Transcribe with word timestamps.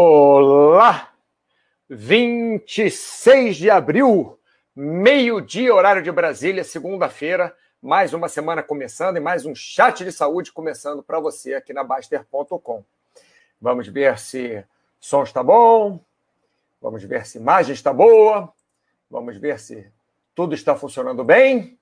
Olá! 0.00 1.12
26 1.90 3.56
de 3.56 3.68
abril, 3.68 4.38
meio-dia, 4.72 5.74
horário 5.74 6.00
de 6.00 6.12
Brasília, 6.12 6.62
segunda-feira. 6.62 7.52
Mais 7.82 8.14
uma 8.14 8.28
semana 8.28 8.62
começando 8.62 9.16
e 9.16 9.20
mais 9.20 9.44
um 9.44 9.56
chat 9.56 10.04
de 10.04 10.12
saúde 10.12 10.52
começando 10.52 11.02
para 11.02 11.18
você 11.18 11.54
aqui 11.54 11.72
na 11.72 11.82
Baster.com. 11.82 12.84
Vamos 13.60 13.88
ver 13.88 14.20
se 14.20 14.64
som 15.00 15.24
está 15.24 15.42
bom, 15.42 15.98
vamos 16.80 17.02
ver 17.02 17.26
se 17.26 17.38
imagem 17.38 17.74
está 17.74 17.92
boa, 17.92 18.54
vamos 19.10 19.36
ver 19.36 19.58
se 19.58 19.90
tudo 20.32 20.54
está 20.54 20.76
funcionando 20.76 21.24
bem. 21.24 21.76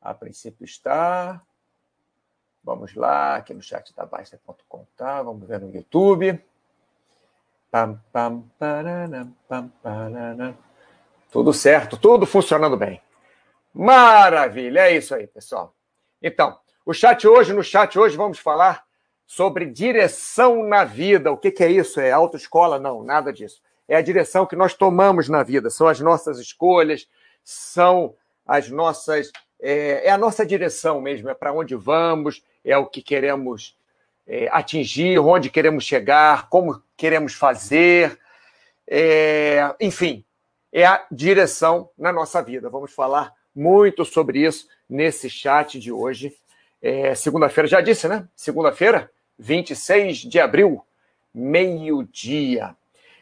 A 0.00 0.14
princípio 0.14 0.64
está. 0.64 1.42
Vamos 2.62 2.94
lá, 2.94 3.38
aqui 3.38 3.52
no 3.52 3.60
chat 3.60 3.92
da 3.92 4.06
Baster.com, 4.06 4.86
tá? 4.96 5.20
Vamos 5.20 5.48
ver 5.48 5.58
no 5.58 5.68
YouTube. 5.68 6.40
Pam, 7.72 7.98
pam, 8.12 8.44
parana, 8.58 9.32
pam, 9.48 9.72
parana. 9.82 10.58
Tudo 11.30 11.54
certo, 11.54 11.96
tudo 11.96 12.26
funcionando 12.26 12.76
bem. 12.76 13.00
Maravilha, 13.72 14.80
é 14.80 14.96
isso 14.96 15.14
aí, 15.14 15.26
pessoal. 15.26 15.74
Então, 16.22 16.58
o 16.84 16.92
chat 16.92 17.26
hoje, 17.26 17.54
no 17.54 17.62
chat 17.62 17.98
hoje, 17.98 18.14
vamos 18.14 18.38
falar 18.38 18.84
sobre 19.26 19.64
direção 19.64 20.62
na 20.62 20.84
vida. 20.84 21.32
O 21.32 21.36
que, 21.38 21.50
que 21.50 21.64
é 21.64 21.70
isso? 21.70 21.98
É 21.98 22.12
autoescola? 22.12 22.78
Não, 22.78 23.02
nada 23.02 23.32
disso. 23.32 23.62
É 23.88 23.96
a 23.96 24.02
direção 24.02 24.44
que 24.44 24.54
nós 24.54 24.74
tomamos 24.74 25.30
na 25.30 25.42
vida, 25.42 25.70
são 25.70 25.88
as 25.88 25.98
nossas 25.98 26.38
escolhas, 26.38 27.08
são 27.42 28.14
as 28.46 28.68
nossas. 28.68 29.32
É, 29.58 30.08
é 30.08 30.10
a 30.10 30.18
nossa 30.18 30.44
direção 30.44 31.00
mesmo, 31.00 31.30
é 31.30 31.34
para 31.34 31.54
onde 31.54 31.74
vamos, 31.74 32.44
é 32.62 32.76
o 32.76 32.84
que 32.84 33.00
queremos 33.00 33.78
é, 34.26 34.48
atingir, 34.52 35.18
onde 35.18 35.50
queremos 35.50 35.84
chegar, 35.84 36.48
como 36.48 36.82
queremos 36.96 37.34
fazer, 37.34 38.18
é, 38.86 39.74
enfim, 39.80 40.24
é 40.72 40.84
a 40.84 41.04
direção 41.10 41.90
na 41.98 42.12
nossa 42.12 42.42
vida. 42.42 42.70
Vamos 42.70 42.92
falar 42.92 43.32
muito 43.54 44.04
sobre 44.04 44.44
isso 44.44 44.68
nesse 44.88 45.28
chat 45.28 45.78
de 45.78 45.92
hoje. 45.92 46.34
É, 46.80 47.14
Segunda-feira, 47.14 47.68
já 47.68 47.80
disse, 47.80 48.08
né? 48.08 48.26
Segunda-feira, 48.34 49.10
26 49.38 50.18
de 50.18 50.40
abril, 50.40 50.84
meio-dia. 51.34 52.74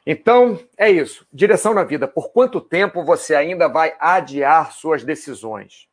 Então, 0.06 0.58
é 0.76 0.90
isso. 0.90 1.26
Direção 1.32 1.74
na 1.74 1.84
vida. 1.84 2.08
Por 2.08 2.30
quanto 2.30 2.60
tempo 2.60 3.04
você 3.04 3.34
ainda 3.34 3.68
vai 3.68 3.94
adiar 3.98 4.72
suas 4.72 5.04
decisões? 5.04 5.88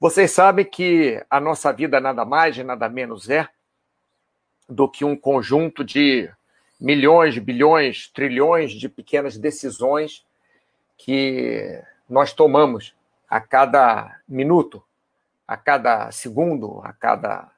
Vocês 0.00 0.30
sabem 0.30 0.64
que 0.64 1.22
a 1.30 1.40
nossa 1.40 1.72
vida 1.72 2.00
nada 2.00 2.24
mais 2.24 2.56
e 2.56 2.64
nada 2.64 2.88
menos 2.88 3.30
é 3.30 3.48
do 4.68 4.88
que 4.88 5.04
um 5.04 5.16
conjunto 5.16 5.84
de 5.84 6.30
milhões, 6.80 7.38
bilhões, 7.38 8.08
trilhões 8.08 8.72
de 8.72 8.88
pequenas 8.88 9.36
decisões 9.36 10.24
que 10.96 11.82
nós 12.08 12.32
tomamos 12.32 12.94
a 13.28 13.40
cada 13.40 14.20
minuto, 14.28 14.82
a 15.46 15.56
cada 15.56 16.10
segundo, 16.10 16.80
a 16.84 16.92
cada, 16.92 17.50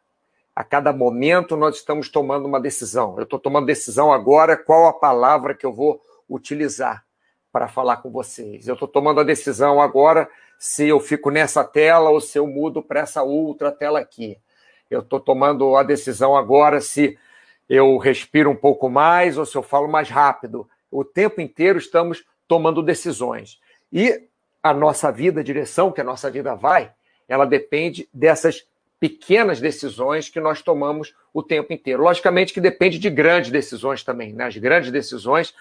a 0.55 0.65
cada 0.65 0.93
momento 0.93 1.57
nós 1.57 1.77
estamos 1.77 2.09
tomando 2.09 2.47
uma 2.47 2.61
decisão. 2.61 3.17
Eu 3.17 3.25
estou 3.25 3.39
tomando 3.39 3.67
decisão 3.67 4.13
agora 4.13 4.57
qual 4.57 4.87
a 4.87 4.93
palavra 4.93 5.55
que 5.55 5.67
eu 5.67 5.73
vou 5.73 6.01
utilizar 6.29 7.05
para 7.51 7.69
falar 7.69 7.99
com 7.99 8.11
vocês. 8.11 8.69
Eu 8.69 8.75
estou 8.75 8.89
tomando 8.89 9.21
a 9.21 9.25
decisão 9.25 9.81
agora 9.81 10.29
se 10.59 10.87
eu 10.87 11.01
fico 11.01 11.31
nessa 11.31 11.65
tela 11.65 12.11
ou 12.11 12.21
se 12.21 12.39
eu 12.39 12.47
mudo 12.47 12.83
para 12.83 13.01
essa 13.01 13.23
outra 13.23 13.73
tela 13.73 13.99
aqui. 14.01 14.39
Eu 14.91 15.01
estou 15.01 15.21
tomando 15.21 15.77
a 15.77 15.83
decisão 15.83 16.37
agora 16.37 16.81
se 16.81 17.19
eu 17.69 17.99
respiro 17.99 18.51
um 18.51 18.57
pouco 18.57 18.89
mais 18.89 19.37
ou 19.37 19.45
se 19.45 19.57
eu 19.57 19.63
falo 19.63 19.89
mais 19.89 20.09
rápido. 20.09 20.69
O 20.91 21.05
tempo 21.05 21.41
inteiro 21.41 21.79
estamos 21.79 22.25
tomando 22.47 22.83
decisões. 22.83 23.61
E 23.93 24.29
a 24.63 24.73
nossa 24.73 25.13
vida, 25.13 25.41
a 25.41 25.45
direção 25.45 25.93
que 25.93 26.01
a 26.01 26.05
nossa 26.05 26.31
vida 26.31 26.55
vai, 26.55 26.91
ela 27.29 27.45
depende 27.45 28.09
dessas 28.13 28.67
pequenas 28.99 29.61
decisões 29.61 30.29
que 30.29 30.41
nós 30.41 30.63
tomamos 30.63 31.15
o 31.33 31.43
tempo 31.43 31.73
inteiro. 31.73 32.03
Logicamente 32.03 32.53
que 32.53 32.61
depende 32.61 32.99
de 32.99 33.11
grandes 33.11 33.51
decisões 33.51 34.03
também. 34.03 34.33
Né? 34.33 34.47
As 34.47 34.57
grandes 34.57 34.91
decisões 34.91 35.55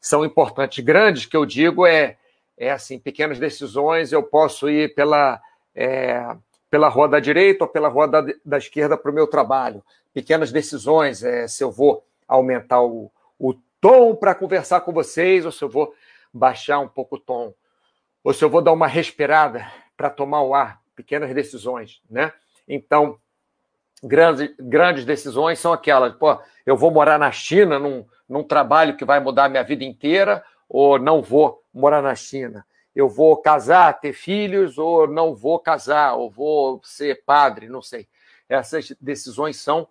são 0.00 0.24
importantes. 0.24 0.82
Grandes, 0.82 1.26
que 1.26 1.36
eu 1.36 1.44
digo, 1.44 1.86
é, 1.86 2.16
é 2.56 2.70
assim, 2.70 2.98
pequenas 2.98 3.38
decisões, 3.38 4.12
eu 4.12 4.22
posso 4.22 4.68
ir 4.68 4.94
pela, 4.94 5.40
é, 5.74 6.34
pela 6.70 6.88
rua 6.88 7.08
da 7.08 7.18
direita 7.18 7.64
ou 7.64 7.68
pela 7.68 7.88
rua 7.88 8.06
da, 8.06 8.24
da 8.44 8.58
esquerda 8.58 8.96
para 8.96 9.10
o 9.10 9.14
meu 9.14 9.26
trabalho. 9.26 9.82
Pequenas 10.14 10.52
decisões, 10.52 11.22
é, 11.22 11.48
se 11.48 11.64
eu 11.64 11.70
vou 11.70 12.04
aumentar 12.28 12.80
o, 12.80 13.10
o 13.38 13.54
tom 13.80 14.14
para 14.14 14.34
conversar 14.34 14.82
com 14.82 14.92
vocês, 14.92 15.44
ou 15.44 15.50
se 15.50 15.62
eu 15.62 15.68
vou 15.68 15.92
baixar 16.32 16.78
um 16.78 16.88
pouco 16.88 17.16
o 17.16 17.18
tom, 17.18 17.52
ou 18.22 18.32
se 18.32 18.44
eu 18.44 18.48
vou 18.48 18.62
dar 18.62 18.72
uma 18.72 18.86
respirada 18.86 19.66
para 19.96 20.08
tomar 20.08 20.42
o 20.42 20.54
ar. 20.54 20.80
Pequenas 20.94 21.34
decisões, 21.34 22.00
né? 22.08 22.32
Então, 22.68 23.18
grandes, 24.04 24.54
grandes 24.58 25.04
decisões 25.04 25.58
são 25.58 25.72
aquelas, 25.72 26.14
pô, 26.14 26.38
eu 26.64 26.76
vou 26.76 26.90
morar 26.90 27.18
na 27.18 27.32
China 27.32 27.78
num, 27.78 28.06
num 28.28 28.44
trabalho 28.44 28.96
que 28.96 29.04
vai 29.04 29.18
mudar 29.18 29.46
a 29.46 29.48
minha 29.48 29.64
vida 29.64 29.82
inteira, 29.82 30.44
ou 30.68 30.98
não 30.98 31.22
vou 31.22 31.64
morar 31.72 32.02
na 32.02 32.14
China 32.14 32.64
eu 32.94 33.08
vou 33.08 33.36
casar, 33.36 34.00
ter 34.00 34.12
filhos, 34.12 34.78
ou 34.78 35.06
não 35.06 35.34
vou 35.34 35.58
casar, 35.58 36.14
ou 36.14 36.30
vou 36.30 36.80
ser 36.84 37.22
padre, 37.24 37.68
não 37.68 37.82
sei. 37.82 38.08
Essas 38.48 38.92
decisões 39.00 39.56
são 39.56 39.88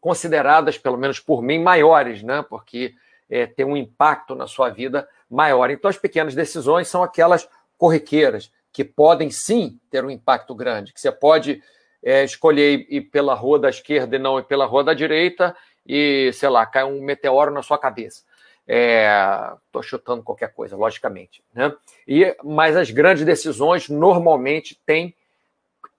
consideradas, 0.00 0.76
pelo 0.76 0.98
menos 0.98 1.20
por 1.20 1.42
mim, 1.42 1.58
maiores, 1.58 2.22
né? 2.22 2.42
Porque 2.42 2.94
é, 3.30 3.46
tem 3.46 3.64
um 3.64 3.76
impacto 3.76 4.34
na 4.34 4.46
sua 4.46 4.68
vida 4.68 5.08
maior. 5.30 5.70
Então, 5.70 5.88
as 5.88 5.96
pequenas 5.96 6.34
decisões 6.34 6.88
são 6.88 7.02
aquelas 7.02 7.48
corriqueiras, 7.78 8.52
que 8.72 8.84
podem 8.84 9.30
sim 9.30 9.78
ter 9.90 10.04
um 10.04 10.10
impacto 10.10 10.54
grande, 10.54 10.92
que 10.92 11.00
você 11.00 11.10
pode 11.10 11.62
é, 12.02 12.24
escolher 12.24 12.86
ir 12.90 13.02
pela 13.02 13.34
rua 13.34 13.58
da 13.58 13.70
esquerda 13.70 14.16
e 14.16 14.18
não 14.18 14.38
ir 14.38 14.44
pela 14.44 14.66
rua 14.66 14.84
da 14.84 14.94
direita, 14.94 15.56
e, 15.86 16.30
sei 16.34 16.48
lá, 16.48 16.64
cai 16.66 16.84
um 16.84 17.02
meteoro 17.02 17.50
na 17.50 17.62
sua 17.62 17.78
cabeça. 17.78 18.22
Estou 18.66 19.80
é, 19.80 19.84
chutando 19.84 20.22
qualquer 20.22 20.52
coisa, 20.54 20.76
logicamente. 20.76 21.42
Né? 21.52 21.74
E, 22.06 22.36
mas 22.44 22.76
as 22.76 22.90
grandes 22.90 23.24
decisões 23.24 23.88
normalmente 23.88 24.80
têm 24.86 25.14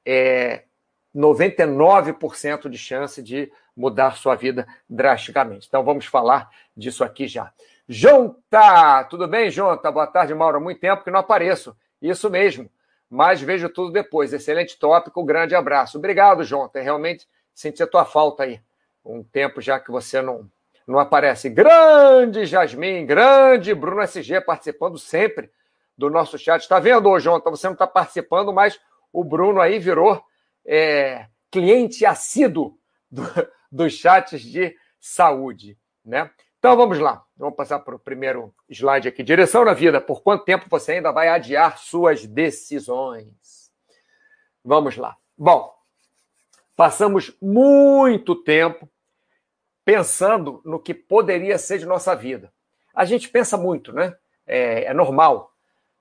é, 0.05 0.63
99% 1.15 2.69
de 2.69 2.77
chance 2.77 3.21
de 3.21 3.51
mudar 3.75 4.17
sua 4.17 4.35
vida 4.35 4.67
drasticamente. 4.89 5.67
Então 5.67 5.83
vamos 5.83 6.05
falar 6.05 6.49
disso 6.75 7.03
aqui 7.03 7.27
já. 7.27 7.51
Jonta! 7.87 9.03
Tudo 9.05 9.27
bem, 9.27 9.49
Jonta? 9.49 9.91
Boa 9.91 10.07
tarde, 10.07 10.33
Mauro. 10.33 10.61
Muito 10.61 10.79
tempo 10.79 11.03
que 11.03 11.11
não 11.11 11.19
apareço. 11.19 11.75
Isso 12.01 12.29
mesmo. 12.29 12.69
Mas 13.09 13.41
vejo 13.41 13.69
tudo 13.69 13.91
depois. 13.91 14.33
Excelente 14.33 14.77
tópico, 14.79 15.23
grande 15.23 15.53
abraço. 15.53 15.97
Obrigado, 15.97 16.43
Jonta. 16.43 16.81
Realmente 16.81 17.27
senti 17.53 17.83
a 17.83 17.87
tua 17.87 18.05
falta 18.05 18.43
aí. 18.43 18.61
Um 19.05 19.21
tempo 19.21 19.59
já 19.61 19.79
que 19.79 19.91
você 19.91 20.21
não, 20.21 20.49
não 20.87 20.99
aparece. 20.99 21.49
Grande 21.49 22.45
Jasmin, 22.45 23.05
grande 23.05 23.73
Bruno 23.73 24.01
SG 24.01 24.41
participando 24.41 24.97
sempre 24.97 25.51
do 25.97 26.09
nosso 26.09 26.37
chat. 26.37 26.61
Está 26.61 26.79
vendo, 26.79 27.09
ô 27.09 27.19
João? 27.19 27.41
Você 27.45 27.67
não 27.67 27.73
está 27.73 27.87
participando, 27.87 28.51
mas 28.51 28.79
o 29.11 29.23
Bruno 29.23 29.61
aí 29.61 29.79
virou 29.79 30.23
é, 30.65 31.27
cliente 31.51 32.05
assíduo 32.05 32.77
do, 33.09 33.23
dos 33.71 33.93
chats 33.93 34.41
de 34.41 34.75
saúde, 34.99 35.77
né? 36.03 36.29
Então 36.57 36.77
vamos 36.77 36.97
lá, 36.97 37.21
vamos 37.35 37.57
passar 37.57 37.79
para 37.79 37.95
o 37.95 37.99
primeiro 37.99 38.55
slide 38.69 39.09
aqui. 39.09 39.21
Direção 39.21 39.65
na 39.65 39.73
vida. 39.73 39.99
Por 39.99 40.21
quanto 40.21 40.45
tempo 40.45 40.65
você 40.69 40.93
ainda 40.93 41.11
vai 41.11 41.27
adiar 41.27 41.77
suas 41.77 42.25
decisões? 42.25 43.69
Vamos 44.63 44.95
lá. 44.95 45.17
Bom, 45.37 45.73
passamos 46.73 47.35
muito 47.41 48.33
tempo 48.33 48.89
pensando 49.85 50.61
no 50.65 50.79
que 50.79 50.93
poderia 50.93 51.57
ser 51.57 51.79
de 51.79 51.85
nossa 51.85 52.15
vida. 52.15 52.51
A 52.93 53.05
gente 53.05 53.29
pensa 53.29 53.57
muito, 53.57 53.91
né? 53.91 54.15
É, 54.45 54.85
é 54.85 54.93
normal. 54.93 55.53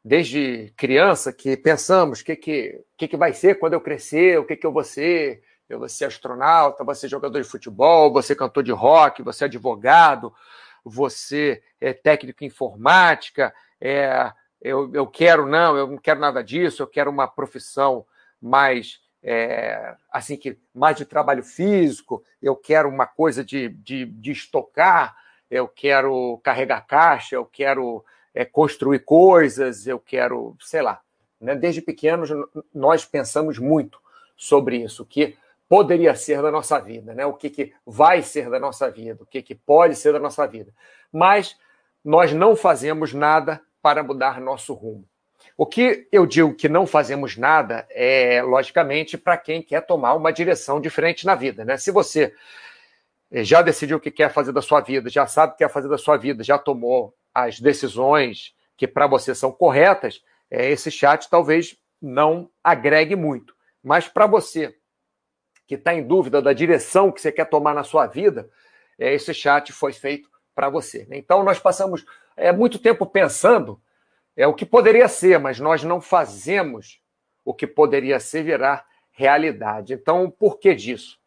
Desde 0.05 0.73
criança 0.77 1.33
que 1.33 1.57
pensamos 1.57 2.21
o 2.21 2.25
que, 2.25 2.37
que, 2.37 2.85
que, 2.97 3.09
que 3.09 3.17
vai 3.17 3.33
ser 3.33 3.59
quando 3.59 3.75
eu 3.75 3.81
crescer, 3.81 4.39
o 4.39 4.45
que, 4.45 4.57
que 4.57 4.67
eu 4.67 4.73
vou 4.73 4.85
ser. 4.85 5.43
Eu 5.69 5.79
vou 5.79 5.89
ser 5.89 6.05
astronauta, 6.05 6.95
ser 6.95 7.09
jogador 7.09 7.41
de 7.41 7.49
futebol, 7.49 8.21
ser 8.21 8.35
cantor 8.35 8.63
de 8.63 8.73
rock, 8.73 9.23
ser 9.33 9.47
advogado, 9.47 10.35
você 10.85 11.63
é 11.81 11.95
técnico 11.95 12.45
em 12.45 12.49
informática, 12.49 13.55
é, 13.81 14.31
eu, 14.61 14.93
eu 14.93 15.07
quero, 15.07 15.47
não, 15.47 15.77
eu 15.77 15.87
não 15.87 15.99
quero 15.99 16.21
nada 16.21 16.43
disso, 16.43 16.83
eu 16.83 16.87
quero 16.87 17.11
uma 17.11 17.27
profissão 17.27 18.07
mais 18.41 19.01
é, 19.23 19.95
assim 20.11 20.37
que 20.37 20.59
mais 20.75 20.97
de 20.97 21.05
trabalho 21.05 21.43
físico, 21.43 22.25
eu 22.43 22.57
quero 22.57 22.89
uma 22.89 23.07
coisa 23.07 23.45
de, 23.45 23.69
de, 23.69 24.05
de 24.07 24.33
estocar, 24.33 25.17
eu 25.51 25.69
quero 25.69 26.41
carregar 26.43 26.87
caixa, 26.87 27.37
eu 27.37 27.45
quero 27.45 28.05
é, 28.35 28.45
construir 28.45 29.01
coisas, 29.01 29.87
eu 29.87 29.99
quero, 29.99 30.57
sei 30.61 30.83
lá. 30.83 31.01
Né? 31.41 31.55
Desde 31.55 31.81
pequenos 31.81 32.31
nós 32.75 33.05
pensamos 33.05 33.59
muito 33.59 34.01
sobre 34.37 34.77
isso, 34.77 35.05
que 35.05 35.37
poderia 35.69 36.15
ser 36.15 36.43
da 36.43 36.51
nossa 36.51 36.79
vida, 36.79 37.15
né? 37.15 37.25
o 37.25 37.33
que, 37.33 37.49
que 37.49 37.73
vai 37.87 38.23
ser 38.23 38.51
da 38.51 38.59
nossa 38.59 38.91
vida, 38.91 39.23
o 39.23 39.27
que, 39.27 39.41
que 39.41 39.55
pode 39.55 39.95
ser 39.95 40.13
da 40.13 40.19
nossa 40.19 40.47
vida. 40.47 40.73
Mas 41.13 41.57
nós 42.05 42.33
não 42.33 42.57
fazemos 42.57 43.13
nada 43.13 43.61
para 43.81 44.03
mudar 44.03 44.41
nosso 44.41 44.75
rumo. 44.75 45.05
O 45.57 45.67
que 45.67 46.09
eu 46.11 46.27
digo 46.27 46.55
que 46.55 46.69
não 46.69 46.87
fazemos 46.87 47.37
nada 47.37 47.87
é, 47.91 48.43
logicamente, 48.43 49.19
para 49.19 49.37
quem 49.37 49.63
quer 49.63 49.83
tomar 49.83 50.15
uma 50.15 50.33
direção 50.33 50.81
diferente 50.81 51.27
na 51.27 51.35
vida. 51.35 51.65
Né? 51.65 51.77
Se 51.77 51.91
você 51.91 52.35
já 53.31 53.63
decidiu 53.63 53.97
o 53.97 54.01
que 54.01 54.11
quer 54.11 54.33
fazer 54.33 54.53
da 54.53 54.61
sua 54.61 54.81
vida, 54.81 55.09
já 55.09 55.27
sabe 55.27 55.53
o 55.53 55.57
que 55.57 55.65
quer 55.65 55.71
fazer 55.71 55.89
da 55.89 55.99
sua 55.99 56.17
vida, 56.17 56.45
já 56.45 56.59
tomou 56.59 57.15
as 57.35 57.61
decisões 57.61 58.55
que 58.77 58.87
para 58.87 59.07
você 59.07 59.35
são 59.35 59.53
corretas, 59.53 60.23
é, 60.51 60.71
esse 60.71 60.91
chat 60.91 61.31
talvez 61.31 61.77
não 62.01 62.51
agregue 62.63 63.17
muito. 63.17 63.55
Mas 63.83 64.09
para 64.09 64.27
você 64.27 64.75
que 65.67 65.77
está 65.77 65.95
em 65.95 66.07
dúvida 66.07 66.43
da 66.43 66.53
direção 66.53 67.11
que 67.11 67.21
você 67.21 67.33
quer 67.33 67.47
tomar 67.47 67.75
na 67.75 67.85
sua 67.85 68.07
vida, 68.07 68.51
é, 68.99 69.15
esse 69.15 69.33
chat 69.33 69.73
foi 69.73 69.93
feito 69.93 70.29
para 70.55 70.69
você. 70.69 71.07
Né? 71.09 71.17
Então, 71.17 71.43
nós 71.43 71.59
passamos 71.59 72.05
é, 72.37 72.53
muito 72.53 72.79
tempo 72.79 73.07
pensando 73.07 73.81
é, 74.37 74.47
o 74.47 74.55
que 74.55 74.65
poderia 74.65 75.09
ser, 75.09 75.39
mas 75.39 75.59
nós 75.61 75.83
não 75.83 76.01
fazemos 76.01 77.01
o 77.45 77.53
que 77.53 77.67
poderia 77.67 78.19
ser 78.21 78.43
virar 78.43 78.87
realidade. 79.11 79.93
Então, 79.93 80.31
por 80.31 80.59
que 80.59 80.75
disso? 80.75 81.19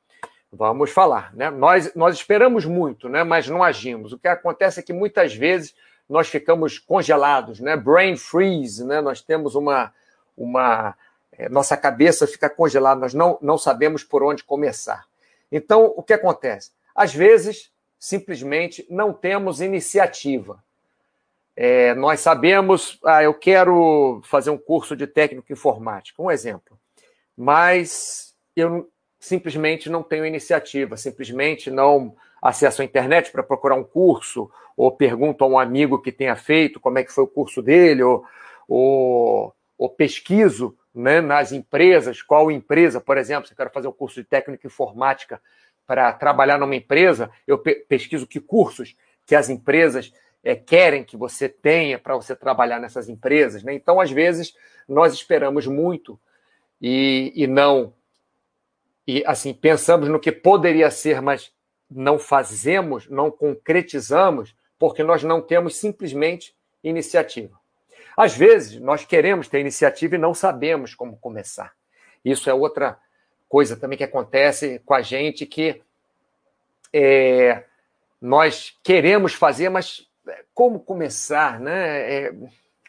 Vamos 0.51 0.89
falar. 0.89 1.35
Né? 1.35 1.49
Nós, 1.49 1.93
nós 1.93 2.15
esperamos 2.15 2.65
muito, 2.65 3.09
né? 3.09 3.23
mas 3.23 3.47
não 3.47 3.63
agimos. 3.63 4.13
O 4.13 4.19
que 4.19 4.27
acontece 4.27 4.79
é 4.79 4.83
que 4.83 4.93
muitas 4.93 5.35
vezes 5.35 5.75
nós 6.07 6.27
ficamos 6.27 6.79
congelados, 6.79 7.59
né? 7.59 7.75
brain 7.75 8.15
freeze, 8.15 8.85
né? 8.85 9.01
nós 9.01 9.21
temos 9.21 9.55
uma, 9.55 9.93
uma 10.37 10.95
é, 11.37 11.49
nossa 11.49 11.75
cabeça 11.75 12.25
fica 12.25 12.49
congelada, 12.49 13.01
nós 13.01 13.13
não, 13.13 13.37
não 13.41 13.57
sabemos 13.57 14.03
por 14.03 14.23
onde 14.23 14.43
começar. 14.43 15.05
Então, 15.51 15.93
o 15.95 16.01
que 16.01 16.13
acontece? 16.13 16.71
Às 16.93 17.13
vezes, 17.13 17.71
simplesmente 17.99 18.85
não 18.89 19.13
temos 19.13 19.61
iniciativa. 19.61 20.63
É, 21.55 21.95
nós 21.95 22.19
sabemos, 22.19 22.99
ah, 23.05 23.23
eu 23.23 23.33
quero 23.33 24.21
fazer 24.25 24.49
um 24.49 24.57
curso 24.57 24.95
de 24.95 25.07
técnico 25.07 25.51
informático, 25.53 26.23
um 26.23 26.29
exemplo, 26.29 26.77
mas 27.35 28.35
eu 28.55 28.89
simplesmente 29.19 29.89
não 29.89 30.03
tenho 30.03 30.25
iniciativa, 30.25 30.97
simplesmente 30.97 31.71
não 31.71 32.15
acesso 32.41 32.81
à 32.81 32.85
internet 32.85 33.31
para 33.31 33.41
procurar 33.41 33.75
um 33.75 33.83
curso, 33.83 34.51
ou 34.75 34.91
pergunto 34.91 35.43
a 35.43 35.47
um 35.47 35.57
amigo 35.57 36.01
que 36.01 36.11
tenha 36.11 36.35
feito 36.35 36.79
como 36.79 36.99
é 36.99 37.03
que 37.03 37.11
foi 37.11 37.23
o 37.23 37.27
curso 37.27 37.61
dele, 37.61 38.03
ou, 38.03 38.25
ou, 38.67 39.55
ou 39.77 39.89
pesquiso 39.89 40.77
né, 40.93 41.21
nas 41.21 41.51
empresas, 41.51 42.21
qual 42.21 42.51
empresa, 42.51 42.99
por 42.99 43.17
exemplo, 43.17 43.47
se 43.47 43.53
eu 43.53 43.57
quero 43.57 43.71
fazer 43.71 43.87
um 43.87 43.93
curso 43.93 44.21
de 44.21 44.27
técnica 44.27 44.67
informática 44.67 45.41
para 45.87 46.11
trabalhar 46.13 46.57
numa 46.57 46.75
empresa, 46.75 47.29
eu 47.47 47.57
pesquiso 47.57 48.27
que 48.27 48.39
cursos 48.39 48.95
que 49.25 49.35
as 49.35 49.49
empresas 49.49 50.13
é, 50.45 50.55
querem 50.55 51.03
que 51.03 51.17
você 51.17 51.49
tenha 51.49 51.97
para 51.97 52.15
você 52.15 52.35
trabalhar 52.35 52.79
nessas 52.79 53.09
empresas. 53.09 53.63
Né? 53.63 53.73
Então, 53.73 53.99
às 53.99 54.11
vezes, 54.11 54.55
nós 54.87 55.11
esperamos 55.11 55.65
muito 55.65 56.19
e, 56.79 57.33
e 57.35 57.47
não. 57.47 57.91
E 59.07 59.23
assim, 59.25 59.53
pensamos 59.53 60.07
no 60.07 60.19
que 60.19 60.31
poderia 60.31 60.91
ser, 60.91 61.19
mas 61.19 61.51
não 61.89 62.19
fazemos, 62.19 63.09
não 63.09 63.31
concretizamos, 63.31 64.55
porque 64.77 65.03
nós 65.03 65.23
não 65.23 65.41
temos 65.41 65.77
simplesmente 65.77 66.55
iniciativa. 66.83 67.59
Às 68.15 68.37
vezes, 68.37 68.79
nós 68.79 69.03
queremos 69.03 69.47
ter 69.47 69.59
iniciativa 69.59 70.15
e 70.15 70.19
não 70.19 70.33
sabemos 70.33 70.93
como 70.93 71.17
começar. 71.17 71.73
Isso 72.23 72.49
é 72.49 72.53
outra 72.53 72.99
coisa 73.49 73.75
também 73.75 73.97
que 73.97 74.03
acontece 74.03 74.79
com 74.85 74.93
a 74.93 75.01
gente, 75.01 75.45
que 75.45 75.81
é, 76.93 77.63
nós 78.21 78.77
queremos 78.83 79.33
fazer, 79.33 79.69
mas 79.69 80.07
como 80.53 80.79
começar, 80.79 81.59
né? 81.59 82.13
É, 82.13 82.33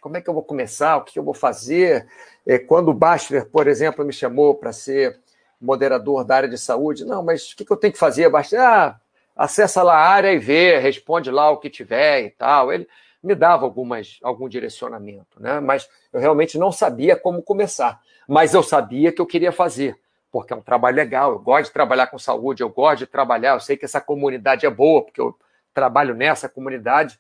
como 0.01 0.17
é 0.17 0.21
que 0.21 0.29
eu 0.29 0.35
vou 0.35 0.43
começar? 0.43 0.97
O 0.97 1.05
que 1.05 1.19
eu 1.19 1.25
vou 1.25 1.35
fazer? 1.35 2.07
É, 2.47 2.59
quando 2.59 2.91
o 2.91 2.95
Bastler, 2.95 3.47
por 3.47 3.67
exemplo, 3.67 4.05
me 4.05 4.13
chamou 4.13 4.55
para 4.55 4.73
ser 4.73 5.19
moderador 5.61 6.25
da 6.25 6.37
área 6.37 6.49
de 6.49 6.59
saúde, 6.59 7.05
não, 7.05 7.23
mas 7.23 7.53
o 7.53 7.57
que, 7.57 7.71
eu 7.71 7.77
tenho 7.77 7.93
que 7.93 7.99
fazer? 7.99 8.29
Bastler, 8.29 8.63
ah, 8.63 9.01
acessa 9.35 9.83
lá 9.83 9.95
a 9.97 10.09
área 10.09 10.33
e 10.33 10.39
vê, 10.39 10.79
responde 10.79 11.31
lá 11.31 11.51
o 11.51 11.59
que 11.59 11.69
tiver 11.69 12.23
e 12.23 12.31
tal. 12.31 12.73
Ele, 12.73 12.87
me 13.27 13.35
dava 13.35 13.65
algumas, 13.65 14.19
algum 14.23 14.49
direcionamento, 14.49 15.43
né? 15.43 15.59
mas 15.59 15.89
eu 16.13 16.21
realmente 16.21 16.57
não 16.57 16.71
sabia 16.71 17.17
como 17.17 17.43
começar. 17.43 18.01
Mas 18.29 18.55
eu 18.55 18.63
sabia 18.63 19.11
que 19.11 19.21
eu 19.21 19.27
queria 19.27 19.51
fazer, 19.51 19.99
porque 20.31 20.53
é 20.53 20.57
um 20.57 20.61
trabalho 20.63 20.97
legal, 20.97 21.33
eu 21.33 21.39
gosto 21.41 21.67
de 21.67 21.73
trabalhar 21.73 22.07
com 22.07 22.19
saúde, 22.19 22.63
eu 22.63 22.69
gosto 22.69 23.01
de 23.01 23.07
trabalhar, 23.07 23.55
eu 23.55 23.61
sei 23.61 23.77
que 23.77 23.85
essa 23.85 24.01
comunidade 24.01 24.65
é 24.65 24.71
boa, 24.71 25.03
porque 25.03 25.21
eu 25.21 25.37
trabalho 25.75 26.15
nessa 26.15 26.49
comunidade. 26.49 27.19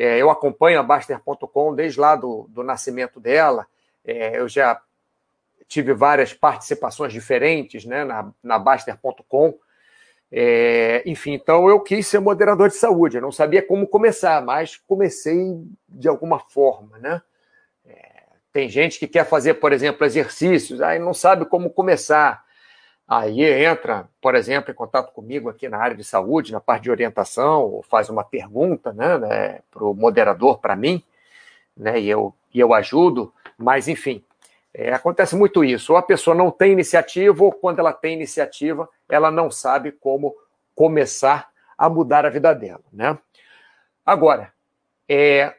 É, 0.00 0.16
eu 0.16 0.30
acompanho 0.30 0.78
a 0.78 0.82
Baster.com 0.82 1.74
desde 1.74 1.98
lá 1.98 2.14
do, 2.14 2.46
do 2.50 2.62
nascimento 2.62 3.18
dela, 3.18 3.66
é, 4.04 4.38
eu 4.38 4.48
já 4.48 4.80
tive 5.66 5.92
várias 5.92 6.32
participações 6.32 7.12
diferentes 7.12 7.84
né, 7.84 8.04
na, 8.04 8.32
na 8.40 8.60
Baster.com. 8.60 9.58
É, 10.30 11.02
enfim, 11.04 11.32
então 11.32 11.68
eu 11.68 11.80
quis 11.80 12.06
ser 12.06 12.20
moderador 12.20 12.68
de 12.68 12.76
saúde. 12.76 13.16
Eu 13.16 13.22
não 13.22 13.32
sabia 13.32 13.60
como 13.60 13.88
começar, 13.88 14.40
mas 14.40 14.76
comecei 14.76 15.60
de 15.88 16.06
alguma 16.06 16.38
forma, 16.38 16.96
né? 16.98 17.20
É, 17.84 18.22
tem 18.52 18.68
gente 18.68 19.00
que 19.00 19.08
quer 19.08 19.24
fazer, 19.24 19.54
por 19.54 19.72
exemplo, 19.72 20.06
exercícios, 20.06 20.80
aí 20.80 21.00
não 21.00 21.12
sabe 21.12 21.44
como 21.44 21.70
começar. 21.70 22.44
Aí 23.08 23.42
entra, 23.42 24.06
por 24.20 24.34
exemplo, 24.34 24.70
em 24.70 24.74
contato 24.74 25.12
comigo 25.14 25.48
aqui 25.48 25.66
na 25.66 25.78
área 25.78 25.96
de 25.96 26.04
saúde, 26.04 26.52
na 26.52 26.60
parte 26.60 26.82
de 26.82 26.90
orientação, 26.90 27.62
ou 27.62 27.82
faz 27.82 28.10
uma 28.10 28.22
pergunta 28.22 28.92
né, 28.92 29.16
né 29.16 29.60
para 29.70 29.82
o 29.82 29.94
moderador, 29.94 30.58
para 30.58 30.76
mim, 30.76 31.02
né, 31.74 31.98
e, 31.98 32.10
eu, 32.10 32.34
e 32.52 32.60
eu 32.60 32.74
ajudo, 32.74 33.32
mas 33.56 33.88
enfim, 33.88 34.22
é, 34.74 34.92
acontece 34.92 35.34
muito 35.34 35.64
isso. 35.64 35.92
Ou 35.92 35.98
a 35.98 36.02
pessoa 36.02 36.36
não 36.36 36.50
tem 36.50 36.72
iniciativa, 36.72 37.42
ou 37.42 37.50
quando 37.50 37.78
ela 37.78 37.94
tem 37.94 38.12
iniciativa, 38.12 38.86
ela 39.08 39.30
não 39.30 39.50
sabe 39.50 39.90
como 39.90 40.36
começar 40.74 41.48
a 41.78 41.88
mudar 41.88 42.26
a 42.26 42.30
vida 42.30 42.54
dela. 42.54 42.84
Né? 42.92 43.16
Agora, 44.04 44.52
é, 45.08 45.54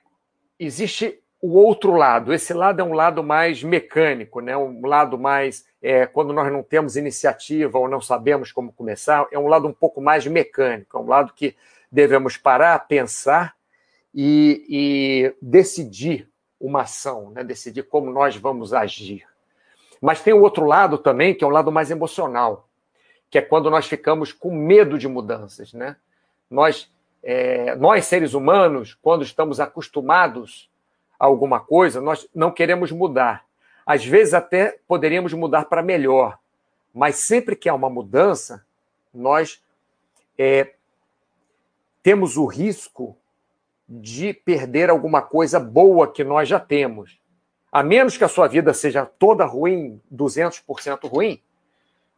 existe 0.60 1.19
o 1.42 1.58
outro 1.58 1.96
lado. 1.96 2.34
Esse 2.34 2.54
lado 2.54 2.82
é 2.82 2.84
um 2.84 2.94
lado 2.94 3.24
mais 3.24 3.64
mecânico, 3.64 4.42
né? 4.42 4.56
um 4.58 4.86
lado 4.86 5.18
mais. 5.18 5.66
É, 5.82 6.06
quando 6.06 6.34
nós 6.34 6.52
não 6.52 6.62
temos 6.62 6.98
iniciativa 6.98 7.78
ou 7.80 7.88
não 7.88 8.02
sabemos 8.02 8.52
como 8.52 8.74
começar, 8.74 9.26
é 9.32 9.40
um 9.40 9.48
lado 9.48 9.68
um 9.68 9.74
pouco 9.74 10.02
mais 10.02 10.28
mecânico, 10.28 10.98
é 10.98 11.00
um 11.00 11.08
lado 11.08 11.34
que 11.34 11.56
devemos 11.90 12.36
parar, 12.36 12.78
pensar 12.88 13.56
e, 14.14 14.66
e 14.70 15.36
decidir 15.42 16.30
uma 16.60 16.82
ação, 16.82 17.32
né? 17.32 17.44
decidir 17.44 17.84
como 17.84 18.12
nós 18.12 18.36
vamos 18.36 18.74
agir. 18.74 19.26
Mas 20.02 20.22
tem 20.22 20.34
o 20.34 20.42
outro 20.42 20.66
lado 20.66 20.98
também, 20.98 21.34
que 21.34 21.44
é 21.44 21.48
um 21.48 21.52
lado 21.52 21.72
mais 21.72 21.90
emocional, 21.90 22.68
que 23.30 23.38
é 23.38 23.42
quando 23.42 23.70
nós 23.70 23.86
ficamos 23.88 24.34
com 24.34 24.54
medo 24.54 24.98
de 24.98 25.08
mudanças. 25.08 25.74
Né? 25.74 25.96
Nós, 26.50 26.92
é, 27.24 27.76
nós, 27.76 28.06
seres 28.06 28.34
humanos, 28.34 28.98
quando 29.02 29.24
estamos 29.24 29.60
acostumados 29.60 30.69
alguma 31.20 31.60
coisa, 31.60 32.00
nós 32.00 32.28
não 32.34 32.52
queremos 32.52 32.92
mudar. 32.92 33.46
Às 33.86 34.06
vezes 34.06 34.34
até 34.34 34.80
poderíamos 34.88 35.34
mudar 35.34 35.66
para 35.66 35.84
melhor, 35.84 36.40
mas 36.94 37.18
sempre 37.18 37.56
que 37.56 37.68
há 37.68 37.74
uma 37.74 37.90
mudança, 37.90 38.66
nós 39.14 39.62
é, 40.38 40.74
temos 42.02 42.38
o 42.38 42.46
risco 42.46 43.18
de 43.88 44.34
perder 44.34 44.90
alguma 44.90 45.22
coisa 45.22 45.60
boa 45.60 46.12
que 46.12 46.24
nós 46.24 46.48
já 46.48 46.60
temos. 46.60 47.20
A 47.72 47.84
menos 47.84 48.18
que 48.18 48.24
a 48.24 48.30
sua 48.30 48.48
vida 48.48 48.74
seja 48.74 49.06
toda 49.06 49.46
ruim, 49.46 50.02
200% 50.14 51.08
ruim, 51.10 51.42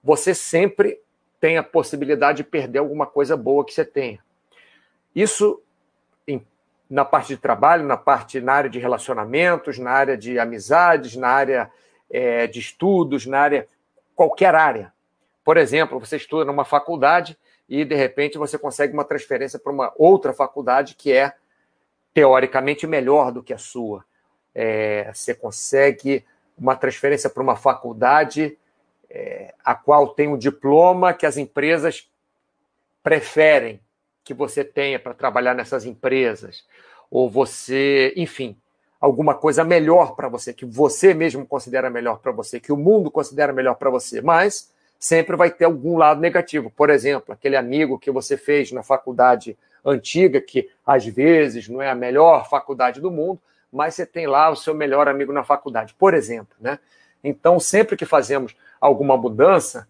você 0.03 0.33
sempre 0.33 1.01
tem 1.39 1.57
a 1.57 1.63
possibilidade 1.63 2.37
de 2.37 2.43
perder 2.43 2.79
alguma 2.79 3.05
coisa 3.05 3.35
boa 3.35 3.65
que 3.65 3.73
você 3.73 3.83
tenha. 3.83 4.19
Isso 5.15 5.60
na 6.91 7.05
parte 7.05 7.29
de 7.29 7.37
trabalho, 7.37 7.85
na 7.85 7.95
parte 7.95 8.41
na 8.41 8.51
área 8.51 8.69
de 8.69 8.77
relacionamentos, 8.77 9.79
na 9.79 9.91
área 9.91 10.17
de 10.17 10.37
amizades, 10.37 11.15
na 11.15 11.29
área 11.29 11.71
é, 12.09 12.47
de 12.47 12.59
estudos, 12.59 13.25
na 13.25 13.39
área 13.39 13.67
qualquer 14.13 14.53
área. 14.53 14.91
Por 15.41 15.55
exemplo, 15.55 15.97
você 15.97 16.17
estuda 16.17 16.43
numa 16.43 16.65
faculdade 16.65 17.37
e 17.69 17.85
de 17.85 17.95
repente 17.95 18.37
você 18.37 18.57
consegue 18.57 18.91
uma 18.93 19.05
transferência 19.05 19.57
para 19.57 19.71
uma 19.71 19.93
outra 19.97 20.33
faculdade 20.33 20.95
que 20.95 21.13
é 21.13 21.33
teoricamente 22.13 22.85
melhor 22.85 23.31
do 23.31 23.41
que 23.41 23.53
a 23.53 23.57
sua. 23.57 24.03
É, 24.53 25.09
você 25.13 25.33
consegue 25.33 26.25
uma 26.57 26.75
transferência 26.75 27.29
para 27.29 27.41
uma 27.41 27.55
faculdade 27.55 28.57
é, 29.09 29.55
a 29.63 29.73
qual 29.73 30.09
tem 30.09 30.27
um 30.27 30.37
diploma 30.37 31.13
que 31.13 31.25
as 31.25 31.37
empresas 31.37 32.11
preferem 33.01 33.79
que 34.23 34.33
você 34.33 34.63
tenha 34.63 34.99
para 34.99 35.13
trabalhar 35.13 35.53
nessas 35.53 35.85
empresas, 35.85 36.65
ou 37.09 37.29
você, 37.29 38.13
enfim, 38.15 38.55
alguma 38.99 39.33
coisa 39.33 39.63
melhor 39.63 40.15
para 40.15 40.29
você, 40.29 40.53
que 40.53 40.65
você 40.65 41.13
mesmo 41.13 41.45
considera 41.45 41.89
melhor 41.89 42.19
para 42.19 42.31
você, 42.31 42.59
que 42.59 42.71
o 42.71 42.77
mundo 42.77 43.09
considera 43.09 43.51
melhor 43.51 43.75
para 43.75 43.89
você. 43.89 44.21
Mas 44.21 44.71
sempre 44.99 45.35
vai 45.35 45.49
ter 45.49 45.65
algum 45.65 45.97
lado 45.97 46.21
negativo. 46.21 46.69
Por 46.69 46.91
exemplo, 46.91 47.33
aquele 47.33 47.57
amigo 47.57 47.97
que 47.97 48.11
você 48.11 48.37
fez 48.37 48.71
na 48.71 48.83
faculdade 48.83 49.57
antiga, 49.83 50.39
que 50.39 50.69
às 50.85 51.03
vezes 51.05 51.67
não 51.67 51.81
é 51.81 51.89
a 51.89 51.95
melhor 51.95 52.47
faculdade 52.47 53.01
do 53.01 53.09
mundo, 53.09 53.41
mas 53.73 53.95
você 53.95 54.05
tem 54.05 54.27
lá 54.27 54.51
o 54.51 54.55
seu 54.55 54.75
melhor 54.75 55.07
amigo 55.07 55.33
na 55.33 55.43
faculdade, 55.43 55.95
por 55.97 56.13
exemplo. 56.13 56.55
Né? 56.59 56.77
Então, 57.23 57.59
sempre 57.59 57.97
que 57.97 58.05
fazemos 58.05 58.55
alguma 58.79 59.17
mudança, 59.17 59.87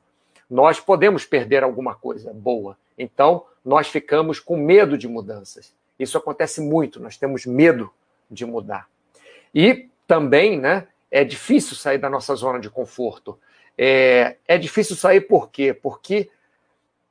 nós 0.51 0.81
podemos 0.81 1.23
perder 1.23 1.63
alguma 1.63 1.95
coisa 1.95 2.33
boa. 2.33 2.77
Então, 2.97 3.45
nós 3.63 3.87
ficamos 3.87 4.37
com 4.37 4.57
medo 4.57 4.97
de 4.97 5.07
mudanças. 5.07 5.73
Isso 5.97 6.17
acontece 6.17 6.59
muito, 6.59 6.99
nós 6.99 7.15
temos 7.15 7.45
medo 7.45 7.89
de 8.29 8.45
mudar. 8.45 8.89
E 9.55 9.89
também, 10.05 10.59
né, 10.59 10.87
é 11.09 11.23
difícil 11.23 11.77
sair 11.77 11.97
da 11.97 12.09
nossa 12.09 12.35
zona 12.35 12.59
de 12.59 12.69
conforto. 12.69 13.39
É, 13.77 14.35
é 14.45 14.57
difícil 14.57 14.97
sair 14.97 15.21
por 15.21 15.49
quê? 15.49 15.73
Porque 15.73 16.29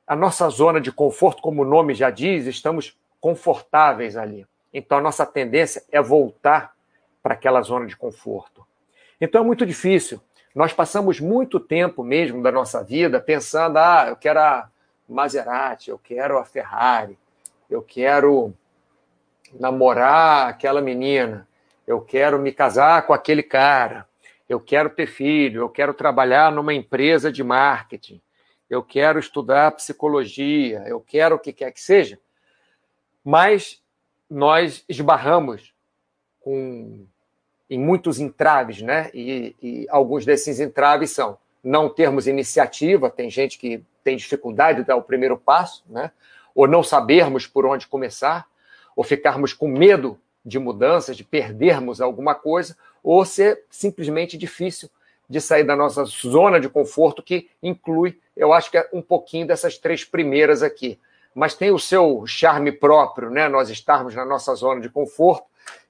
a 0.05 0.15
nossa 0.15 0.47
zona 0.49 0.79
de 0.79 0.91
conforto, 0.91 1.41
como 1.41 1.63
o 1.63 1.65
nome 1.65 1.95
já 1.95 2.11
diz, 2.11 2.45
estamos 2.45 2.95
confortáveis 3.19 4.15
ali. 4.15 4.45
Então 4.71 4.99
a 4.99 5.01
nossa 5.01 5.25
tendência 5.25 5.83
é 5.91 5.99
voltar 5.99 6.75
para 7.23 7.33
aquela 7.33 7.61
zona 7.61 7.87
de 7.87 7.97
conforto. 7.97 8.65
Então 9.19 9.41
é 9.41 9.45
muito 9.45 9.65
difícil. 9.65 10.21
Nós 10.53 10.73
passamos 10.73 11.19
muito 11.19 11.59
tempo 11.59 12.03
mesmo 12.03 12.43
da 12.43 12.51
nossa 12.51 12.83
vida 12.83 13.19
pensando: 13.19 13.77
ah, 13.77 14.05
eu 14.09 14.15
quero 14.15 14.39
a 14.39 14.69
Maserati, 15.07 15.89
eu 15.89 15.97
quero 15.97 16.37
a 16.37 16.45
Ferrari, 16.45 17.17
eu 17.69 17.81
quero 17.81 18.53
namorar 19.59 20.49
aquela 20.49 20.81
menina, 20.81 21.47
eu 21.87 22.01
quero 22.01 22.39
me 22.39 22.51
casar 22.51 23.05
com 23.05 23.13
aquele 23.13 23.43
cara, 23.43 24.07
eu 24.47 24.59
quero 24.59 24.89
ter 24.89 25.07
filho, 25.07 25.61
eu 25.61 25.69
quero 25.69 25.93
trabalhar 25.93 26.51
numa 26.51 26.73
empresa 26.73 27.31
de 27.31 27.43
marketing, 27.43 28.21
eu 28.69 28.83
quero 28.83 29.19
estudar 29.19 29.71
psicologia, 29.71 30.83
eu 30.87 30.99
quero 31.01 31.35
o 31.35 31.39
que 31.39 31.53
quer 31.53 31.71
que 31.71 31.81
seja, 31.81 32.19
mas 33.23 33.81
nós 34.29 34.83
esbarramos 34.87 35.73
com, 36.39 37.05
em 37.71 37.79
muitos 37.79 38.19
entraves, 38.19 38.81
né? 38.81 39.09
E, 39.13 39.55
e 39.63 39.87
alguns 39.89 40.25
desses 40.25 40.59
entraves 40.59 41.11
são 41.11 41.37
não 41.63 41.87
termos 41.87 42.27
iniciativa, 42.27 43.09
tem 43.09 43.29
gente 43.29 43.57
que 43.57 43.81
tem 44.03 44.17
dificuldade 44.17 44.81
de 44.81 44.87
dar 44.87 44.97
o 44.97 45.01
primeiro 45.01 45.37
passo, 45.37 45.81
né? 45.89 46.11
Ou 46.53 46.67
não 46.67 46.83
sabermos 46.83 47.47
por 47.47 47.65
onde 47.65 47.87
começar, 47.87 48.45
ou 48.93 49.05
ficarmos 49.05 49.53
com 49.53 49.69
medo 49.69 50.19
de 50.43 50.59
mudanças, 50.59 51.15
de 51.15 51.23
perdermos 51.23 52.01
alguma 52.01 52.35
coisa, 52.35 52.75
ou 53.01 53.23
ser 53.23 53.63
simplesmente 53.69 54.37
difícil 54.37 54.89
de 55.29 55.39
sair 55.39 55.63
da 55.63 55.75
nossa 55.75 56.03
zona 56.03 56.59
de 56.59 56.67
conforto, 56.67 57.23
que 57.23 57.49
inclui, 57.63 58.19
eu 58.35 58.51
acho 58.51 58.69
que 58.69 58.77
é 58.77 58.89
um 58.91 59.01
pouquinho 59.01 59.47
dessas 59.47 59.77
três 59.77 60.03
primeiras 60.03 60.61
aqui. 60.61 60.99
Mas 61.33 61.55
tem 61.55 61.71
o 61.71 61.79
seu 61.79 62.25
charme 62.27 62.69
próprio, 62.69 63.29
né? 63.29 63.47
Nós 63.47 63.69
estarmos 63.69 64.13
na 64.13 64.25
nossa 64.25 64.53
zona 64.55 64.81
de 64.81 64.89
conforto, 64.89 65.45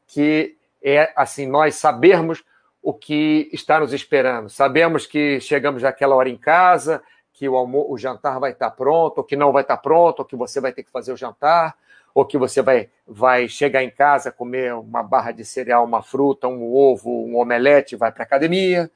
que 0.05 0.55
é 0.81 1.11
assim, 1.15 1.47
nós 1.47 1.75
sabermos 1.75 2.43
o 2.81 2.93
que 2.93 3.49
está 3.53 3.79
nos 3.79 3.93
esperando. 3.93 4.49
Sabemos 4.49 5.05
que 5.05 5.39
chegamos 5.39 5.83
naquela 5.83 6.15
hora 6.15 6.29
em 6.29 6.37
casa, 6.37 7.01
que 7.33 7.47
o, 7.47 7.91
o 7.91 7.97
jantar 7.97 8.39
vai 8.39 8.51
estar 8.51 8.71
pronto, 8.71 9.19
ou 9.19 9.23
que 9.23 9.35
não 9.35 9.51
vai 9.51 9.61
estar 9.61 9.77
pronto, 9.77 10.19
ou 10.19 10.25
que 10.25 10.35
você 10.35 10.59
vai 10.59 10.71
ter 10.71 10.83
que 10.83 10.91
fazer 10.91 11.13
o 11.13 11.17
jantar, 11.17 11.75
ou 12.13 12.25
que 12.25 12.37
você 12.37 12.61
vai, 12.61 12.89
vai 13.07 13.47
chegar 13.47 13.83
em 13.83 13.89
casa, 13.89 14.31
comer 14.31 14.73
uma 14.73 15.03
barra 15.03 15.31
de 15.31 15.45
cereal, 15.45 15.85
uma 15.85 16.01
fruta, 16.01 16.47
um 16.47 16.73
ovo, 16.73 17.09
um 17.25 17.37
omelete, 17.37 17.95
vai 17.95 18.11
para 18.11 18.23
a 18.23 18.25
academia, 18.25 18.91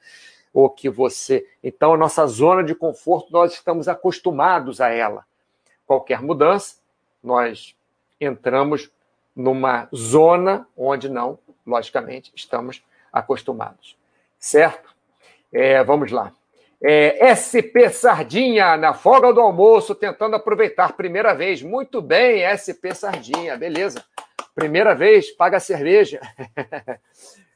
ou 0.52 0.68
que 0.68 0.88
você. 0.88 1.46
Então, 1.62 1.94
a 1.94 1.96
nossa 1.96 2.26
zona 2.26 2.62
de 2.62 2.74
conforto, 2.74 3.32
nós 3.32 3.52
estamos 3.52 3.88
acostumados 3.88 4.80
a 4.80 4.88
ela. 4.88 5.24
Qualquer 5.86 6.20
mudança, 6.20 6.76
nós 7.22 7.76
entramos 8.20 8.90
numa 9.34 9.88
zona 9.94 10.66
onde 10.76 11.08
não, 11.08 11.38
logicamente, 11.66 12.32
estamos 12.34 12.82
acostumados. 13.12 13.96
Certo? 14.38 14.94
É, 15.52 15.82
vamos 15.82 16.10
lá. 16.12 16.32
É, 16.82 17.34
SP 17.34 17.88
Sardinha, 17.88 18.76
na 18.76 18.92
folga 18.92 19.32
do 19.32 19.40
almoço, 19.40 19.94
tentando 19.94 20.36
aproveitar. 20.36 20.92
Primeira 20.92 21.34
vez. 21.34 21.62
Muito 21.62 22.02
bem, 22.02 22.42
SP 22.44 22.94
Sardinha, 22.94 23.56
beleza. 23.56 24.04
Primeira 24.54 24.94
vez, 24.94 25.30
paga 25.30 25.56
a 25.56 25.60
cerveja. 25.60 26.20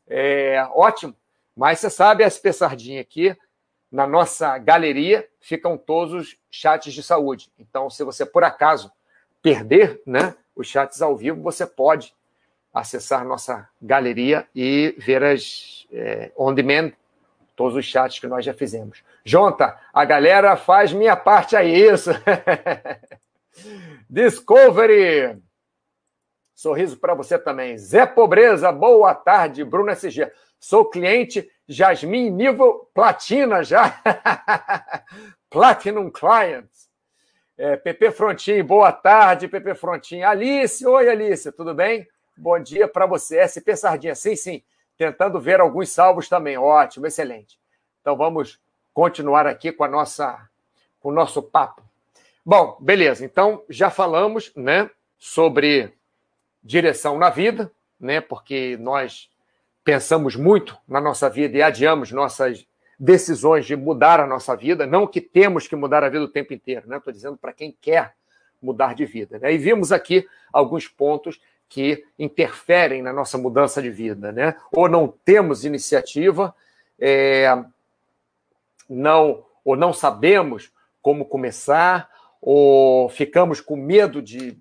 é, 0.09 0.67
ótimo. 0.73 1.15
Mas 1.57 1.79
você 1.79 1.91
sabe, 1.91 2.25
SP 2.25 2.53
Sardinha 2.53 3.01
aqui, 3.01 3.37
na 3.93 4.07
nossa 4.07 4.57
galeria, 4.57 5.29
ficam 5.41 5.77
todos 5.77 6.15
os 6.15 6.37
chats 6.51 6.93
de 6.93 7.03
saúde. 7.03 7.53
Então, 7.59 7.91
se 7.91 8.03
você 8.05 8.25
por 8.25 8.45
acaso 8.45 8.91
perder 9.43 10.01
né, 10.07 10.35
os 10.55 10.67
chats 10.67 11.03
ao 11.03 11.17
vivo, 11.17 11.43
você 11.43 11.67
pode 11.67 12.15
acessar 12.73 13.25
nossa 13.25 13.69
galeria 13.81 14.47
e 14.55 14.95
ver 14.99 15.23
as 15.23 15.87
é, 15.93 16.31
on 16.37 16.55
demand 16.55 16.93
todos 17.57 17.77
os 17.77 17.85
chats 17.85 18.19
que 18.19 18.27
nós 18.27 18.45
já 18.45 18.55
fizemos. 18.55 19.03
Jonta, 19.25 19.79
a 19.93 20.05
galera 20.05 20.57
faz 20.57 20.93
minha 20.93 21.15
parte 21.15 21.57
a 21.57 21.63
isso. 21.63 22.11
Discovery. 24.09 25.39
Sorriso 26.55 26.97
para 26.97 27.15
você 27.15 27.39
também. 27.39 27.77
Zé 27.77 28.07
Pobreza, 28.07 28.73
boa 28.73 29.15
tarde. 29.15 29.65
Bruno 29.65 29.91
SG. 29.91 30.31
Sou 30.59 30.85
cliente 30.85 31.51
Jasmin 31.69 32.31
nível 32.31 32.89
platina 32.95 33.63
já. 33.63 34.01
Platinum 35.51 36.11
Clients. 36.11 36.89
É, 37.59 37.77
PP 37.77 38.13
Frontin, 38.13 38.63
boa 38.63 38.91
tarde, 38.91 39.49
PP 39.49 39.75
Frontin. 39.75 40.23
Alice, 40.23 40.87
oi 40.87 41.11
Alice, 41.11 41.53
tudo 41.53 41.75
bem? 41.75 42.09
Bom 42.41 42.59
dia 42.59 42.89
para 42.89 43.05
você. 43.05 43.37
SP 43.45 43.77
Sardinha, 43.77 44.15
sim, 44.15 44.35
sim 44.35 44.63
tentando 44.97 45.39
ver 45.39 45.61
alguns 45.61 45.91
salvos 45.91 46.27
também. 46.27 46.57
Ótimo, 46.57 47.07
excelente. 47.07 47.61
Então 48.01 48.17
vamos 48.17 48.59
continuar 48.95 49.47
aqui 49.47 49.71
com 49.71 49.85
a 49.85 49.89
nossa 49.89 50.49
com 51.01 51.11
o 51.11 51.13
nosso 51.13 51.43
papo. 51.43 51.83
Bom, 52.43 52.79
beleza. 52.81 53.27
Então 53.27 53.63
já 53.69 53.91
falamos, 53.91 54.55
né, 54.57 54.91
sobre 55.19 55.93
direção 56.63 57.19
na 57.19 57.29
vida, 57.29 57.71
né? 58.01 58.23
Porque 58.23 58.79
nós 58.81 59.29
pensamos 59.85 60.35
muito 60.35 60.79
na 60.89 60.99
nossa 60.99 61.29
vida 61.29 61.59
e 61.59 61.63
adiamos 61.63 62.11
nossas 62.11 62.67
decisões 62.99 63.67
de 63.67 63.77
mudar 63.77 64.19
a 64.19 64.27
nossa 64.27 64.57
vida, 64.57 64.87
não 64.87 65.07
que 65.07 65.21
temos 65.21 65.69
que 65.69 65.77
mudar 65.77 66.03
a 66.03 66.09
vida 66.09 66.25
o 66.25 66.29
tempo 66.29 66.55
inteiro, 66.55 66.89
né? 66.89 66.97
Estou 66.97 67.13
dizendo 67.13 67.37
para 67.37 67.53
quem 67.53 67.71
quer 67.71 68.15
mudar 68.63 68.95
de 68.95 69.05
vida. 69.05 69.39
Né? 69.39 69.55
E 69.55 69.59
vimos 69.59 69.93
aqui 69.93 70.27
alguns 70.53 70.87
pontos 70.87 71.41
que 71.71 72.05
interferem 72.19 73.01
na 73.01 73.13
nossa 73.13 73.39
mudança 73.39 73.81
de 73.81 73.91
vida, 73.91 74.33
né? 74.33 74.57
Ou 74.73 74.89
não 74.89 75.07
temos 75.25 75.65
iniciativa, 75.65 76.53
é, 76.99 77.47
não 78.89 79.47
ou 79.65 79.77
não 79.77 79.93
sabemos 79.93 80.73
como 81.01 81.25
começar, 81.25 82.11
ou 82.43 83.09
ficamos 83.09 83.61
com 83.61 83.77
medo 83.77 84.21
de, 84.21 84.59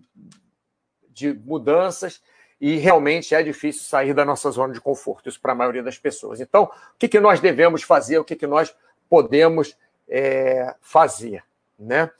de 1.09 1.33
mudanças 1.33 2.21
e 2.61 2.75
realmente 2.75 3.33
é 3.33 3.41
difícil 3.41 3.83
sair 3.83 4.13
da 4.13 4.23
nossa 4.23 4.51
zona 4.51 4.73
de 4.73 4.81
conforto, 4.81 5.29
isso 5.29 5.41
para 5.41 5.53
a 5.53 5.55
maioria 5.55 5.81
das 5.81 5.97
pessoas. 5.97 6.39
Então, 6.39 6.65
o 6.65 6.97
que, 6.99 7.07
que 7.07 7.19
nós 7.19 7.39
devemos 7.39 7.81
fazer, 7.81 8.19
o 8.19 8.23
que, 8.23 8.35
que 8.35 8.45
nós 8.45 8.75
podemos 9.09 9.75
é, 10.07 10.75
fazer? 10.79 11.43
Né? 11.77 12.11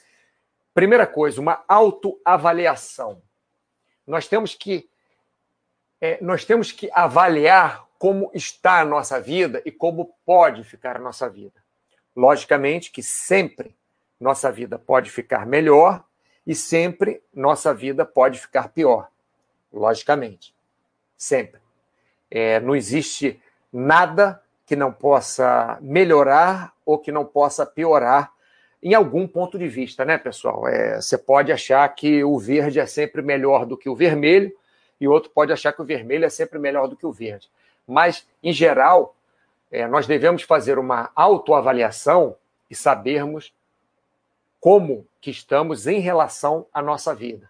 Primeira 0.74 1.06
coisa, 1.06 1.40
uma 1.40 1.64
autoavaliação 1.68 3.22
nós 4.10 4.28
temos 4.28 4.56
que 4.56 4.90
é, 6.02 6.18
nós 6.22 6.44
temos 6.44 6.72
que 6.72 6.90
avaliar 6.94 7.86
como 8.00 8.32
está 8.34 8.80
a 8.80 8.86
nossa 8.86 9.22
vida 9.22 9.62
e 9.66 9.72
como 9.72 10.16
pode 10.26 10.64
ficar 10.64 10.96
a 10.96 11.00
nossa 11.00 11.30
vida. 11.30 11.62
Logicamente 12.16 12.90
que 12.90 13.04
sempre 13.04 13.76
nossa 14.20 14.52
vida 14.52 14.80
pode 14.80 15.12
ficar 15.12 15.46
melhor 15.46 16.04
e 16.48 16.56
sempre 16.56 17.22
nossa 17.34 17.74
vida 17.74 18.04
pode 18.04 18.40
ficar 18.40 18.70
pior. 18.70 19.10
Logicamente. 19.72 20.56
Sempre. 21.16 21.62
É, 22.32 22.60
não 22.62 22.76
existe 22.76 23.40
nada 23.72 24.42
que 24.66 24.76
não 24.76 24.92
possa 24.92 25.78
melhorar 25.82 26.74
ou 26.86 26.98
que 26.98 27.12
não 27.12 27.26
possa 27.26 27.66
piorar 27.66 28.34
em 28.82 28.94
algum 28.94 29.28
ponto 29.28 29.58
de 29.58 29.68
vista, 29.68 30.06
né, 30.06 30.18
pessoal? 30.18 30.68
É, 30.68 31.02
você 31.02 31.18
pode 31.18 31.52
achar 31.52 31.88
que 31.90 32.24
o 32.24 32.38
verde 32.40 32.80
é 32.80 32.86
sempre 32.86 33.22
melhor 33.22 33.66
do 33.66 33.78
que 33.78 33.90
o 33.90 33.96
vermelho, 33.96 34.52
e 35.00 35.08
outro 35.08 35.30
pode 35.30 35.52
achar 35.52 35.74
que 35.74 35.82
o 35.82 35.86
vermelho 35.86 36.26
é 36.26 36.30
sempre 36.30 36.60
melhor 36.60 36.88
do 36.88 36.96
que 36.96 37.06
o 37.06 37.12
verde. 37.12 37.50
Mas, 37.88 38.28
em 38.44 38.52
geral, 38.52 39.16
é, 39.72 39.88
nós 39.88 40.08
devemos 40.08 40.44
fazer 40.44 40.78
uma 40.78 41.12
autoavaliação 41.16 42.36
e 42.70 42.76
sabermos 42.76 43.54
como 44.60 45.08
que 45.22 45.32
estamos 45.32 45.88
em 45.88 46.00
relação 46.00 46.66
à 46.74 46.82
nossa 46.82 47.16
vida. 47.16 47.50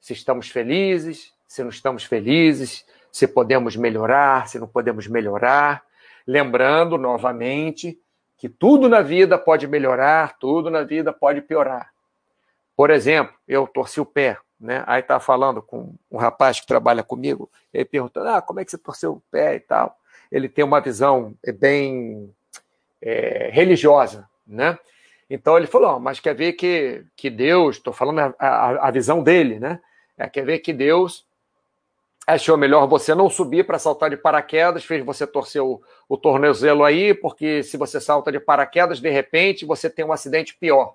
Se 0.00 0.12
estamos 0.12 0.48
felizes, 0.48 1.32
se 1.46 1.62
não 1.62 1.70
estamos 1.70 2.04
felizes, 2.04 2.86
se 3.10 3.26
podemos 3.26 3.76
melhorar, 3.76 4.48
se 4.48 4.58
não 4.58 4.66
podemos 4.66 5.06
melhorar. 5.06 5.82
Lembrando, 6.26 6.96
novamente, 6.96 7.98
que 8.40 8.48
tudo 8.48 8.88
na 8.88 9.02
vida 9.02 9.36
pode 9.36 9.68
melhorar, 9.68 10.38
tudo 10.38 10.70
na 10.70 10.82
vida 10.82 11.12
pode 11.12 11.42
piorar. 11.42 11.92
Por 12.74 12.88
exemplo, 12.88 13.34
eu 13.46 13.66
torci 13.66 14.00
o 14.00 14.06
pé, 14.06 14.38
né? 14.58 14.82
Aí 14.86 15.02
tá 15.02 15.20
falando 15.20 15.60
com 15.60 15.92
um 16.10 16.16
rapaz 16.16 16.58
que 16.58 16.66
trabalha 16.66 17.02
comigo, 17.02 17.50
ele 17.72 17.84
perguntando, 17.84 18.30
ah, 18.30 18.40
como 18.40 18.58
é 18.58 18.64
que 18.64 18.70
você 18.70 18.78
torceu 18.78 19.12
o 19.12 19.22
pé 19.30 19.56
e 19.56 19.60
tal. 19.60 19.94
Ele 20.32 20.48
tem 20.48 20.64
uma 20.64 20.80
visão 20.80 21.34
bem 21.58 22.34
é, 23.02 23.50
religiosa, 23.52 24.26
né? 24.46 24.78
Então 25.28 25.58
ele 25.58 25.66
falou, 25.66 25.96
oh, 25.96 26.00
mas 26.00 26.18
quer 26.18 26.34
ver 26.34 26.54
que, 26.54 27.04
que 27.14 27.28
Deus, 27.28 27.76
estou 27.76 27.92
falando 27.92 28.20
a, 28.20 28.34
a, 28.38 28.88
a, 28.88 28.90
visão 28.90 29.22
dele, 29.22 29.60
né? 29.60 29.78
É, 30.16 30.26
quer 30.30 30.46
ver 30.46 30.60
que 30.60 30.72
Deus 30.72 31.26
achou 32.26 32.56
melhor 32.56 32.86
você 32.86 33.14
não 33.14 33.28
subir 33.28 33.66
para 33.66 33.78
saltar 33.78 34.10
de 34.10 34.16
paraquedas, 34.16 34.84
fez 34.84 35.04
você 35.04 35.26
torcer 35.26 35.62
o, 35.62 35.82
o 36.08 36.16
tornozelo 36.16 36.84
aí, 36.84 37.14
porque 37.14 37.62
se 37.62 37.76
você 37.76 38.00
salta 38.00 38.30
de 38.30 38.38
paraquedas, 38.38 39.00
de 39.00 39.10
repente 39.10 39.64
você 39.64 39.90
tem 39.90 40.04
um 40.04 40.12
acidente 40.12 40.54
pior. 40.54 40.94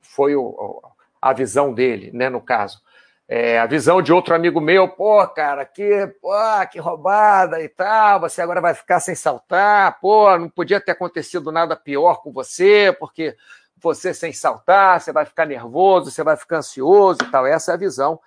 Foi 0.00 0.34
o, 0.34 0.82
a 1.20 1.32
visão 1.32 1.72
dele, 1.72 2.10
né, 2.12 2.28
no 2.28 2.40
caso. 2.40 2.82
É, 3.26 3.58
a 3.58 3.66
visão 3.66 4.02
de 4.02 4.12
outro 4.12 4.34
amigo 4.34 4.60
meu, 4.60 4.86
pô, 4.86 5.26
cara, 5.28 5.64
que, 5.64 6.06
pô, 6.20 6.30
que 6.70 6.78
roubada 6.78 7.60
e 7.62 7.68
tal, 7.68 8.20
você 8.20 8.42
agora 8.42 8.60
vai 8.60 8.74
ficar 8.74 9.00
sem 9.00 9.14
saltar, 9.14 9.98
pô, 9.98 10.36
não 10.38 10.50
podia 10.50 10.78
ter 10.78 10.92
acontecido 10.92 11.50
nada 11.50 11.74
pior 11.74 12.20
com 12.22 12.30
você, 12.30 12.94
porque 12.98 13.34
você 13.78 14.12
sem 14.12 14.32
saltar, 14.32 15.00
você 15.00 15.10
vai 15.10 15.24
ficar 15.24 15.46
nervoso, 15.46 16.10
você 16.10 16.22
vai 16.22 16.36
ficar 16.36 16.58
ansioso 16.58 17.18
e 17.22 17.30
tal. 17.30 17.46
Essa 17.46 17.72
é 17.72 17.74
a 17.74 17.78
visão 17.78 18.20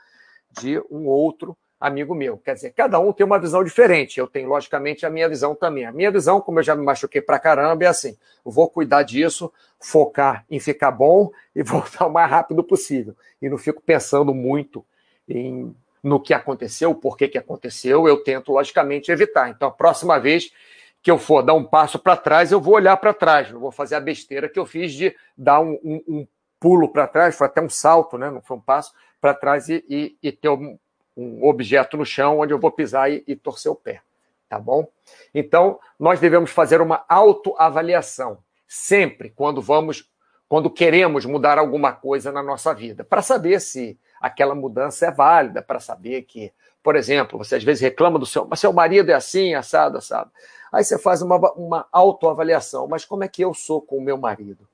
de 0.59 0.79
um 0.89 1.05
outro 1.07 1.55
amigo 1.79 2.13
meu. 2.15 2.37
Quer 2.37 2.55
dizer, 2.55 2.71
cada 2.71 2.99
um 2.99 3.13
tem 3.13 3.25
uma 3.25 3.39
visão 3.39 3.63
diferente. 3.63 4.19
Eu 4.19 4.27
tenho, 4.27 4.49
logicamente, 4.49 5.05
a 5.05 5.09
minha 5.09 5.29
visão 5.29 5.55
também. 5.55 5.85
A 5.85 5.91
minha 5.91 6.11
visão, 6.11 6.41
como 6.41 6.59
eu 6.59 6.63
já 6.63 6.75
me 6.75 6.83
machuquei 6.83 7.21
pra 7.21 7.39
caramba, 7.39 7.83
é 7.83 7.87
assim: 7.87 8.17
vou 8.43 8.69
cuidar 8.69 9.03
disso, 9.03 9.51
focar 9.79 10.45
em 10.49 10.59
ficar 10.59 10.91
bom 10.91 11.31
e 11.55 11.61
voltar 11.63 12.07
o 12.07 12.11
mais 12.11 12.29
rápido 12.29 12.63
possível. 12.63 13.15
E 13.41 13.49
não 13.49 13.57
fico 13.57 13.81
pensando 13.81 14.33
muito 14.33 14.83
em, 15.27 15.75
no 16.03 16.19
que 16.19 16.33
aconteceu, 16.33 16.93
por 16.95 17.17
que, 17.17 17.27
que 17.27 17.37
aconteceu. 17.37 18.07
Eu 18.07 18.23
tento, 18.23 18.51
logicamente, 18.51 19.11
evitar. 19.11 19.49
Então, 19.49 19.67
a 19.67 19.71
próxima 19.71 20.19
vez 20.19 20.51
que 21.01 21.11
eu 21.11 21.17
for 21.17 21.41
dar 21.41 21.53
um 21.53 21.63
passo 21.63 21.99
para 21.99 22.17
trás, 22.17 22.51
eu 22.51 22.59
vou 22.59 22.73
olhar 22.73 22.97
para 22.97 23.13
trás. 23.13 23.51
Não 23.51 23.59
vou 23.59 23.71
fazer 23.71 23.95
a 23.95 23.99
besteira 23.99 24.49
que 24.49 24.59
eu 24.59 24.65
fiz 24.65 24.91
de 24.93 25.15
dar 25.37 25.59
um, 25.61 25.79
um, 25.83 26.03
um 26.07 26.27
pulo 26.59 26.89
para 26.89 27.07
trás, 27.07 27.35
foi 27.35 27.47
até 27.47 27.61
um 27.61 27.69
salto, 27.69 28.17
né? 28.17 28.29
não 28.29 28.41
foi 28.41 28.57
um 28.57 28.61
passo, 28.61 28.93
para 29.21 29.33
trás 29.33 29.69
e, 29.69 29.83
e, 29.87 30.17
e 30.21 30.31
ter 30.31 30.49
um, 30.49 30.77
um 31.17 31.43
objeto 31.43 31.97
no 31.97 32.05
chão 32.05 32.39
onde 32.39 32.53
eu 32.53 32.59
vou 32.59 32.71
pisar 32.71 33.11
e, 33.11 33.23
e 33.27 33.35
torcer 33.35 33.71
o 33.71 33.75
pé, 33.75 34.01
tá 34.47 34.59
bom? 34.59 34.87
Então, 35.33 35.79
nós 35.99 36.19
devemos 36.19 36.51
fazer 36.51 36.79
uma 36.79 37.03
autoavaliação 37.09 38.37
sempre 38.67 39.31
quando 39.31 39.61
vamos, 39.61 40.09
quando 40.47 40.69
queremos 40.69 41.25
mudar 41.25 41.57
alguma 41.57 41.91
coisa 41.91 42.31
na 42.31 42.43
nossa 42.43 42.73
vida, 42.73 43.03
para 43.03 43.21
saber 43.21 43.59
se 43.59 43.97
aquela 44.21 44.53
mudança 44.53 45.07
é 45.07 45.11
válida, 45.11 45.61
para 45.61 45.79
saber 45.79 46.23
que, 46.23 46.53
por 46.83 46.95
exemplo, 46.95 47.37
você 47.37 47.55
às 47.55 47.63
vezes 47.63 47.81
reclama 47.81 48.19
do 48.19 48.25
seu, 48.25 48.45
mas 48.45 48.59
seu 48.59 48.71
marido 48.71 49.09
é 49.09 49.13
assim, 49.13 49.55
assado, 49.55 49.97
assado. 49.97 50.31
Aí 50.71 50.83
você 50.83 50.99
faz 50.99 51.21
uma, 51.21 51.37
uma 51.53 51.87
autoavaliação, 51.91 52.87
mas 52.87 53.05
como 53.05 53.23
é 53.23 53.27
que 53.27 53.43
eu 53.43 53.53
sou 53.53 53.81
com 53.81 53.97
o 53.97 54.01
meu 54.01 54.17
marido? 54.17 54.67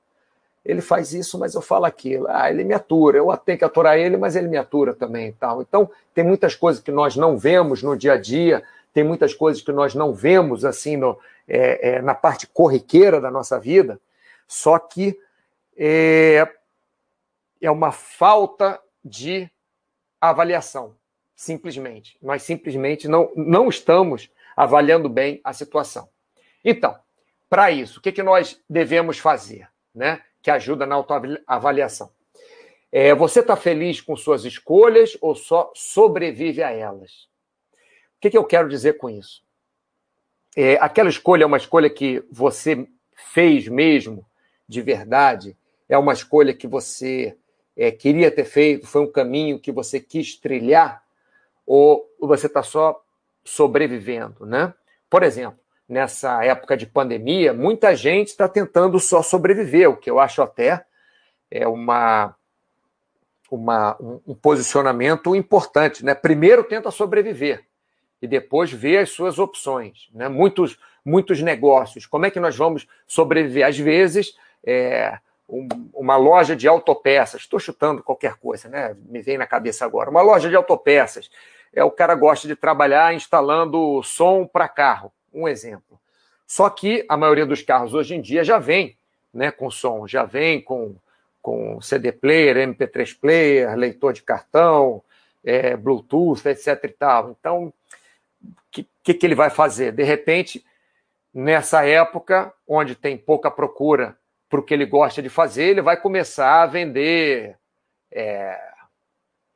Ele 0.65 0.81
faz 0.81 1.13
isso, 1.13 1.37
mas 1.37 1.55
eu 1.55 1.61
falo 1.61 1.85
aquilo. 1.85 2.25
Ah, 2.29 2.49
ele 2.49 2.63
me 2.63 2.73
atura, 2.73 3.17
eu 3.17 3.35
tenho 3.37 3.57
que 3.57 3.65
aturar 3.65 3.97
ele, 3.97 4.15
mas 4.15 4.35
ele 4.35 4.47
me 4.47 4.57
atura 4.57 4.93
também 4.93 5.27
e 5.27 5.33
tal. 5.33 5.61
Então, 5.61 5.89
tem 6.13 6.23
muitas 6.23 6.55
coisas 6.55 6.81
que 6.81 6.91
nós 6.91 7.15
não 7.15 7.37
vemos 7.37 7.83
no 7.83 7.97
dia 7.97 8.13
a 8.13 8.17
dia, 8.17 8.63
tem 8.93 9.03
muitas 9.03 9.33
coisas 9.33 9.61
que 9.61 9.71
nós 9.71 9.93
não 9.93 10.13
vemos 10.13 10.63
assim 10.63 10.95
no, 10.95 11.19
é, 11.47 11.95
é, 11.95 12.01
na 12.01 12.15
parte 12.15 12.47
corriqueira 12.47 13.19
da 13.19 13.29
nossa 13.29 13.59
vida, 13.59 13.99
só 14.47 14.79
que 14.79 15.19
é, 15.75 16.47
é 17.61 17.71
uma 17.71 17.91
falta 17.91 18.79
de 19.03 19.49
avaliação, 20.21 20.95
simplesmente. 21.35 22.17
Nós 22.21 22.43
simplesmente 22.43 23.07
não, 23.07 23.31
não 23.35 23.67
estamos 23.67 24.29
avaliando 24.55 25.09
bem 25.09 25.41
a 25.43 25.51
situação. 25.51 26.07
Então, 26.63 26.97
para 27.49 27.71
isso, 27.71 27.99
o 27.99 28.01
que, 28.01 28.11
que 28.11 28.23
nós 28.23 28.61
devemos 28.69 29.19
fazer? 29.19 29.67
Né? 29.93 30.21
Que 30.43 30.51
ajuda 30.51 30.85
na 30.85 30.95
autoavaliação. 30.95 32.11
É, 32.91 33.15
você 33.15 33.39
está 33.39 33.55
feliz 33.55 34.01
com 34.01 34.15
suas 34.15 34.45
escolhas 34.45 35.17
ou 35.21 35.33
só 35.33 35.71
sobrevive 35.73 36.61
a 36.61 36.69
elas? 36.69 37.29
O 38.17 38.19
que, 38.19 38.29
que 38.29 38.37
eu 38.37 38.43
quero 38.43 38.69
dizer 38.69 38.97
com 38.97 39.09
isso? 39.09 39.41
É, 40.55 40.75
aquela 40.75 41.09
escolha 41.09 41.43
é 41.43 41.47
uma 41.47 41.57
escolha 41.57 41.89
que 41.89 42.23
você 42.29 42.87
fez 43.15 43.67
mesmo, 43.67 44.23
de 44.67 44.81
verdade? 44.81 45.57
É 45.89 45.97
uma 45.97 46.13
escolha 46.13 46.53
que 46.53 46.67
você 46.67 47.35
é, 47.75 47.89
queria 47.89 48.29
ter 48.29 48.45
feito? 48.45 48.85
Foi 48.85 49.01
um 49.01 49.11
caminho 49.11 49.59
que 49.59 49.71
você 49.71 49.99
quis 49.99 50.35
trilhar? 50.35 51.03
Ou 51.65 52.07
você 52.19 52.47
está 52.47 52.61
só 52.61 53.01
sobrevivendo, 53.43 54.45
né? 54.45 54.73
Por 55.09 55.23
exemplo, 55.23 55.59
nessa 55.93 56.43
época 56.43 56.75
de 56.75 56.87
pandemia, 56.87 57.53
muita 57.53 57.95
gente 57.95 58.29
está 58.29 58.49
tentando 58.49 58.99
só 58.99 59.21
sobreviver, 59.21 59.89
o 59.89 59.95
que 59.95 60.09
eu 60.09 60.19
acho 60.19 60.41
até 60.41 60.83
é 61.51 61.67
uma, 61.67 62.35
uma 63.49 63.95
um, 64.01 64.33
posicionamento 64.33 65.35
importante. 65.35 66.03
Né? 66.03 66.15
Primeiro 66.15 66.63
tenta 66.63 66.89
sobreviver 66.89 67.63
e 68.19 68.27
depois 68.27 68.71
vê 68.71 68.97
as 68.97 69.11
suas 69.11 69.37
opções. 69.37 70.09
Né? 70.11 70.27
Muitos, 70.27 70.79
muitos 71.05 71.39
negócios. 71.41 72.07
Como 72.07 72.25
é 72.25 72.31
que 72.31 72.39
nós 72.39 72.57
vamos 72.57 72.87
sobreviver? 73.05 73.67
Às 73.67 73.77
vezes, 73.77 74.35
é, 74.65 75.19
um, 75.47 75.67
uma 75.93 76.17
loja 76.17 76.55
de 76.55 76.67
autopeças, 76.67 77.41
estou 77.41 77.59
chutando 77.59 78.01
qualquer 78.01 78.33
coisa, 78.37 78.67
né? 78.67 78.97
me 79.05 79.21
vem 79.21 79.37
na 79.37 79.45
cabeça 79.45 79.85
agora. 79.85 80.09
Uma 80.09 80.23
loja 80.23 80.49
de 80.49 80.55
autopeças. 80.55 81.29
É, 81.71 81.83
o 81.83 81.91
cara 81.91 82.15
gosta 82.15 82.47
de 82.47 82.55
trabalhar 82.55 83.13
instalando 83.13 84.01
som 84.01 84.47
para 84.47 84.67
carro 84.67 85.11
um 85.33 85.47
exemplo. 85.47 85.99
Só 86.45 86.69
que 86.69 87.05
a 87.09 87.17
maioria 87.17 87.45
dos 87.45 87.61
carros 87.61 87.93
hoje 87.93 88.15
em 88.15 88.21
dia 88.21 88.43
já 88.43 88.59
vem 88.59 88.97
né, 89.33 89.51
com 89.51 89.71
som, 89.71 90.07
já 90.07 90.23
vem 90.23 90.61
com, 90.61 90.95
com 91.41 91.81
CD 91.81 92.11
player, 92.11 92.55
MP3 92.57 93.17
player, 93.19 93.75
leitor 93.75 94.13
de 94.13 94.21
cartão, 94.21 95.03
é, 95.43 95.75
Bluetooth, 95.75 96.47
etc. 96.47 96.79
e 96.83 96.89
tal. 96.89 97.35
Então, 97.39 97.73
o 98.43 98.53
que, 98.71 98.87
que, 99.03 99.13
que 99.13 99.25
ele 99.25 99.35
vai 99.35 99.49
fazer? 99.49 99.91
De 99.91 100.03
repente, 100.03 100.63
nessa 101.33 101.85
época, 101.85 102.53
onde 102.67 102.95
tem 102.95 103.17
pouca 103.17 103.49
procura 103.49 104.15
para 104.49 104.59
o 104.59 104.63
que 104.63 104.73
ele 104.73 104.85
gosta 104.85 105.21
de 105.21 105.29
fazer, 105.29 105.63
ele 105.63 105.81
vai 105.81 105.97
começar 105.97 106.61
a 106.61 106.67
vender 106.67 107.57
é, 108.11 108.59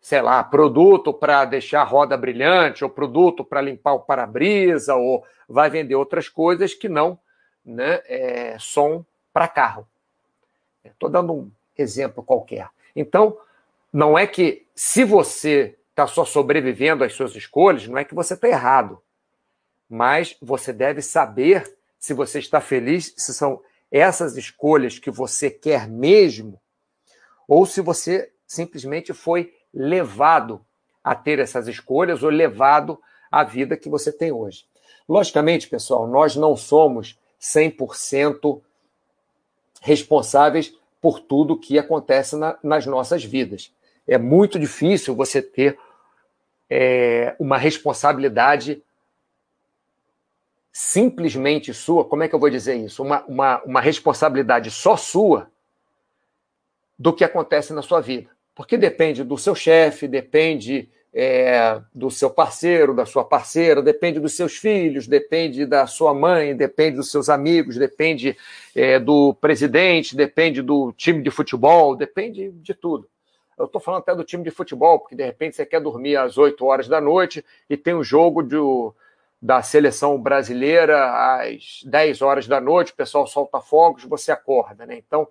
sei 0.07 0.21
lá, 0.21 0.41
produto 0.41 1.13
para 1.13 1.43
deixar 1.43 1.81
a 1.81 1.83
roda 1.83 2.15
brilhante, 2.15 2.81
ou 2.81 2.89
produto 2.89 3.43
para 3.43 3.59
limpar 3.59 3.91
o 3.91 3.99
para-brisa, 3.99 4.95
ou 4.95 5.25
vai 5.49 5.69
vender 5.69 5.95
outras 5.95 6.29
coisas 6.29 6.73
que 6.73 6.87
não 6.87 7.19
né, 7.65 8.01
é, 8.05 8.55
som 8.57 9.03
para 9.33 9.49
carro. 9.49 9.85
Estou 10.81 11.09
dando 11.09 11.33
um 11.33 11.51
exemplo 11.77 12.23
qualquer. 12.23 12.69
Então, 12.95 13.37
não 13.91 14.17
é 14.17 14.25
que 14.25 14.65
se 14.73 15.03
você 15.03 15.75
está 15.89 16.07
só 16.07 16.23
sobrevivendo 16.23 17.03
às 17.03 17.11
suas 17.11 17.35
escolhas, 17.35 17.85
não 17.85 17.97
é 17.97 18.05
que 18.05 18.15
você 18.15 18.33
está 18.33 18.47
errado. 18.47 19.01
Mas 19.89 20.37
você 20.41 20.71
deve 20.71 21.01
saber 21.01 21.69
se 21.99 22.13
você 22.13 22.39
está 22.39 22.61
feliz, 22.61 23.13
se 23.17 23.33
são 23.33 23.61
essas 23.91 24.37
escolhas 24.37 24.99
que 24.99 25.11
você 25.11 25.51
quer 25.51 25.85
mesmo, 25.85 26.57
ou 27.45 27.65
se 27.65 27.81
você 27.81 28.31
simplesmente 28.47 29.11
foi 29.11 29.56
levado 29.77 30.65
a 31.03 31.13
ter 31.13 31.37
essas 31.37 31.67
escolhas 31.67 32.23
ou 32.23 32.29
levado 32.29 32.99
à 33.31 33.43
vida 33.43 33.77
que 33.77 33.87
você 33.87 34.11
tem 34.11 34.31
hoje. 34.31 34.65
Logicamente, 35.07 35.69
pessoal, 35.69 36.07
nós 36.07 36.35
não 36.35 36.55
somos 36.55 37.17
100% 37.39 38.59
responsáveis 39.81 40.73
por 40.99 41.19
tudo 41.19 41.57
que 41.57 41.77
acontece 41.77 42.35
na, 42.35 42.57
nas 42.63 42.87
nossas 42.87 43.23
vidas. 43.23 43.71
É 44.07 44.17
muito 44.17 44.57
difícil 44.57 45.15
você 45.15 45.41
ter 45.41 45.77
é, 46.69 47.35
uma 47.39 47.57
responsabilidade 47.57 48.81
simplesmente 50.73 51.73
sua. 51.73 52.03
Como 52.03 52.23
é 52.23 52.27
que 52.27 52.33
eu 52.33 52.39
vou 52.39 52.49
dizer 52.49 52.75
isso? 52.75 53.03
Uma, 53.03 53.23
uma, 53.25 53.63
uma 53.63 53.81
responsabilidade 53.81 54.71
só 54.71 54.97
sua 54.97 55.49
do 56.97 57.13
que 57.13 57.23
acontece 57.23 57.71
na 57.73 57.83
sua 57.83 58.01
vida 58.01 58.36
porque 58.57 58.75
depende 58.75 59.23
do 59.23 59.37
seu 59.37 59.53
chefe, 59.53 60.07
depende 60.07 60.89
é, 61.13 61.79
do 61.93 62.09
seu 62.09 62.27
parceiro, 62.27 62.91
da 62.91 63.05
sua 63.05 63.23
parceira, 63.23 63.83
depende 63.83 64.19
dos 64.19 64.35
seus 64.35 64.57
filhos, 64.57 65.05
depende 65.05 65.63
da 65.63 65.85
sua 65.85 66.11
mãe, 66.11 66.55
depende 66.55 66.97
dos 66.97 67.11
seus 67.11 67.29
amigos, 67.29 67.77
depende 67.77 68.35
é, 68.75 68.97
do 68.97 69.31
presidente, 69.35 70.15
depende 70.15 70.63
do 70.63 70.91
time 70.91 71.21
de 71.21 71.29
futebol, 71.29 71.95
depende 71.95 72.49
de 72.49 72.73
tudo. 72.73 73.07
Eu 73.59 73.65
estou 73.65 73.79
falando 73.79 74.01
até 74.01 74.15
do 74.15 74.23
time 74.23 74.43
de 74.43 74.49
futebol, 74.49 74.97
porque 74.97 75.15
de 75.15 75.23
repente 75.23 75.55
você 75.55 75.63
quer 75.63 75.79
dormir 75.79 76.17
às 76.17 76.35
8 76.35 76.65
horas 76.65 76.87
da 76.87 76.99
noite 76.99 77.45
e 77.69 77.77
tem 77.77 77.93
um 77.93 78.03
jogo 78.03 78.41
do, 78.41 78.91
da 79.39 79.61
seleção 79.61 80.19
brasileira 80.19 81.43
às 81.43 81.83
10 81.85 82.23
horas 82.23 82.47
da 82.47 82.59
noite, 82.59 82.91
o 82.91 82.95
pessoal 82.95 83.27
solta 83.27 83.61
fogos, 83.61 84.03
você 84.03 84.31
acorda, 84.31 84.83
né? 84.83 84.97
Então, 84.97 85.27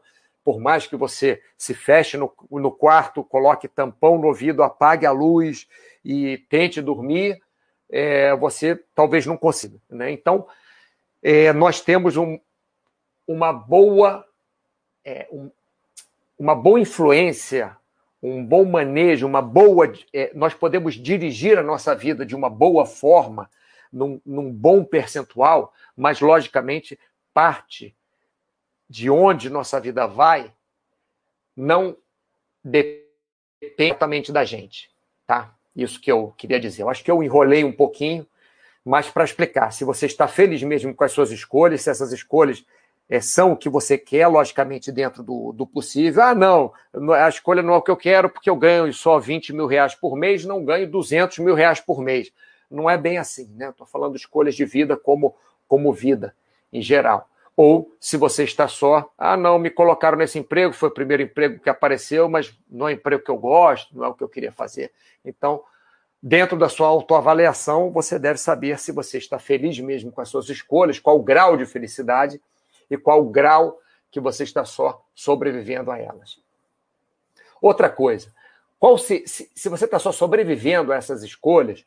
por 0.46 0.60
mais 0.60 0.86
que 0.86 0.94
você 0.94 1.42
se 1.58 1.74
feche 1.74 2.16
no, 2.16 2.32
no 2.48 2.70
quarto, 2.70 3.24
coloque 3.24 3.66
tampão 3.66 4.16
no 4.16 4.28
ouvido, 4.28 4.62
apague 4.62 5.04
a 5.04 5.10
luz 5.10 5.66
e 6.04 6.38
tente 6.48 6.80
dormir, 6.80 7.42
é, 7.90 8.32
você 8.36 8.80
talvez 8.94 9.26
não 9.26 9.36
consiga, 9.36 9.76
né? 9.90 10.12
Então, 10.12 10.46
é, 11.20 11.52
nós 11.52 11.80
temos 11.80 12.16
um, 12.16 12.38
uma 13.26 13.52
boa 13.52 14.24
é, 15.04 15.26
um, 15.32 15.50
uma 16.38 16.54
boa 16.54 16.78
influência, 16.78 17.76
um 18.22 18.46
bom 18.46 18.64
manejo, 18.64 19.26
uma 19.26 19.42
boa. 19.42 19.92
É, 20.12 20.30
nós 20.32 20.54
podemos 20.54 20.94
dirigir 20.94 21.58
a 21.58 21.62
nossa 21.62 21.92
vida 21.92 22.24
de 22.24 22.36
uma 22.36 22.48
boa 22.48 22.86
forma 22.86 23.50
num, 23.92 24.20
num 24.24 24.52
bom 24.52 24.84
percentual, 24.84 25.72
mas, 25.96 26.20
logicamente, 26.20 26.96
parte 27.34 27.96
de 28.88 29.10
onde 29.10 29.50
nossa 29.50 29.80
vida 29.80 30.06
vai 30.06 30.52
não 31.56 31.96
depende 32.62 33.06
exatamente 33.60 34.30
da 34.30 34.44
gente, 34.44 34.90
tá? 35.26 35.54
Isso 35.74 36.00
que 36.00 36.10
eu 36.10 36.32
queria 36.36 36.60
dizer. 36.60 36.82
Eu 36.82 36.90
acho 36.90 37.02
que 37.02 37.10
eu 37.10 37.22
enrolei 37.22 37.64
um 37.64 37.72
pouquinho, 37.72 38.26
mas 38.84 39.08
para 39.10 39.24
explicar, 39.24 39.70
se 39.72 39.84
você 39.84 40.06
está 40.06 40.28
feliz 40.28 40.62
mesmo 40.62 40.94
com 40.94 41.04
as 41.04 41.12
suas 41.12 41.30
escolhas, 41.30 41.82
se 41.82 41.90
essas 41.90 42.12
escolhas 42.12 42.64
é, 43.08 43.20
são 43.20 43.52
o 43.52 43.56
que 43.56 43.68
você 43.68 43.98
quer, 43.98 44.26
logicamente, 44.26 44.92
dentro 44.92 45.22
do, 45.22 45.52
do 45.52 45.66
possível. 45.66 46.22
Ah, 46.22 46.34
não, 46.34 46.72
a 47.14 47.28
escolha 47.28 47.62
não 47.62 47.74
é 47.74 47.76
o 47.76 47.82
que 47.82 47.90
eu 47.90 47.96
quero, 47.96 48.28
porque 48.28 48.50
eu 48.50 48.56
ganho 48.56 48.92
só 48.92 49.18
20 49.18 49.52
mil 49.52 49.66
reais 49.66 49.94
por 49.94 50.16
mês, 50.16 50.44
não 50.44 50.64
ganho 50.64 50.90
200 50.90 51.38
mil 51.38 51.54
reais 51.54 51.80
por 51.80 52.00
mês 52.00 52.32
não 52.70 52.88
é 52.88 52.98
bem 52.98 53.18
assim, 53.18 53.48
né? 53.54 53.70
Estou 53.70 53.86
falando 53.86 54.12
de 54.12 54.20
escolhas 54.20 54.54
de 54.54 54.64
vida 54.64 54.96
como, 54.96 55.34
como 55.68 55.92
vida 55.92 56.34
em 56.72 56.82
geral. 56.82 57.28
Ou 57.56 57.90
se 57.98 58.18
você 58.18 58.44
está 58.44 58.68
só, 58.68 59.10
ah, 59.16 59.36
não, 59.36 59.58
me 59.58 59.70
colocaram 59.70 60.18
nesse 60.18 60.38
emprego, 60.38 60.74
foi 60.74 60.90
o 60.90 60.92
primeiro 60.92 61.22
emprego 61.22 61.58
que 61.58 61.70
apareceu, 61.70 62.28
mas 62.28 62.54
não 62.68 62.86
é 62.86 62.92
um 62.92 62.94
emprego 62.94 63.24
que 63.24 63.30
eu 63.30 63.38
gosto, 63.38 63.96
não 63.96 64.04
é 64.04 64.08
o 64.08 64.14
que 64.14 64.22
eu 64.22 64.28
queria 64.28 64.52
fazer. 64.52 64.92
Então, 65.24 65.64
dentro 66.22 66.58
da 66.58 66.68
sua 66.68 66.86
autoavaliação, 66.88 67.90
você 67.90 68.18
deve 68.18 68.38
saber 68.38 68.78
se 68.78 68.92
você 68.92 69.16
está 69.16 69.38
feliz 69.38 69.80
mesmo 69.80 70.12
com 70.12 70.20
as 70.20 70.28
suas 70.28 70.50
escolhas, 70.50 70.98
qual 70.98 71.16
o 71.16 71.22
grau 71.22 71.56
de 71.56 71.64
felicidade 71.64 72.40
e 72.90 72.96
qual 72.98 73.22
o 73.22 73.30
grau 73.30 73.80
que 74.10 74.20
você 74.20 74.44
está 74.44 74.64
só 74.64 75.02
sobrevivendo 75.14 75.90
a 75.90 75.98
elas. 75.98 76.38
Outra 77.60 77.88
coisa, 77.88 78.34
qual 78.78 78.98
se, 78.98 79.26
se, 79.26 79.50
se 79.54 79.68
você 79.70 79.86
está 79.86 79.98
só 79.98 80.12
sobrevivendo 80.12 80.92
a 80.92 80.96
essas 80.96 81.22
escolhas, 81.22 81.86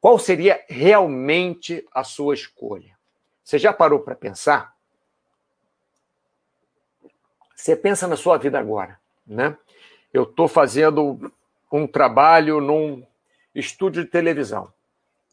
qual 0.00 0.16
seria 0.16 0.64
realmente 0.68 1.84
a 1.92 2.04
sua 2.04 2.34
escolha? 2.34 2.96
Você 3.42 3.58
já 3.58 3.72
parou 3.72 3.98
para 4.00 4.14
pensar? 4.14 4.77
Você 7.58 7.74
pensa 7.74 8.06
na 8.06 8.16
sua 8.16 8.38
vida 8.38 8.56
agora, 8.56 9.00
né? 9.26 9.58
Eu 10.14 10.22
estou 10.22 10.46
fazendo 10.46 11.32
um 11.72 11.88
trabalho 11.88 12.60
num 12.60 13.04
estúdio 13.52 14.04
de 14.04 14.10
televisão. 14.10 14.72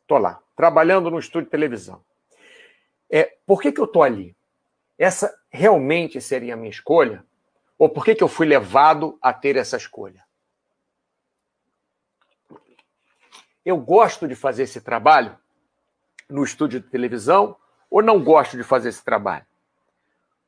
Estou 0.02 0.18
lá, 0.18 0.42
trabalhando 0.56 1.12
num 1.12 1.20
estúdio 1.20 1.46
de 1.46 1.52
televisão. 1.52 2.04
É, 3.12 3.38
por 3.46 3.62
que, 3.62 3.72
que 3.72 3.80
eu 3.80 3.86
estou 3.86 4.02
ali? 4.02 4.36
Essa 4.98 5.40
realmente 5.52 6.20
seria 6.20 6.56
a 6.56 6.58
minha 6.58 6.72
escolha? 6.72 7.24
Ou 7.78 7.88
por 7.88 8.04
que, 8.04 8.16
que 8.16 8.24
eu 8.24 8.28
fui 8.28 8.48
levado 8.48 9.20
a 9.22 9.32
ter 9.32 9.56
essa 9.56 9.78
escolha? 9.78 10.26
eu 13.64 13.78
gosto 13.78 14.28
de 14.28 14.36
fazer 14.36 14.64
esse 14.64 14.80
trabalho 14.80 15.36
no 16.30 16.44
estúdio 16.44 16.80
de 16.80 16.88
televisão 16.88 17.56
ou 17.90 18.02
não 18.02 18.24
gosto 18.24 18.58
de 18.58 18.64
fazer 18.64 18.90
esse 18.90 19.04
trabalho? 19.04 19.46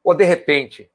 Ou 0.03 0.13
de 0.13 0.23
repente 0.23 0.91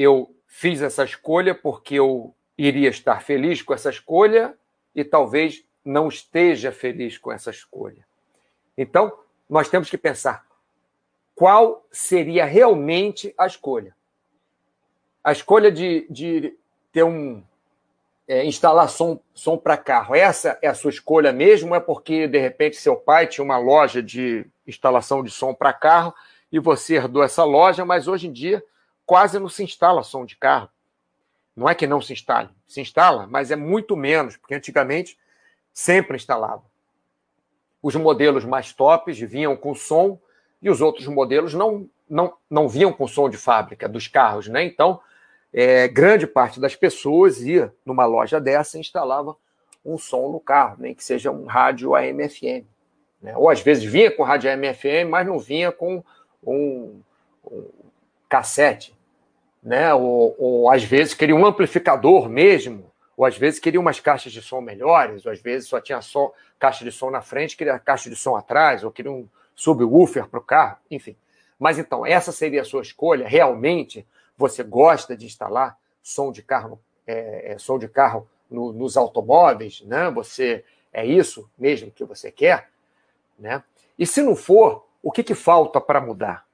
eu 0.00 0.32
fiz 0.46 0.80
essa 0.80 1.02
escolha 1.02 1.52
porque 1.52 1.96
eu 1.96 2.32
iria 2.56 2.88
estar 2.88 3.20
feliz 3.20 3.60
com 3.62 3.74
essa 3.74 3.90
escolha 3.90 4.56
e 4.94 5.02
talvez 5.04 5.64
não 5.84 6.06
esteja 6.06 6.70
feliz 6.70 7.18
com 7.18 7.32
essa 7.32 7.50
escolha. 7.50 8.06
Então, 8.76 9.12
nós 9.50 9.68
temos 9.68 9.90
que 9.90 9.98
pensar 9.98 10.46
qual 11.34 11.84
seria 11.90 12.44
realmente 12.44 13.34
a 13.36 13.44
escolha. 13.44 13.94
A 15.22 15.32
escolha 15.32 15.70
de, 15.70 16.06
de 16.08 16.56
ter 16.92 17.02
um, 17.02 17.42
é, 18.28 18.44
instalar 18.44 18.88
som, 18.88 19.20
som 19.34 19.58
para 19.58 19.76
carro, 19.76 20.14
essa 20.14 20.56
é 20.62 20.68
a 20.68 20.74
sua 20.74 20.90
escolha 20.90 21.32
mesmo? 21.32 21.74
É 21.74 21.80
porque, 21.80 22.28
de 22.28 22.38
repente, 22.38 22.76
seu 22.76 22.94
pai 22.94 23.26
tinha 23.26 23.44
uma 23.44 23.58
loja 23.58 24.00
de 24.00 24.46
instalação 24.64 25.24
de 25.24 25.30
som 25.30 25.52
para 25.52 25.72
carro 25.72 26.14
e 26.52 26.60
você 26.60 26.94
herdou 26.94 27.24
essa 27.24 27.42
loja, 27.42 27.84
mas 27.84 28.06
hoje 28.06 28.28
em 28.28 28.32
dia 28.32 28.62
quase 29.08 29.38
não 29.40 29.48
se 29.48 29.64
instala 29.64 30.02
som 30.02 30.26
de 30.26 30.36
carro. 30.36 30.68
Não 31.56 31.66
é 31.66 31.74
que 31.74 31.86
não 31.86 31.98
se 31.98 32.12
instale, 32.12 32.50
se 32.68 32.78
instala, 32.82 33.26
mas 33.26 33.50
é 33.50 33.56
muito 33.56 33.96
menos, 33.96 34.36
porque 34.36 34.54
antigamente 34.54 35.18
sempre 35.72 36.14
instalava. 36.14 36.62
Os 37.82 37.96
modelos 37.96 38.44
mais 38.44 38.74
tops 38.74 39.18
vinham 39.18 39.56
com 39.56 39.74
som 39.74 40.20
e 40.60 40.68
os 40.68 40.82
outros 40.82 41.06
modelos 41.06 41.54
não, 41.54 41.88
não, 42.08 42.36
não 42.50 42.68
vinham 42.68 42.92
com 42.92 43.08
som 43.08 43.30
de 43.30 43.38
fábrica 43.38 43.88
dos 43.88 44.06
carros, 44.06 44.46
né? 44.46 44.62
Então, 44.62 45.00
é, 45.54 45.88
grande 45.88 46.26
parte 46.26 46.60
das 46.60 46.76
pessoas 46.76 47.40
ia 47.40 47.74
numa 47.86 48.04
loja 48.04 48.38
dessa 48.38 48.76
e 48.76 48.80
instalava 48.80 49.34
um 49.82 49.96
som 49.96 50.30
no 50.30 50.38
carro, 50.38 50.76
nem 50.80 50.94
que 50.94 51.02
seja 51.02 51.30
um 51.30 51.46
rádio 51.46 51.94
AM/FM. 51.94 52.66
Né? 53.22 53.34
Ou 53.34 53.48
às 53.48 53.62
vezes 53.62 53.84
vinha 53.84 54.10
com 54.10 54.22
rádio 54.22 54.50
AM/FM, 54.50 55.08
mas 55.08 55.26
não 55.26 55.38
vinha 55.38 55.72
com 55.72 56.04
um, 56.44 57.00
um 57.50 57.70
cassete. 58.28 58.97
Né? 59.62 59.92
Ou, 59.94 60.34
ou, 60.38 60.70
às 60.70 60.84
vezes 60.84 61.14
queria 61.14 61.34
um 61.34 61.46
amplificador 61.46 62.28
mesmo, 62.28 62.90
ou 63.16 63.24
às 63.24 63.36
vezes 63.36 63.58
queria 63.58 63.80
umas 63.80 64.00
caixas 64.00 64.32
de 64.32 64.40
som 64.40 64.60
melhores, 64.60 65.26
ou 65.26 65.32
às 65.32 65.40
vezes 65.40 65.68
só 65.68 65.80
tinha 65.80 66.00
só 66.00 66.32
caixa 66.58 66.84
de 66.84 66.92
som 66.92 67.10
na 67.10 67.20
frente, 67.20 67.56
queria 67.56 67.78
caixa 67.78 68.08
de 68.08 68.16
som 68.16 68.36
atrás, 68.36 68.84
ou 68.84 68.90
queria 68.90 69.10
um 69.10 69.28
subwoofer 69.54 70.28
para 70.28 70.38
o 70.38 70.42
carro, 70.42 70.78
enfim. 70.90 71.16
Mas 71.58 71.78
então, 71.78 72.06
essa 72.06 72.30
seria 72.30 72.62
a 72.62 72.64
sua 72.64 72.82
escolha 72.82 73.26
realmente 73.26 74.06
você 74.36 74.62
gosta 74.62 75.16
de 75.16 75.26
instalar 75.26 75.76
som 76.00 76.30
de 76.30 76.42
carro, 76.42 76.80
é, 77.04 77.52
é, 77.52 77.58
som 77.58 77.76
de 77.76 77.88
carro 77.88 78.28
no, 78.48 78.72
nos 78.72 78.96
automóveis, 78.96 79.82
né? 79.82 80.08
Você 80.12 80.64
é 80.92 81.04
isso 81.04 81.50
mesmo 81.58 81.90
que 81.90 82.04
você 82.04 82.30
quer, 82.30 82.70
né? 83.36 83.62
E 83.98 84.06
se 84.06 84.22
não 84.22 84.36
for, 84.36 84.86
o 85.02 85.10
que, 85.10 85.24
que 85.24 85.34
falta 85.34 85.80
para 85.80 86.00
mudar? 86.00 86.46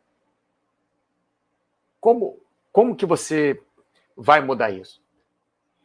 Como, 2.00 2.38
como 2.74 2.96
que 2.96 3.06
você 3.06 3.62
vai 4.16 4.40
mudar 4.40 4.72
isso? 4.72 5.00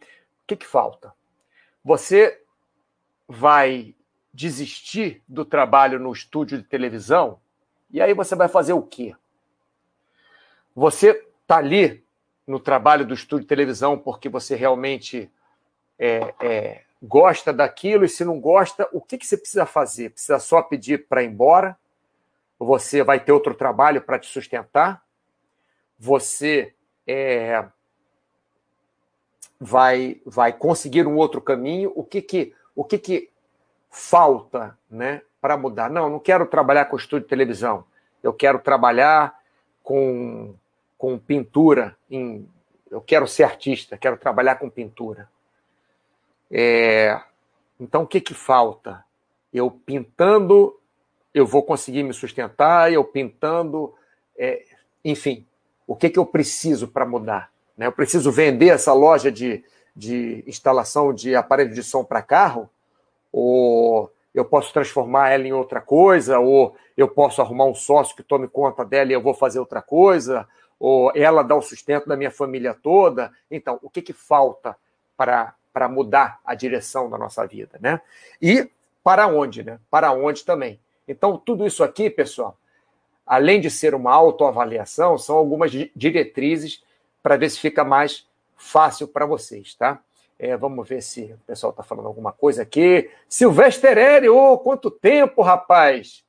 O 0.02 0.48
que, 0.48 0.56
que 0.56 0.66
falta? 0.66 1.14
Você 1.86 2.42
vai 3.28 3.96
desistir 4.34 5.22
do 5.28 5.46
trabalho 5.46 6.00
no 6.00 6.12
estúdio 6.12 6.58
de 6.58 6.64
televisão 6.64 7.40
e 7.92 8.02
aí 8.02 8.16
você 8.16 8.36
vai 8.36 8.48
fazer 8.48 8.74
o 8.74 8.82
quê? 8.82 9.16
Você 10.76 11.12
está 11.44 11.58
ali 11.58 12.04
no 12.48 12.60
trabalho 12.60 13.06
do 13.06 13.14
estúdio 13.14 13.44
de 13.44 13.50
televisão 13.50 13.96
porque 13.96 14.28
você 14.28 14.56
realmente 14.56 15.32
é, 16.00 16.34
é, 16.42 16.84
gosta 17.04 17.54
daquilo, 17.54 18.04
e 18.04 18.10
se 18.10 18.26
não 18.26 18.40
gosta, 18.40 18.90
o 18.92 19.00
que, 19.00 19.20
que 19.20 19.28
você 19.28 19.38
precisa 19.38 19.68
fazer? 19.68 20.10
Precisa 20.10 20.40
só 20.40 20.64
pedir 20.64 21.08
para 21.08 21.22
ir 21.22 21.28
embora? 21.28 21.78
Você 22.58 23.04
vai 23.04 23.20
ter 23.20 23.32
outro 23.32 23.54
trabalho 23.54 24.02
para 24.02 24.18
te 24.18 24.26
sustentar? 24.26 25.06
Você 26.00 26.74
é, 27.10 27.66
vai, 29.60 30.22
vai 30.26 30.54
conseguir 30.54 31.08
um 31.08 31.16
outro 31.16 31.42
caminho? 31.42 31.92
O 31.96 32.04
que 32.04 32.22
que, 32.22 32.54
o 32.76 32.84
que, 32.84 32.98
que 32.98 33.30
falta 33.90 34.78
né, 34.90 35.22
para 35.42 35.58
mudar? 35.58 35.90
Não, 35.90 36.10
não 36.10 36.20
quero 36.20 36.46
trabalhar 36.46 36.86
com 36.86 36.98
estúdio 36.98 37.24
de 37.24 37.30
televisão. 37.30 37.84
Eu 38.22 38.34
quero 38.34 38.60
trabalhar 38.60 39.40
com 39.82 40.54
com 41.00 41.18
pintura. 41.18 41.98
Em, 42.12 42.46
eu 42.92 43.00
quero 43.00 43.26
ser 43.26 43.44
artista, 43.44 43.98
quero 43.98 44.18
trabalhar 44.18 44.56
com 44.56 44.70
pintura. 44.70 45.30
É, 46.52 47.20
então, 47.80 48.04
o 48.04 48.08
que, 48.08 48.20
que 48.20 48.34
falta? 48.34 49.04
Eu 49.54 49.72
pintando, 49.72 50.78
eu 51.34 51.48
vou 51.48 51.64
conseguir 51.64 52.04
me 52.04 52.14
sustentar, 52.14 52.92
eu 52.92 53.04
pintando, 53.06 53.96
é, 54.38 54.66
enfim, 55.06 55.48
o 55.90 55.96
que, 55.96 56.10
que 56.10 56.20
eu 56.20 56.26
preciso 56.26 56.88
para 56.88 57.06
mudar? 57.06 57.52
Né? 57.78 57.88
Eu 57.88 57.92
preciso 57.92 58.32
vender 58.32 58.70
essa 58.70 58.94
loja 58.94 59.32
de, 59.32 59.64
de 59.96 60.44
instalação 60.46 61.14
de 61.14 61.36
aparelho 61.36 61.74
de 61.74 61.82
som 61.82 62.04
para 62.04 62.22
carro? 62.22 62.70
Ou 63.32 64.12
eu 64.34 64.46
posso 64.46 64.72
transformar 64.72 65.30
ela 65.30 65.48
em 65.48 65.54
outra 65.54 65.82
coisa? 65.82 66.40
Ou 66.40 66.76
eu 66.96 67.08
posso 67.08 67.42
arrumar 67.42 67.66
um 67.66 67.76
sócio 67.76 68.16
que 68.16 68.24
tome 68.24 68.48
conta 68.48 68.86
dela 68.86 69.12
e 69.12 69.14
eu 69.14 69.22
vou 69.22 69.34
fazer 69.34 69.60
outra 69.60 69.82
coisa? 69.82 70.48
ou 70.80 71.12
ela 71.14 71.44
dá 71.44 71.56
o 71.56 71.62
sustento 71.62 72.08
da 72.08 72.16
minha 72.16 72.32
família 72.32 72.74
toda. 72.74 73.32
Então, 73.52 73.78
o 73.84 73.90
que, 73.90 74.02
que 74.02 74.14
falta 74.14 74.76
para, 75.18 75.54
mudar 75.90 76.40
a 76.46 76.56
direção 76.56 77.10
da 77.10 77.18
nossa 77.18 77.46
vida, 77.46 77.78
né? 77.82 78.02
E 78.42 78.70
para 79.04 79.28
onde, 79.28 79.64
né? 79.64 79.80
Para 79.92 80.12
onde 80.12 80.46
também. 80.46 80.80
Então, 81.08 81.38
tudo 81.38 81.68
isso 81.68 81.84
aqui, 81.84 82.10
pessoal, 82.10 82.58
além 83.30 83.62
de 83.62 83.70
ser 83.70 83.94
uma 83.94 84.12
autoavaliação, 84.12 85.16
são 85.16 85.38
algumas 85.38 85.72
diretrizes 85.96 86.84
para 87.22 87.38
ver 87.38 87.52
se 87.52 87.60
fica 87.60 87.84
mais 87.84 88.28
fácil 88.58 89.08
para 89.08 89.24
vocês, 89.24 89.76
tá? 89.76 90.00
É, 90.40 90.58
vamos 90.58 90.88
ver 90.90 91.04
se 91.04 91.26
o 91.34 91.38
pessoal 91.46 91.70
está 91.70 91.84
falando 91.84 92.08
alguma 92.08 92.32
coisa 92.32 92.64
aqui. 92.64 93.08
Silvestre 93.28 94.00
Eri, 94.00 94.30
oh, 94.30 94.58
quanto 94.58 94.90
tempo, 94.90 95.44
rapaz! 95.44 96.24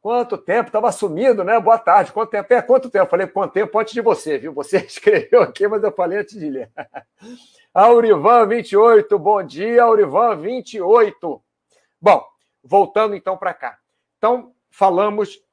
Quanto 0.00 0.38
tempo? 0.38 0.68
Estava 0.68 0.92
sumido, 0.92 1.42
né? 1.42 1.58
Boa 1.58 1.78
tarde. 1.78 2.12
Quanto 2.12 2.30
tempo? 2.30 2.54
É, 2.54 2.62
quanto 2.62 2.88
tempo? 2.88 3.06
Eu 3.06 3.10
falei, 3.10 3.26
quanto 3.26 3.52
tempo 3.52 3.76
antes 3.76 3.92
de 3.92 4.00
você, 4.00 4.38
viu? 4.38 4.52
Você 4.52 4.76
escreveu 4.86 5.42
aqui, 5.42 5.66
mas 5.66 5.82
eu 5.82 5.90
falei 5.90 6.18
antes 6.18 6.38
de 6.38 6.48
ler. 6.48 6.70
Aurivan 7.74 8.46
28, 8.46 9.18
bom 9.18 9.42
dia, 9.42 9.82
Aurivan 9.82 10.36
28. 10.36 11.42
Bom, 12.00 12.24
voltando 12.62 13.16
então 13.16 13.36
para 13.36 13.52
cá. 13.52 13.78
Então, 14.16 14.52
falamos. 14.70 15.44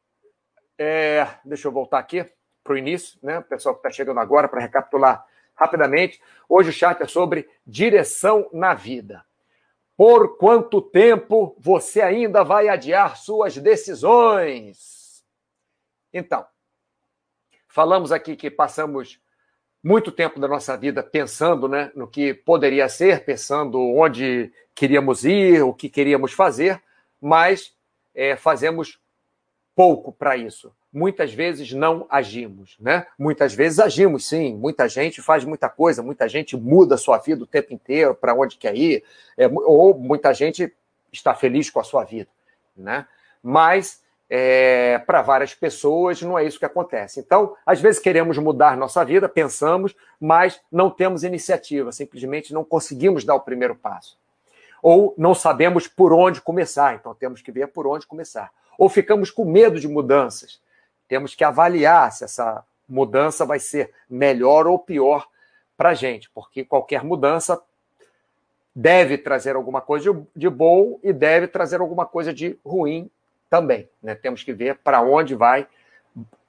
É, 0.78 1.28
deixa 1.46 1.68
eu 1.68 1.72
voltar 1.72 2.00
aqui 2.00 2.30
para 2.64 2.74
o 2.74 2.78
início, 2.78 3.20
né? 3.22 3.40
O 3.40 3.44
pessoal 3.44 3.76
que 3.76 3.80
está 3.80 3.92
chegando 3.92 4.20
agora, 4.20 4.48
para 4.48 4.62
recapitular 4.62 5.26
rapidamente. 5.56 6.22
Hoje 6.48 6.70
o 6.70 6.74
chat 6.74 7.02
é 7.02 7.08
sobre 7.08 7.48
direção 7.66 8.50
na 8.52 8.74
vida. 8.74 9.24
Por 9.96 10.38
quanto 10.38 10.82
tempo 10.82 11.56
você 11.60 12.02
ainda 12.02 12.44
vai 12.44 12.68
adiar 12.68 13.18
suas 13.18 13.58
decisões? 13.58 15.24
Então, 16.12 16.46
falamos 17.68 18.12
aqui 18.12 18.36
que 18.36 18.50
passamos 18.50 19.20
muito 19.84 20.12
tempo 20.12 20.40
da 20.40 20.48
nossa 20.48 20.78
vida 20.78 21.04
pensando 21.04 21.68
né, 21.68 21.92
no 21.94 22.08
que 22.08 22.34
poderia 22.34 22.88
ser, 22.88 23.26
pensando 23.26 23.80
onde 23.80 24.52
queríamos 24.74 25.26
ir, 25.26 25.62
o 25.62 25.74
que 25.74 25.90
queríamos 25.90 26.32
fazer, 26.32 26.82
mas 27.22 27.76
é, 28.16 28.36
fazemos 28.36 29.00
pouco 29.76 30.12
para 30.12 30.38
isso 30.38 30.72
muitas 30.94 31.34
vezes 31.34 31.74
não 31.74 32.06
agimos, 32.08 32.78
né? 32.80 33.08
Muitas 33.18 33.56
vezes 33.56 33.80
agimos, 33.80 34.30
sim. 34.30 34.56
Muita 34.56 34.88
gente 34.88 35.22
faz 35.22 35.44
muita 35.44 35.68
coisa, 35.68 36.04
muita 36.04 36.30
gente 36.30 36.56
muda 36.56 36.96
a 36.96 37.00
sua 37.00 37.18
vida 37.18 37.44
o 37.44 37.48
tempo 37.48 37.74
inteiro 37.74 38.14
para 38.14 38.36
onde 38.36 38.58
quer 38.58 38.76
ir, 38.76 39.04
é, 39.36 39.48
ou 39.48 39.98
muita 39.98 40.32
gente 40.34 40.72
está 41.12 41.34
feliz 41.34 41.70
com 41.72 41.80
a 41.80 41.84
sua 41.84 42.04
vida, 42.04 42.30
né? 42.78 43.08
Mas 43.42 44.04
é, 44.30 45.00
para 45.00 45.22
várias 45.24 45.56
pessoas 45.56 46.22
não 46.22 46.38
é 46.38 46.46
isso 46.46 46.60
que 46.60 46.66
acontece. 46.66 47.20
Então, 47.20 47.56
às 47.66 47.82
vezes 47.82 48.00
queremos 48.00 48.38
mudar 48.38 48.78
nossa 48.78 49.04
vida, 49.04 49.28
pensamos, 49.28 49.96
mas 50.20 50.62
não 50.72 50.92
temos 50.92 51.24
iniciativa, 51.24 51.92
simplesmente 51.92 52.54
não 52.54 52.64
conseguimos 52.64 53.24
dar 53.26 53.36
o 53.36 53.42
primeiro 53.42 53.76
passo. 53.76 54.18
Ou 54.84 55.16
não 55.18 55.34
sabemos 55.34 55.88
por 55.88 56.14
onde 56.14 56.40
começar, 56.40 56.94
então 56.94 57.16
temos 57.16 57.42
que 57.42 57.52
ver 57.52 57.70
por 57.70 57.88
onde 57.88 58.06
começar. 58.06 58.52
Ou 58.78 58.88
ficamos 58.88 59.32
com 59.32 59.44
medo 59.46 59.80
de 59.80 59.88
mudanças 59.88 60.62
temos 61.14 61.36
que 61.36 61.44
avaliar 61.44 62.12
se 62.12 62.24
essa 62.24 62.64
mudança 62.90 63.46
vai 63.46 63.60
ser 63.60 63.92
melhor 64.10 64.66
ou 64.66 64.80
pior 64.80 65.28
para 65.78 65.90
a 65.90 65.94
gente, 65.94 66.28
porque 66.32 66.66
qualquer 66.66 67.04
mudança 67.04 67.62
deve 68.76 69.18
trazer 69.18 69.56
alguma 69.56 69.80
coisa 69.80 70.26
de 70.36 70.50
bom 70.50 71.00
e 71.04 71.14
deve 71.14 71.48
trazer 71.48 71.82
alguma 71.82 72.06
coisa 72.06 72.34
de 72.34 72.58
ruim 72.66 73.12
também. 73.48 73.88
Né? 74.02 74.16
Temos 74.16 74.44
que 74.44 74.54
ver 74.54 74.80
para 74.80 75.02
onde 75.02 75.36
vai 75.36 75.68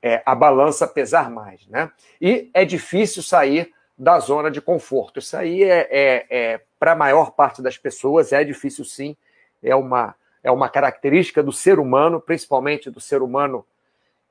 é, 0.02 0.22
a 0.24 0.34
balança 0.34 0.86
pesar 0.86 1.30
mais. 1.30 1.66
Né? 1.66 1.90
E 2.18 2.50
é 2.54 2.64
difícil 2.64 3.22
sair 3.22 3.70
da 3.98 4.18
zona 4.18 4.50
de 4.50 4.62
conforto. 4.62 5.18
Isso 5.18 5.36
aí 5.36 5.62
é, 5.62 5.88
é, 5.90 6.26
é 6.30 6.60
para 6.84 6.92
a 6.92 6.94
maior 6.94 7.30
parte 7.30 7.62
das 7.62 7.78
pessoas, 7.78 8.30
é 8.30 8.44
difícil 8.44 8.84
sim, 8.84 9.16
é 9.62 9.74
uma, 9.74 10.14
é 10.42 10.50
uma 10.50 10.68
característica 10.68 11.42
do 11.42 11.50
ser 11.50 11.78
humano, 11.78 12.20
principalmente 12.20 12.90
do 12.90 13.00
ser 13.00 13.22
humano 13.22 13.64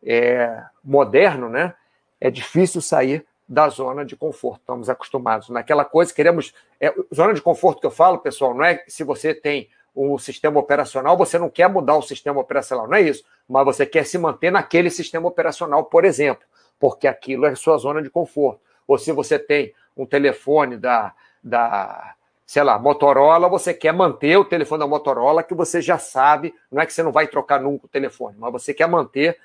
é, 0.04 0.62
moderno, 0.84 1.50
né, 1.50 1.74
é 2.22 2.30
difícil 2.30 2.80
sair 2.80 3.26
da 3.50 3.70
zona 3.70 4.06
de 4.06 4.16
conforto. 4.16 4.60
Estamos 4.60 4.88
acostumados 4.88 5.50
naquela 5.50 5.84
coisa, 5.84 6.14
queremos. 6.14 6.54
É, 6.80 6.94
zona 7.12 7.34
de 7.34 7.42
conforto 7.42 7.80
que 7.80 7.88
eu 7.88 7.92
falo, 7.92 8.20
pessoal, 8.20 8.54
não 8.54 8.64
é 8.64 8.84
se 8.88 9.04
você 9.04 9.34
tem 9.34 9.68
o 9.96 10.20
sistema 10.20 10.60
operacional, 10.60 11.18
você 11.18 11.40
não 11.40 11.50
quer 11.50 11.68
mudar 11.68 11.96
o 11.96 12.04
sistema 12.04 12.40
operacional, 12.40 12.88
não 12.88 12.98
é 12.98 13.02
isso, 13.02 13.24
mas 13.50 13.66
você 13.66 13.84
quer 13.84 14.06
se 14.06 14.20
manter 14.20 14.52
naquele 14.52 14.92
sistema 14.92 15.28
operacional, 15.28 15.86
por 15.86 16.06
exemplo, 16.06 16.46
porque 16.80 17.08
aquilo 17.08 17.48
é 17.48 17.56
sua 17.56 17.80
zona 17.80 18.00
de 18.00 18.12
conforto. 18.12 18.62
Ou 18.88 19.00
se 19.00 19.12
você 19.12 19.40
tem 19.40 19.74
um 19.98 20.06
telefone 20.06 20.78
da, 20.78 21.16
da 21.44 22.16
sei 22.46 22.64
lá, 22.64 22.78
Motorola, 22.78 23.48
você 23.48 23.74
quer 23.74 23.94
manter 23.94 24.38
o 24.38 24.46
telefone 24.46 24.80
da 24.80 24.88
Motorola, 24.88 25.44
que 25.44 25.54
você 25.54 25.82
já 25.82 25.98
sabe, 25.98 26.54
não 26.72 26.82
é 26.82 26.86
que 26.86 26.94
você 26.94 27.04
não 27.04 27.12
vai 27.12 27.28
trocar 27.28 27.62
nunca 27.62 27.86
o 27.86 27.90
telefone, 27.90 28.36
mas 28.38 28.52
você 28.52 28.74
quer 28.74 28.88
manter 28.88 29.38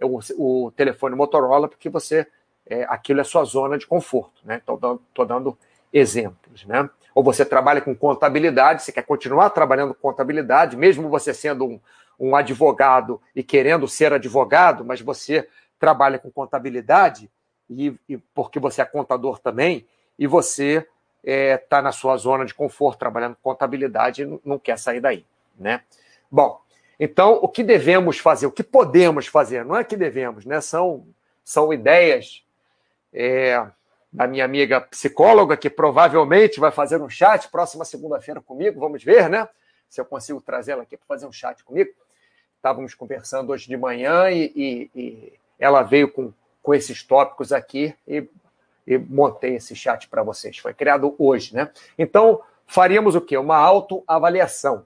o, 0.00 0.18
o 0.36 0.70
telefone 0.72 1.14
Motorola, 1.14 1.68
porque 1.68 1.88
você 1.88 2.26
é, 2.66 2.84
aquilo 2.88 3.20
é 3.20 3.24
sua 3.24 3.44
zona 3.44 3.76
de 3.76 3.86
conforto. 3.86 4.40
Né? 4.44 4.56
Estou 4.56 4.78
dando, 4.78 5.02
dando 5.26 5.58
exemplos. 5.92 6.64
Né? 6.64 6.88
Ou 7.14 7.22
você 7.22 7.44
trabalha 7.44 7.80
com 7.80 7.94
contabilidade, 7.94 8.82
você 8.82 8.92
quer 8.92 9.02
continuar 9.02 9.50
trabalhando 9.50 9.94
com 9.94 10.00
contabilidade, 10.00 10.76
mesmo 10.76 11.08
você 11.08 11.34
sendo 11.34 11.64
um, 11.66 11.80
um 12.18 12.36
advogado 12.36 13.20
e 13.34 13.42
querendo 13.42 13.88
ser 13.88 14.12
advogado, 14.12 14.84
mas 14.84 15.00
você 15.00 15.48
trabalha 15.78 16.18
com 16.18 16.30
contabilidade, 16.30 17.30
e, 17.68 17.94
e 18.08 18.18
porque 18.18 18.60
você 18.60 18.82
é 18.82 18.84
contador 18.84 19.38
também, 19.38 19.86
e 20.18 20.26
você 20.26 20.86
está 21.22 21.32
é, 21.32 21.56
tá 21.56 21.82
na 21.82 21.92
sua 21.92 22.16
zona 22.16 22.44
de 22.44 22.54
conforto 22.54 22.98
trabalhando 22.98 23.36
com 23.36 23.50
contabilidade 23.50 24.22
e 24.22 24.40
não, 24.44 24.58
quer 24.58 24.78
sair 24.78 25.00
daí. 25.00 25.24
Né? 25.58 25.82
Bom, 26.30 26.60
então, 26.98 27.38
o 27.42 27.48
que 27.48 27.62
devemos 27.62 28.18
fazer, 28.18 28.46
o 28.46 28.52
que 28.52 28.62
podemos 28.62 29.26
fazer, 29.26 29.64
não 29.64 29.76
é 29.76 29.84
que 29.84 29.96
devemos, 29.96 30.44
né? 30.44 30.60
São, 30.60 31.06
são 31.42 31.72
ideias 31.72 32.44
é, 33.12 33.66
da 34.12 34.26
minha 34.26 34.44
amiga 34.44 34.80
psicóloga, 34.80 35.56
que 35.56 35.70
provavelmente 35.70 36.60
vai 36.60 36.70
fazer 36.70 37.00
um 37.00 37.08
chat 37.08 37.48
próxima 37.48 37.84
segunda-feira 37.84 38.40
comigo, 38.40 38.78
vamos 38.78 39.02
ver, 39.02 39.30
né? 39.30 39.48
Se 39.88 40.00
eu 40.00 40.04
consigo 40.04 40.40
trazer 40.40 40.72
ela 40.72 40.82
aqui 40.82 40.96
para 40.96 41.06
fazer 41.06 41.26
um 41.26 41.32
chat 41.32 41.64
comigo. 41.64 41.90
Estávamos 42.56 42.94
conversando 42.94 43.50
hoje 43.50 43.66
de 43.66 43.76
manhã 43.76 44.30
e, 44.30 44.52
e, 44.54 44.90
e 44.94 45.32
ela 45.58 45.82
veio 45.82 46.12
com, 46.12 46.32
com 46.62 46.74
esses 46.74 47.02
tópicos 47.02 47.50
aqui 47.50 47.94
e, 48.06 48.28
e 48.90 48.98
montei 48.98 49.56
esse 49.56 49.74
chat 49.74 50.08
para 50.08 50.22
vocês. 50.22 50.58
Foi 50.58 50.74
criado 50.74 51.14
hoje, 51.18 51.54
né? 51.54 51.70
Então, 51.98 52.40
faríamos 52.66 53.14
o 53.14 53.20
quê? 53.20 53.36
Uma 53.38 53.56
autoavaliação 53.56 54.84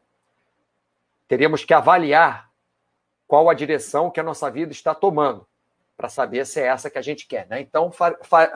teríamos 1.28 1.64
que 1.64 1.74
avaliar 1.74 2.50
qual 3.26 3.48
a 3.48 3.54
direção 3.54 4.10
que 4.10 4.20
a 4.20 4.22
nossa 4.22 4.50
vida 4.50 4.72
está 4.72 4.94
tomando, 4.94 5.46
para 5.96 6.08
saber 6.08 6.44
se 6.46 6.60
é 6.60 6.66
essa 6.66 6.90
que 6.90 6.98
a 6.98 7.02
gente 7.02 7.26
quer. 7.26 7.46
Né? 7.48 7.60
Então, 7.60 7.90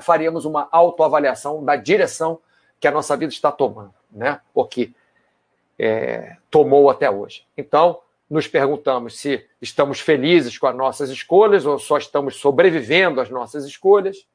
faríamos 0.00 0.44
uma 0.44 0.68
autoavaliação 0.70 1.64
da 1.64 1.76
direção 1.76 2.40
que 2.78 2.87
a 2.87 2.90
nossa 2.90 3.16
vida 3.16 3.32
está 3.32 3.50
tomando, 3.50 3.94
né? 4.11 4.40
o 4.54 4.64
que 4.64 4.94
é, 5.78 6.37
tomou 6.50 6.90
até 6.90 7.11
hoje. 7.11 7.44
Então, 7.56 8.00
nos 8.28 8.46
perguntamos 8.46 9.18
se 9.18 9.44
estamos 9.61 10.00
felizes 10.00 10.58
com 10.58 10.66
as 10.66 10.76
nossas 10.76 11.08
escolhas 11.11 11.64
ou 11.64 11.78
só 11.78 11.96
estamos 11.96 12.37
sobrevivendo 12.37 13.20
às 13.20 13.30
nossas 13.30 13.64
escolhas, 13.64 14.26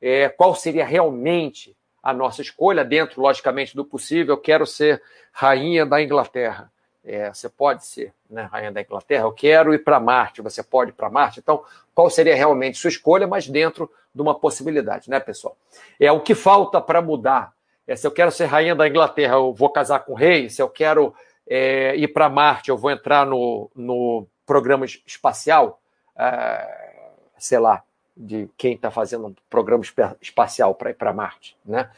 é, 0.00 0.28
qual 0.28 0.54
seria 0.54 0.84
realmente 0.84 1.76
a 2.02 2.12
nossa 2.12 2.40
escolha, 2.40 2.84
dentro, 2.84 3.20
logicamente, 3.20 3.74
do 3.74 3.84
possível. 3.84 4.34
Eu 4.34 4.40
quero 4.40 4.64
ser 4.64 5.02
rainha 5.32 5.84
da 5.84 6.00
Inglaterra. 6.00 6.70
É, 7.04 7.32
você 7.32 7.48
pode 7.48 7.84
ser 7.84 8.12
né, 8.30 8.48
rainha 8.50 8.70
da 8.72 8.80
Inglaterra, 8.80 9.24
eu 9.24 9.32
quero 9.32 9.72
ir 9.72 9.78
para 9.78 10.00
Marte, 10.00 10.42
você 10.42 10.62
pode 10.62 10.90
ir 10.90 10.94
para 10.94 11.10
Marte. 11.10 11.40
Então, 11.40 11.64
qual 11.94 12.10
seria 12.10 12.34
realmente 12.34 12.78
sua 12.78 12.88
escolha, 12.88 13.26
mas 13.26 13.48
dentro 13.48 13.90
de 14.14 14.22
uma 14.22 14.34
possibilidade, 14.34 15.10
né, 15.10 15.20
pessoal? 15.20 15.56
É 16.00 16.10
o 16.10 16.20
que 16.20 16.34
falta 16.34 16.80
para 16.80 17.02
mudar. 17.02 17.52
É, 17.86 17.94
se 17.94 18.06
eu 18.06 18.10
quero 18.10 18.30
ser 18.30 18.46
rainha 18.46 18.74
da 18.74 18.88
Inglaterra, 18.88 19.34
eu 19.34 19.52
vou 19.52 19.70
casar 19.70 20.00
com 20.00 20.12
o 20.12 20.16
rei. 20.16 20.48
Se 20.48 20.60
eu 20.60 20.68
quero 20.68 21.14
é, 21.48 21.94
ir 21.96 22.08
para 22.08 22.28
Marte, 22.28 22.70
eu 22.70 22.76
vou 22.76 22.90
entrar 22.90 23.24
no, 23.24 23.70
no 23.74 24.26
programa 24.44 24.84
espacial, 24.84 25.80
é, 26.16 26.96
sei 27.38 27.58
lá, 27.58 27.82
de 28.16 28.48
quem 28.56 28.74
está 28.74 28.90
fazendo 28.90 29.26
um 29.26 29.34
programa 29.50 29.84
espacial 30.20 30.74
para 30.74 30.90
ir 30.90 30.94
para 30.94 31.12
Marte, 31.12 31.56
né? 31.64 31.90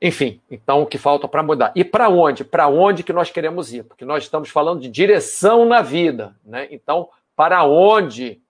Enfim, 0.00 0.40
então 0.50 0.82
o 0.82 0.86
que 0.86 0.96
falta 0.96 1.26
para 1.26 1.42
mudar? 1.42 1.72
E 1.74 1.84
para 1.84 2.08
onde? 2.08 2.44
Para 2.44 2.68
onde 2.68 3.02
que 3.02 3.12
nós 3.12 3.30
queremos 3.30 3.72
ir? 3.72 3.82
Porque 3.84 4.04
nós 4.04 4.24
estamos 4.24 4.48
falando 4.48 4.80
de 4.80 4.88
direção 4.88 5.64
na 5.64 5.82
vida, 5.82 6.36
né? 6.44 6.68
Então, 6.70 7.08
para 7.34 7.64
onde 7.64 8.40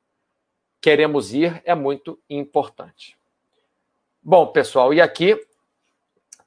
queremos 0.81 1.33
ir 1.33 1.61
é 1.65 1.75
muito 1.75 2.19
importante. 2.29 3.17
Bom, 4.23 4.47
pessoal, 4.49 4.93
e 4.93 5.01
aqui 5.01 5.41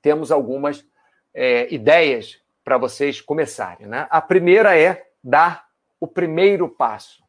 temos 0.01 0.31
algumas 0.31 0.85
é, 1.33 1.73
ideias 1.73 2.39
para 2.63 2.77
vocês 2.77 3.21
começarem, 3.21 3.87
né? 3.87 4.07
A 4.09 4.21
primeira 4.21 4.77
é 4.77 5.09
dar 5.23 5.67
o 5.99 6.07
primeiro 6.07 6.69
passo. 6.69 7.23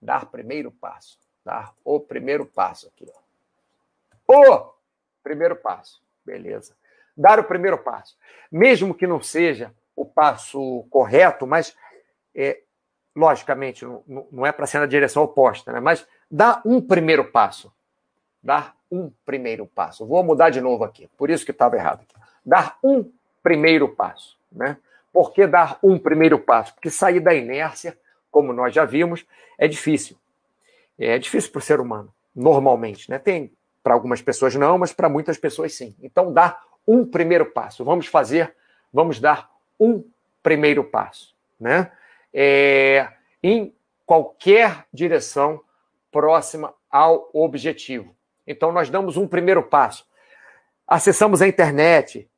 Dar 0.00 0.26
primeiro 0.26 0.70
passo. 0.70 1.18
Dar 1.48 1.74
o 1.84 1.98
primeiro 1.98 2.44
passo 2.44 2.88
aqui, 2.88 3.06
ó. 4.28 4.60
O 4.66 4.74
primeiro 5.22 5.56
passo. 5.56 6.02
Beleza 6.24 6.74
dar 7.18 7.40
o 7.40 7.44
primeiro 7.44 7.76
passo. 7.78 8.16
Mesmo 8.50 8.94
que 8.94 9.06
não 9.06 9.20
seja 9.20 9.74
o 9.96 10.06
passo 10.06 10.86
correto, 10.88 11.46
mas 11.46 11.76
é, 12.32 12.60
logicamente, 13.14 13.84
não, 13.84 14.28
não 14.30 14.46
é 14.46 14.52
para 14.52 14.66
ser 14.66 14.78
na 14.78 14.86
direção 14.86 15.24
oposta, 15.24 15.72
né? 15.72 15.80
mas 15.80 16.06
dá 16.30 16.62
um 16.64 16.80
primeiro 16.80 17.24
passo. 17.24 17.72
Dar 18.40 18.76
um 18.90 19.10
primeiro 19.26 19.66
passo. 19.66 20.06
Vou 20.06 20.22
mudar 20.22 20.50
de 20.50 20.60
novo 20.60 20.84
aqui, 20.84 21.10
por 21.18 21.28
isso 21.28 21.44
que 21.44 21.50
estava 21.50 21.74
errado. 21.74 22.02
Aqui. 22.02 22.14
Dar 22.46 22.78
um 22.82 23.10
primeiro 23.42 23.88
passo. 23.88 24.38
Né? 24.52 24.78
Por 25.12 25.32
que 25.32 25.46
dar 25.46 25.78
um 25.82 25.98
primeiro 25.98 26.38
passo? 26.38 26.72
Porque 26.74 26.88
sair 26.88 27.18
da 27.18 27.34
inércia, 27.34 27.98
como 28.30 28.52
nós 28.52 28.72
já 28.72 28.84
vimos, 28.84 29.26
é 29.58 29.66
difícil. 29.66 30.16
É 30.98 31.18
difícil 31.18 31.50
para 31.50 31.60
o 31.60 31.62
ser 31.62 31.80
humano, 31.80 32.12
normalmente. 32.34 33.08
Né? 33.10 33.18
Tem 33.18 33.52
para 33.82 33.94
algumas 33.94 34.20
pessoas 34.20 34.54
não, 34.54 34.76
mas 34.76 34.92
para 34.92 35.08
muitas 35.08 35.38
pessoas 35.38 35.72
sim. 35.74 35.94
Então, 36.02 36.32
dar 36.32 36.62
um 36.86 37.06
primeiro 37.06 37.46
passo. 37.46 37.84
Vamos 37.84 38.06
fazer, 38.06 38.54
vamos 38.92 39.20
dar 39.20 39.50
um 39.78 40.04
primeiro 40.42 40.82
passo. 40.82 41.34
Né? 41.60 41.90
É, 42.32 43.08
em 43.42 43.74
qualquer 44.04 44.86
direção 44.92 45.60
próxima 46.10 46.74
ao 46.90 47.30
objetivo. 47.32 48.14
Então, 48.46 48.72
nós 48.72 48.90
damos 48.90 49.16
um 49.16 49.28
primeiro 49.28 49.62
passo. 49.62 50.06
Acessamos 50.86 51.42
a 51.42 51.46
internet, 51.46 52.28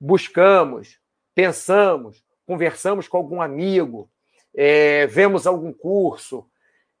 buscamos, 0.00 0.98
pensamos, 1.34 2.24
conversamos 2.46 3.08
com 3.08 3.16
algum 3.16 3.42
amigo, 3.42 4.08
é, 4.54 5.06
vemos 5.08 5.46
algum 5.46 5.72
curso, 5.72 6.48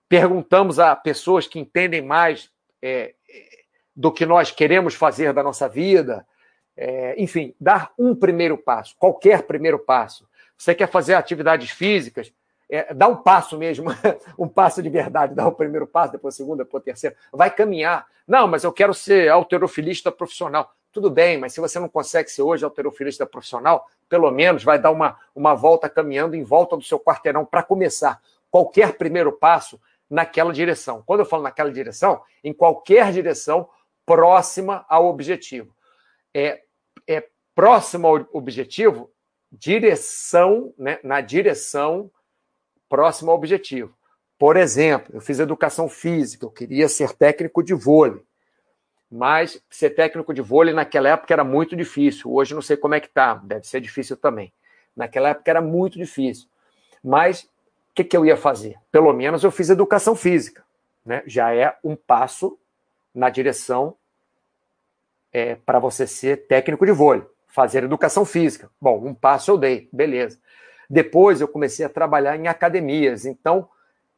perguntamos 0.08 0.78
a 0.78 0.94
pessoas 0.94 1.46
que 1.46 1.58
entendem 1.58 2.02
mais 2.02 2.50
é, 2.82 3.14
do 3.94 4.12
que 4.12 4.26
nós 4.26 4.50
queremos 4.50 4.94
fazer 4.94 5.32
da 5.32 5.42
nossa 5.42 5.68
vida. 5.68 6.26
É, 6.76 7.14
enfim, 7.16 7.54
dar 7.58 7.92
um 7.98 8.14
primeiro 8.14 8.58
passo, 8.58 8.94
qualquer 8.98 9.42
primeiro 9.42 9.78
passo. 9.78 10.28
Você 10.58 10.74
quer 10.74 10.88
fazer 10.88 11.14
atividades 11.14 11.70
físicas? 11.70 12.32
É, 12.68 12.92
dá 12.92 13.06
um 13.06 13.16
passo 13.16 13.56
mesmo, 13.56 13.90
um 14.38 14.48
passo 14.48 14.82
de 14.82 14.90
verdade, 14.90 15.34
dá 15.34 15.46
o 15.46 15.52
primeiro 15.52 15.86
passo, 15.86 16.12
depois 16.12 16.34
o 16.34 16.36
segundo, 16.36 16.58
depois 16.58 16.82
o 16.82 16.84
terceiro. 16.84 17.16
Vai 17.32 17.50
caminhar. 17.50 18.06
Não, 18.26 18.46
mas 18.46 18.64
eu 18.64 18.72
quero 18.72 18.92
ser 18.92 19.30
alterofilista 19.30 20.10
profissional. 20.12 20.74
Tudo 20.92 21.10
bem, 21.10 21.38
mas 21.38 21.52
se 21.52 21.60
você 21.60 21.78
não 21.78 21.88
consegue 21.88 22.30
ser 22.30 22.42
hoje 22.42 22.64
alterofilista 22.64 23.26
profissional, 23.26 23.86
pelo 24.08 24.30
menos 24.30 24.64
vai 24.64 24.78
dar 24.78 24.90
uma, 24.90 25.16
uma 25.34 25.54
volta 25.54 25.88
caminhando 25.88 26.34
em 26.34 26.42
volta 26.42 26.76
do 26.76 26.82
seu 26.82 26.98
quarteirão 26.98 27.44
para 27.44 27.62
começar 27.62 28.20
qualquer 28.50 28.96
primeiro 28.96 29.32
passo 29.32 29.78
naquela 30.08 30.52
direção. 30.52 31.02
Quando 31.04 31.20
eu 31.20 31.26
falo 31.26 31.42
naquela 31.42 31.70
direção, 31.70 32.22
em 32.42 32.52
qualquer 32.52 33.12
direção 33.12 33.68
próxima 34.04 34.84
ao 34.88 35.06
objetivo. 35.06 35.74
É, 36.32 36.62
é 37.06 37.28
próximo 37.54 38.06
ao 38.06 38.28
objetivo, 38.32 39.10
direção, 39.50 40.72
né, 40.78 40.98
na 41.02 41.20
direção 41.20 42.10
próxima 42.88 43.32
ao 43.32 43.38
objetivo. 43.38 43.96
Por 44.38 44.56
exemplo, 44.56 45.14
eu 45.14 45.20
fiz 45.20 45.40
educação 45.40 45.88
física, 45.88 46.44
eu 46.44 46.50
queria 46.50 46.88
ser 46.88 47.12
técnico 47.12 47.62
de 47.62 47.74
vôlei. 47.74 48.22
Mas 49.10 49.62
ser 49.70 49.90
técnico 49.90 50.34
de 50.34 50.42
vôlei 50.42 50.74
naquela 50.74 51.08
época 51.08 51.32
era 51.32 51.44
muito 51.44 51.74
difícil. 51.74 52.32
Hoje 52.32 52.54
não 52.54 52.62
sei 52.62 52.76
como 52.76 52.94
é 52.94 53.00
que 53.00 53.08
tá, 53.08 53.34
deve 53.34 53.66
ser 53.66 53.80
difícil 53.80 54.16
também. 54.16 54.52
Naquela 54.94 55.30
época 55.30 55.50
era 55.50 55.60
muito 55.60 55.98
difícil. 55.98 56.48
Mas 57.02 57.48
que, 57.96 58.04
que 58.04 58.16
eu 58.16 58.26
ia 58.26 58.36
fazer? 58.36 58.76
Pelo 58.92 59.12
menos 59.12 59.42
eu 59.42 59.50
fiz 59.50 59.70
educação 59.70 60.14
física. 60.14 60.62
Né? 61.04 61.22
Já 61.26 61.54
é 61.54 61.74
um 61.82 61.96
passo 61.96 62.58
na 63.14 63.30
direção 63.30 63.96
é, 65.32 65.54
para 65.54 65.78
você 65.78 66.06
ser 66.06 66.46
técnico 66.46 66.84
de 66.84 66.92
vôlei, 66.92 67.24
fazer 67.46 67.84
educação 67.84 68.26
física. 68.26 68.70
Bom, 68.78 69.02
um 69.02 69.14
passo 69.14 69.50
eu 69.50 69.56
dei, 69.56 69.88
beleza. 69.90 70.38
Depois 70.90 71.40
eu 71.40 71.48
comecei 71.48 71.86
a 71.86 71.88
trabalhar 71.88 72.36
em 72.36 72.48
academias. 72.48 73.24
Então, 73.24 73.68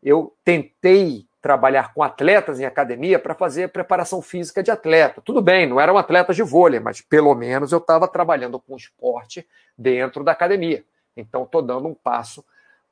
eu 0.02 0.34
tentei 0.44 1.26
trabalhar 1.40 1.94
com 1.94 2.02
atletas 2.02 2.58
em 2.58 2.64
academia 2.64 3.18
para 3.18 3.34
fazer 3.34 3.68
preparação 3.68 4.20
física 4.20 4.60
de 4.60 4.72
atleta. 4.72 5.22
Tudo 5.24 5.40
bem, 5.40 5.68
não 5.68 5.80
eram 5.80 5.96
atletas 5.96 6.34
de 6.34 6.42
vôlei, 6.42 6.80
mas 6.80 7.00
pelo 7.00 7.32
menos 7.34 7.70
eu 7.70 7.78
estava 7.78 8.08
trabalhando 8.08 8.58
com 8.58 8.76
esporte 8.76 9.46
dentro 9.76 10.24
da 10.24 10.32
academia. 10.32 10.84
Então, 11.16 11.44
estou 11.44 11.62
dando 11.62 11.86
um 11.86 11.94
passo 11.94 12.44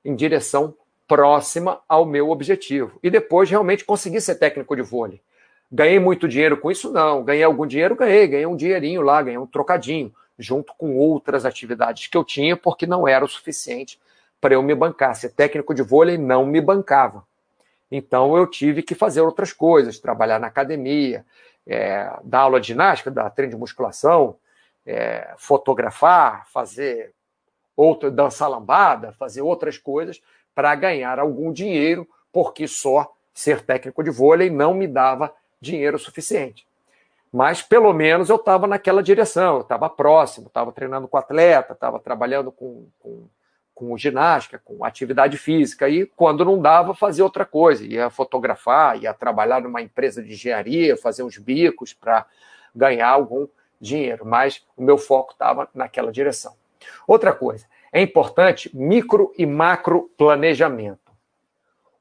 em 0.07 0.15
direção 0.15 0.75
próxima 1.07 1.81
ao 1.89 2.07
meu 2.07 2.31
objetivo. 2.31 2.99
E 3.03 3.11
depois 3.11 3.51
realmente 3.51 3.85
consegui 3.85 4.21
ser 4.21 4.37
técnico 4.37 4.75
de 4.75 4.83
vôlei. 4.83 5.21
Ganhei 5.71 5.99
muito 5.99 6.29
dinheiro 6.29 6.57
com 6.57 6.71
isso? 6.71 6.93
Não. 6.93 7.25
Ganhei 7.25 7.43
algum 7.43 7.67
dinheiro? 7.67 7.97
Ganhei. 7.97 8.27
Ganhei 8.27 8.47
um 8.47 8.57
dinheirinho 8.57 9.03
lá, 9.03 9.21
ganhei 9.23 9.39
um 9.39 9.47
trocadinho, 9.47 10.15
junto 10.39 10.73
com 10.79 10.97
outras 10.97 11.45
atividades 11.45 12.07
que 12.07 12.17
eu 12.17 12.25
tinha, 12.25 12.57
porque 12.57 12.87
não 12.87 13.07
era 13.07 13.25
o 13.25 13.29
suficiente 13.29 14.01
para 14.41 14.55
eu 14.55 14.63
me 14.63 14.75
bancar. 14.75 15.15
Ser 15.15 15.31
técnico 15.31 15.75
de 15.75 15.83
vôlei 15.83 16.17
não 16.17 16.47
me 16.47 16.61
bancava. 16.61 17.25
Então 17.91 18.37
eu 18.37 18.47
tive 18.47 18.83
que 18.83 18.95
fazer 18.95 19.21
outras 19.21 19.53
coisas, 19.53 19.99
trabalhar 19.99 20.39
na 20.39 20.47
academia, 20.47 21.25
é, 21.67 22.11
dar 22.23 22.41
aula 22.41 22.61
de 22.61 22.69
ginástica, 22.69 23.11
dar 23.11 23.31
treino 23.31 23.53
de 23.53 23.59
musculação, 23.59 24.37
é, 24.85 25.35
fotografar, 25.37 26.47
fazer 26.49 27.13
outra 27.77 28.11
dançar 28.11 28.49
lambada, 28.49 29.13
fazer 29.13 29.43
outras 29.43 29.79
coisas 29.79 30.23
para 30.55 30.75
ganhar 30.75 31.19
algum 31.19 31.53
dinheiro, 31.53 32.09
porque 32.33 32.67
só 32.67 33.13
ser 33.33 33.61
técnico 33.61 34.03
de 34.03 34.11
vôlei 34.11 34.49
não 34.49 34.73
me 34.73 34.87
dava 34.87 35.33
dinheiro 35.61 35.99
suficiente. 35.99 36.67
Mas 37.33 37.61
pelo 37.61 37.93
menos 37.93 38.31
eu 38.31 38.37
estava 38.37 38.67
naquela 38.67 39.03
direção, 39.03 39.57
eu 39.57 39.61
estava 39.61 39.91
próximo, 39.91 40.47
estava 40.47 40.73
treinando 40.73 41.07
com 41.07 41.19
atleta, 41.19 41.75
estava 41.75 41.99
trabalhando 41.99 42.51
com, 42.51 42.87
com 42.99 43.29
com 43.77 43.95
ginástica, 43.95 44.59
com 44.65 44.83
atividade 44.83 45.37
física, 45.37 45.87
e 45.87 46.07
quando 46.07 46.47
não 46.47 46.59
dava, 46.59 46.95
fazer 46.95 47.23
outra 47.23 47.45
coisa, 47.45 47.85
ia 47.85 48.09
fotografar, 48.09 48.99
ia 49.03 49.13
trabalhar 49.13 49.61
numa 49.61 49.83
empresa 49.83 50.23
de 50.23 50.33
engenharia, 50.33 50.97
fazer 50.97 51.23
uns 51.23 51.37
bicos 51.37 51.93
para 51.93 52.25
ganhar 52.75 53.11
algum 53.11 53.47
dinheiro, 53.79 54.25
mas 54.25 54.65
o 54.75 54.83
meu 54.83 54.97
foco 54.97 55.33
estava 55.33 55.69
naquela 55.75 56.11
direção. 56.11 56.55
Outra 57.07 57.33
coisa, 57.33 57.67
é 57.93 58.01
importante 58.01 58.75
micro 58.77 59.33
e 59.37 59.47
macro 59.47 60.11
planejamento. 60.17 61.13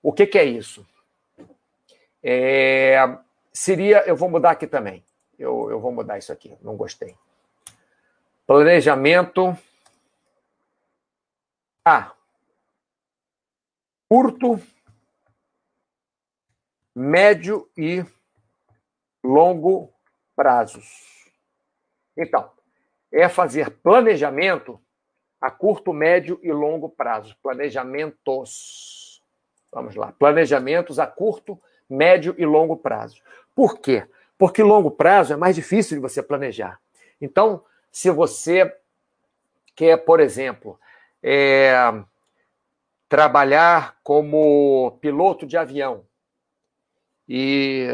O 0.02 0.12
que, 0.12 0.26
que 0.28 0.38
é 0.38 0.43
isso? 0.43 0.86
É, 2.21 2.95
seria, 3.54 4.04
eu 4.08 4.15
vou 4.15 4.30
mudar 4.30 4.52
aqui 4.52 4.67
também, 4.67 5.04
eu, 5.38 5.69
eu 5.69 5.80
vou 5.80 5.91
mudar 5.91 6.17
isso 6.17 6.32
aqui, 6.32 6.58
não 6.62 6.76
gostei. 6.76 7.15
Planejamento 8.45 9.58
a. 11.84 12.13
Curto, 14.10 14.62
médio 16.95 17.69
e 17.78 18.06
longo 19.24 19.93
prazos. 20.36 21.32
Então, 22.17 22.55
é 23.15 23.30
fazer 23.30 23.71
planejamento 23.71 24.78
a 25.39 25.49
curto, 25.49 25.93
médio 25.93 26.38
e 26.43 26.51
longo 26.51 26.89
prazo. 26.89 27.34
Planejamentos. 27.41 29.23
Vamos 29.71 29.95
lá. 29.95 30.12
Planejamentos 30.12 30.99
a 30.99 31.08
curto, 31.08 31.58
médio 31.89 32.36
e 32.38 32.45
longo 32.45 32.75
prazo. 32.75 33.21
Por 33.56 33.80
quê? 33.80 34.06
Porque 34.38 34.62
longo 34.62 34.91
prazo 34.91 35.32
é 35.32 35.38
mais 35.38 35.56
difícil 35.56 35.95
de 35.95 36.01
você 36.01 36.21
planejar. 36.21 36.78
Então, 37.21 37.63
se 37.89 38.12
você 38.12 38.75
quer, 39.73 39.95
por 39.97 40.19
exemplo, 40.19 40.78
é, 41.23 41.73
trabalhar 43.08 43.97
como 44.04 44.97
piloto 44.99 45.45
de 45.45 45.56
avião. 45.56 46.06
E 47.28 47.88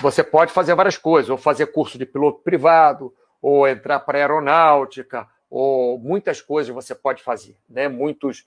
você 0.00 0.24
pode 0.24 0.52
fazer 0.52 0.74
várias 0.74 0.98
coisas, 0.98 1.30
ou 1.30 1.38
fazer 1.38 1.66
curso 1.66 1.96
de 1.96 2.04
piloto 2.04 2.40
privado, 2.42 3.14
ou 3.46 3.68
entrar 3.68 4.00
para 4.00 4.16
aeronáutica, 4.16 5.28
ou 5.50 5.98
muitas 5.98 6.40
coisas 6.40 6.74
você 6.74 6.94
pode 6.94 7.22
fazer. 7.22 7.54
Né? 7.68 7.88
Muitos, 7.88 8.46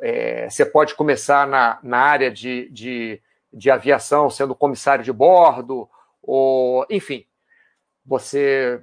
é, 0.00 0.48
você 0.48 0.64
pode 0.64 0.94
começar 0.94 1.46
na, 1.46 1.78
na 1.82 1.98
área 1.98 2.30
de, 2.30 2.66
de, 2.70 3.20
de 3.52 3.70
aviação, 3.70 4.30
sendo 4.30 4.54
comissário 4.54 5.04
de 5.04 5.12
bordo, 5.12 5.86
ou 6.22 6.86
enfim, 6.88 7.26
você 8.06 8.82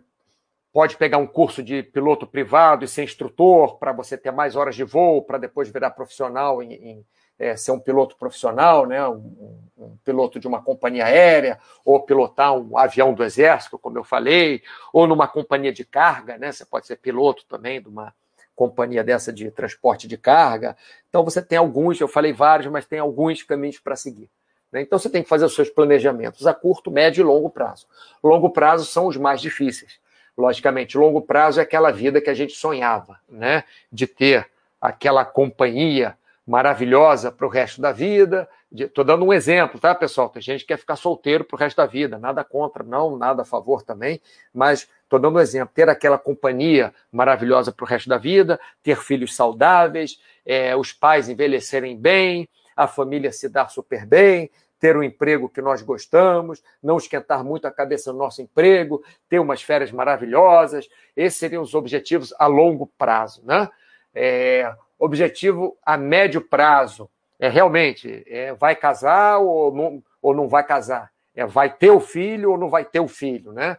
pode 0.71 0.97
pegar 0.97 1.17
um 1.17 1.25
curso 1.25 1.63
de 1.63 1.81
piloto 1.81 2.27
privado 2.27 2.85
e 2.85 2.87
ser 2.87 3.01
instrutor 3.01 3.79
para 3.79 3.91
você 3.91 4.15
ter 4.15 4.29
mais 4.29 4.55
horas 4.55 4.75
de 4.75 4.83
voo, 4.83 5.23
para 5.23 5.39
depois 5.39 5.67
virar 5.67 5.89
profissional 5.89 6.61
em, 6.61 6.73
em 6.73 7.05
é, 7.37 7.55
ser 7.55 7.71
um 7.71 7.79
piloto 7.79 8.15
profissional, 8.15 8.85
né? 8.85 9.07
Um, 9.07 9.63
um, 9.77 9.97
piloto 10.03 10.39
de 10.39 10.47
uma 10.47 10.61
companhia 10.61 11.05
aérea, 11.05 11.59
ou 11.83 11.99
pilotar 12.01 12.55
um 12.55 12.77
avião 12.77 13.13
do 13.13 13.23
exército, 13.23 13.77
como 13.77 13.97
eu 13.97 14.03
falei, 14.03 14.61
ou 14.93 15.07
numa 15.07 15.27
companhia 15.27 15.73
de 15.73 15.83
carga, 15.83 16.37
né? 16.37 16.51
Você 16.51 16.65
pode 16.65 16.87
ser 16.87 16.97
piloto 16.97 17.45
também 17.45 17.81
de 17.81 17.87
uma 17.89 18.13
companhia 18.55 19.03
dessa 19.03 19.33
de 19.33 19.51
transporte 19.51 20.07
de 20.07 20.17
carga. 20.17 20.77
Então 21.09 21.23
você 21.23 21.41
tem 21.41 21.57
alguns, 21.57 21.99
eu 21.99 22.07
falei 22.07 22.31
vários, 22.31 22.71
mas 22.71 22.85
tem 22.85 22.99
alguns 22.99 23.43
caminhos 23.43 23.79
para 23.79 23.95
seguir. 23.95 24.29
Né? 24.71 24.81
Então 24.81 24.97
você 24.97 25.09
tem 25.09 25.23
que 25.23 25.29
fazer 25.29 25.45
os 25.45 25.53
seus 25.53 25.69
planejamentos 25.69 26.47
a 26.47 26.53
curto, 26.53 26.89
médio 26.89 27.21
e 27.21 27.23
longo 27.23 27.49
prazo. 27.49 27.85
Longo 28.23 28.49
prazo 28.49 28.85
são 28.85 29.07
os 29.07 29.17
mais 29.17 29.41
difíceis 29.41 29.99
Logicamente, 30.37 30.97
longo 30.97 31.21
prazo 31.21 31.61
é 31.61 31.63
aquela 31.63 31.91
vida 31.91 32.19
que 32.19 32.29
a 32.29 32.33
gente 32.33 32.53
sonhava, 32.53 33.19
né? 33.29 33.63
De 33.89 34.05
ter 34.05 34.49
aquela 34.81 35.23
companhia 35.23 36.17
maravilhosa 36.45 37.31
para 37.31 37.45
o 37.45 37.49
resto 37.49 37.81
da 37.81 37.91
vida. 37.91 38.47
Estou 38.71 39.03
dando 39.03 39.25
um 39.25 39.33
exemplo, 39.33 39.79
tá, 39.79 39.95
pessoal? 39.95 40.29
Tem 40.29 40.41
gente 40.41 40.61
que 40.61 40.67
quer 40.67 40.77
ficar 40.77 40.95
solteiro 40.95 41.43
para 41.43 41.55
o 41.55 41.59
resto 41.59 41.77
da 41.77 41.85
vida, 41.85 42.19
nada 42.19 42.43
contra, 42.43 42.83
não, 42.83 43.17
nada 43.17 43.41
a 43.41 43.45
favor 43.45 43.81
também, 43.81 44.21
mas 44.53 44.87
estou 45.03 45.17
dando 45.17 45.37
um 45.37 45.39
exemplo: 45.39 45.73
ter 45.73 45.89
aquela 45.89 46.17
companhia 46.17 46.93
maravilhosa 47.11 47.71
para 47.71 47.83
o 47.83 47.87
resto 47.87 48.09
da 48.09 48.17
vida, 48.17 48.59
ter 48.83 48.97
filhos 48.97 49.35
saudáveis, 49.35 50.19
é, 50.45 50.75
os 50.75 50.93
pais 50.93 51.29
envelhecerem 51.29 51.97
bem, 51.97 52.47
a 52.75 52.87
família 52.87 53.31
se 53.31 53.49
dar 53.49 53.69
super 53.69 54.05
bem, 54.05 54.51
ter 54.79 54.95
um 54.95 55.03
emprego 55.03 55.49
que 55.49 55.61
nós 55.61 55.81
gostamos, 55.81 56.61
não 56.83 56.97
esquentar 56.97 57.43
muito 57.43 57.65
a 57.65 57.71
cabeça 57.71 58.11
no 58.11 58.19
nosso 58.19 58.41
emprego, 58.41 59.03
ter 59.29 59.39
umas 59.39 59.61
férias 59.61 59.91
maravilhosas. 59.91 60.87
Esses 61.15 61.39
seriam 61.39 61.63
os 61.63 61.73
objetivos 61.73 62.33
a 62.37 62.45
longo 62.45 62.85
prazo, 62.97 63.41
né? 63.45 63.69
É, 64.15 64.73
objetivo 64.97 65.77
a 65.85 65.97
médio 65.97 66.41
prazo 66.41 67.09
é 67.37 67.49
realmente 67.49 68.23
é, 68.27 68.53
vai 68.53 68.75
casar 68.75 69.39
ou 69.39 69.75
não, 69.75 70.03
ou 70.21 70.33
não 70.33 70.47
vai 70.47 70.65
casar? 70.65 71.11
É 71.35 71.45
vai 71.45 71.69
ter 71.69 71.91
o 71.91 71.99
filho 71.99 72.51
ou 72.51 72.57
não 72.57 72.69
vai 72.69 72.85
ter 72.85 73.01
o 73.01 73.07
filho, 73.07 73.51
né? 73.51 73.77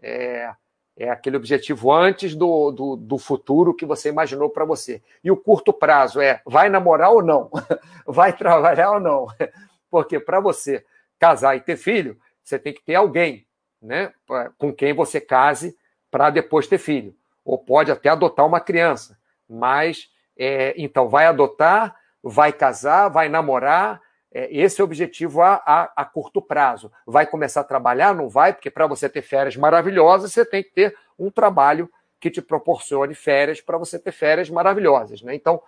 É, 0.00 0.52
é 0.96 1.10
aquele 1.10 1.36
objetivo 1.36 1.90
antes 1.90 2.34
do, 2.34 2.70
do, 2.70 2.96
do 2.96 3.18
futuro 3.18 3.74
que 3.74 3.84
você 3.84 4.08
imaginou 4.08 4.50
para 4.50 4.64
você. 4.64 5.02
E 5.24 5.30
o 5.30 5.36
curto 5.36 5.72
prazo 5.72 6.20
é 6.20 6.40
vai 6.46 6.68
namorar 6.68 7.10
ou 7.10 7.22
não? 7.22 7.50
vai 8.06 8.32
trabalhar 8.32 8.92
ou 8.92 9.00
não? 9.00 9.26
Porque 9.90 10.20
para 10.20 10.38
você 10.38 10.84
casar 11.18 11.56
e 11.56 11.60
ter 11.60 11.76
filho, 11.76 12.18
você 12.42 12.58
tem 12.58 12.72
que 12.72 12.82
ter 12.82 12.94
alguém 12.94 13.46
né, 13.80 14.12
com 14.56 14.72
quem 14.72 14.92
você 14.92 15.20
case 15.20 15.76
para 16.10 16.30
depois 16.30 16.66
ter 16.66 16.78
filho. 16.78 17.14
Ou 17.44 17.58
pode 17.58 17.90
até 17.90 18.08
adotar 18.08 18.46
uma 18.46 18.60
criança. 18.60 19.18
Mas 19.48 20.10
é, 20.36 20.74
então, 20.76 21.08
vai 21.08 21.26
adotar, 21.26 21.94
vai 22.22 22.52
casar, 22.52 23.08
vai 23.08 23.28
namorar. 23.28 24.00
É, 24.32 24.48
esse 24.50 24.80
é 24.80 24.84
o 24.84 24.86
objetivo 24.86 25.42
a, 25.42 25.62
a, 25.66 25.92
a, 25.96 26.04
curto 26.04 26.40
prazo. 26.40 26.90
Vai 27.06 27.26
começar 27.26 27.60
a 27.60 27.64
trabalhar? 27.64 28.14
Não 28.14 28.28
vai, 28.28 28.52
porque 28.52 28.70
para 28.70 28.86
você 28.86 29.08
ter 29.08 29.22
férias 29.22 29.56
maravilhosas, 29.56 30.32
você 30.32 30.44
tem 30.44 30.62
que 30.62 30.70
ter 30.70 30.96
um 31.18 31.30
trabalho 31.30 31.90
que 32.18 32.30
te 32.30 32.40
proporcione 32.40 33.14
férias 33.14 33.60
para 33.60 33.76
você 33.76 33.98
ter 33.98 34.12
férias 34.12 34.48
maravilhosas. 34.48 35.22
Né? 35.22 35.34
Então, 35.34 35.60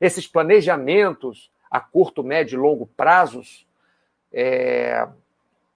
esses 0.00 0.26
planejamentos 0.26 1.50
a 1.70 1.80
curto, 1.80 2.24
médio 2.24 2.56
e 2.56 2.60
longo 2.60 2.86
prazos, 2.86 3.66
é, 4.32 5.06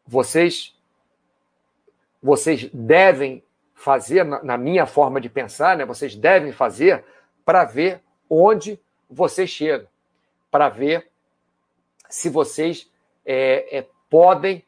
vocês, 0.06 0.74
vocês 2.22 2.68
devem 2.72 3.44
fazer, 3.74 4.24
na, 4.24 4.42
na 4.42 4.56
minha 4.56 4.86
forma 4.86 5.20
de 5.20 5.28
pensar, 5.28 5.76
né, 5.76 5.84
vocês 5.84 6.14
devem 6.14 6.50
fazer 6.52 7.04
para 7.44 7.64
ver 7.64 8.02
onde 8.28 8.80
você 9.08 9.46
chega, 9.46 9.88
para 10.50 10.68
ver 10.68 11.08
se 12.08 12.28
vocês 12.28 12.90
é, 13.24 13.78
é, 13.78 13.86
podem. 14.08 14.64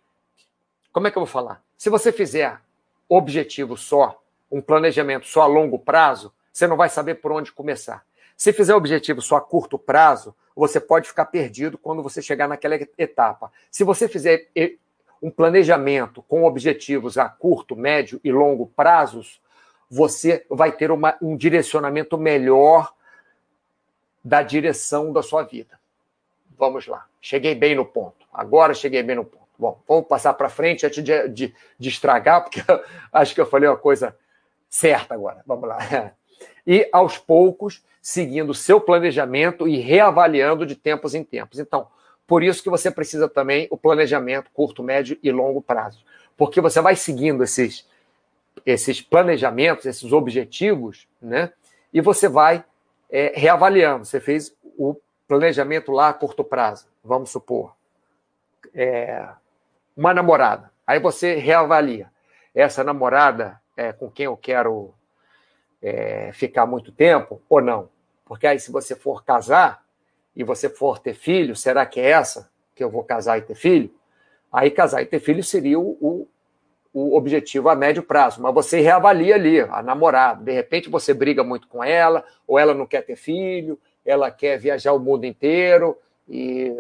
Como 0.93 1.07
é 1.07 1.11
que 1.11 1.19
eu 1.19 1.23
vou 1.23 1.31
falar? 1.31 1.63
Se 1.77 1.91
você 1.91 2.13
fizer 2.13 2.61
objetivo 3.09 3.77
só, 3.77 4.21
um 4.51 4.61
planejamento 4.61 5.27
só 5.27 5.43
a 5.43 5.47
longo 5.47 5.79
prazo, 5.79 6.33
você 6.53 6.67
não 6.67 6.77
vai 6.77 6.89
saber 6.89 7.17
por 7.17 7.33
onde 7.33 7.53
começar. 7.53 8.05
Se 8.37 8.53
fizer 8.53 8.75
objetivo 8.75 9.21
só 9.21 9.37
a 9.37 9.41
curto 9.41 9.79
prazo, 9.79 10.35
você 10.55 10.81
pode 10.81 11.09
ficar 11.09 11.27
perdido 11.27 11.77
quando 11.77 12.03
você 12.03 12.23
chegar 12.23 12.49
naquela 12.49 12.77
etapa. 12.97 13.53
Se 13.71 13.85
você 13.85 14.09
fizer 14.09 14.49
um 15.21 15.31
planejamento 15.31 16.23
com 16.23 16.45
objetivos 16.45 17.19
a 17.19 17.29
curto, 17.29 17.75
médio 17.75 18.21
e 18.23 18.31
longo 18.31 18.67
prazos, 18.67 19.41
você 19.91 20.45
vai 20.51 20.73
ter 20.73 20.91
uma, 20.91 21.17
um 21.21 21.37
direcionamento 21.37 22.19
melhor 22.19 22.93
da 24.25 24.43
direção 24.43 25.13
da 25.13 25.23
sua 25.23 25.43
vida. 25.43 25.79
Vamos 26.57 26.87
lá. 26.87 27.07
Cheguei 27.21 27.55
bem 27.55 27.75
no 27.75 27.85
ponto. 27.85 28.27
Agora 28.33 28.75
cheguei 28.75 29.03
bem 29.03 29.17
no 29.17 29.25
ponto. 29.25 29.45
Bom, 29.59 29.81
vamos 29.87 30.07
passar 30.07 30.35
para 30.35 30.49
frente 30.49 30.85
antes 30.85 31.03
de, 31.03 31.29
de, 31.29 31.55
de, 31.79 31.89
estragar, 31.89 32.43
porque 32.43 32.61
acho 33.13 33.35
que 33.35 33.41
eu 33.41 33.47
falei 33.47 33.69
uma 33.69 33.77
coisa 33.77 34.17
certa 34.69 35.15
agora. 35.15 35.43
Vamos 35.47 35.69
lá. 35.69 35.79
E 36.67 36.89
aos 36.91 37.19
poucos, 37.19 37.85
seguindo 38.01 38.49
o 38.51 38.55
seu 38.55 38.81
planejamento 38.81 39.69
e 39.69 39.77
reavaliando 39.77 40.65
de 40.65 40.75
tempos 40.75 41.15
em 41.15 41.23
tempos. 41.23 41.59
Então, 41.59 41.89
por 42.27 42.43
isso 42.43 42.63
que 42.63 42.71
você 42.71 42.91
precisa 42.91 43.29
também 43.29 43.69
o 43.71 43.77
planejamento 43.77 44.51
curto, 44.51 44.83
médio 44.83 45.19
e 45.23 45.31
longo 45.31 45.61
prazo. 45.61 46.03
Porque 46.39 46.63
você 46.63 46.81
vai 46.81 46.97
seguindo 46.97 47.45
esses, 47.45 47.87
esses 48.65 49.01
planejamentos, 49.01 49.87
esses 49.87 50.13
objetivos, 50.13 51.09
né? 51.21 51.53
E 51.93 52.01
você 52.01 52.29
vai 52.29 52.65
é, 53.11 53.33
reavaliando. 53.35 54.05
Você 54.05 54.21
fez 54.21 54.55
o 54.77 54.97
planejamento 55.29 55.93
lá 55.93 56.09
a 56.09 56.13
curto 56.13 56.43
prazo, 56.43 56.87
vamos 57.03 57.31
supor. 57.31 57.75
É, 58.75 59.29
uma 59.97 60.13
namorada. 60.13 60.71
Aí 60.87 60.99
você 60.99 61.37
reavalia. 61.37 62.11
Essa 62.55 62.85
namorada 62.85 63.61
é 63.77 63.93
com 63.93 64.11
quem 64.11 64.27
eu 64.27 64.37
quero 64.37 64.95
é, 65.83 66.33
ficar 66.33 66.67
muito 66.67 66.93
tempo 66.93 67.41
ou 67.49 67.61
não? 67.61 67.89
Porque 68.25 68.47
aí, 68.47 68.59
se 68.59 68.73
você 68.73 68.97
for 68.97 69.23
casar 69.25 69.85
e 70.35 70.43
você 70.43 70.69
for 70.69 70.99
ter 70.99 71.15
filho, 71.15 71.55
será 71.55 71.85
que 71.85 72.01
é 72.01 72.11
essa 72.11 72.51
que 72.75 72.83
eu 72.83 72.91
vou 72.91 73.05
casar 73.05 73.39
e 73.39 73.43
ter 73.43 73.55
filho? 73.55 73.95
Aí, 74.51 74.71
casar 74.71 75.03
e 75.03 75.07
ter 75.07 75.21
filho 75.21 75.43
seria 75.43 75.79
o, 75.79 75.97
o 76.01 76.29
o 76.95 77.17
objetivo 77.17 77.69
a 77.69 77.75
médio 77.75 78.05
prazo, 78.05 78.41
mas 78.41 78.55
você 78.55 78.81
reavalia 78.81 79.35
ali 79.35 79.61
a 79.61 79.83
namorada. 79.83 80.45
De 80.45 80.53
repente 80.53 80.89
você 80.89 81.13
briga 81.13 81.43
muito 81.43 81.67
com 81.67 81.83
ela, 81.83 82.25
ou 82.47 82.57
ela 82.57 82.73
não 82.73 82.87
quer 82.87 83.03
ter 83.03 83.17
filho, 83.17 83.77
ela 84.07 84.31
quer 84.31 84.59
viajar 84.59 84.93
o 84.93 85.01
mundo 85.01 85.27
inteiro 85.27 85.99
e, 86.29 86.73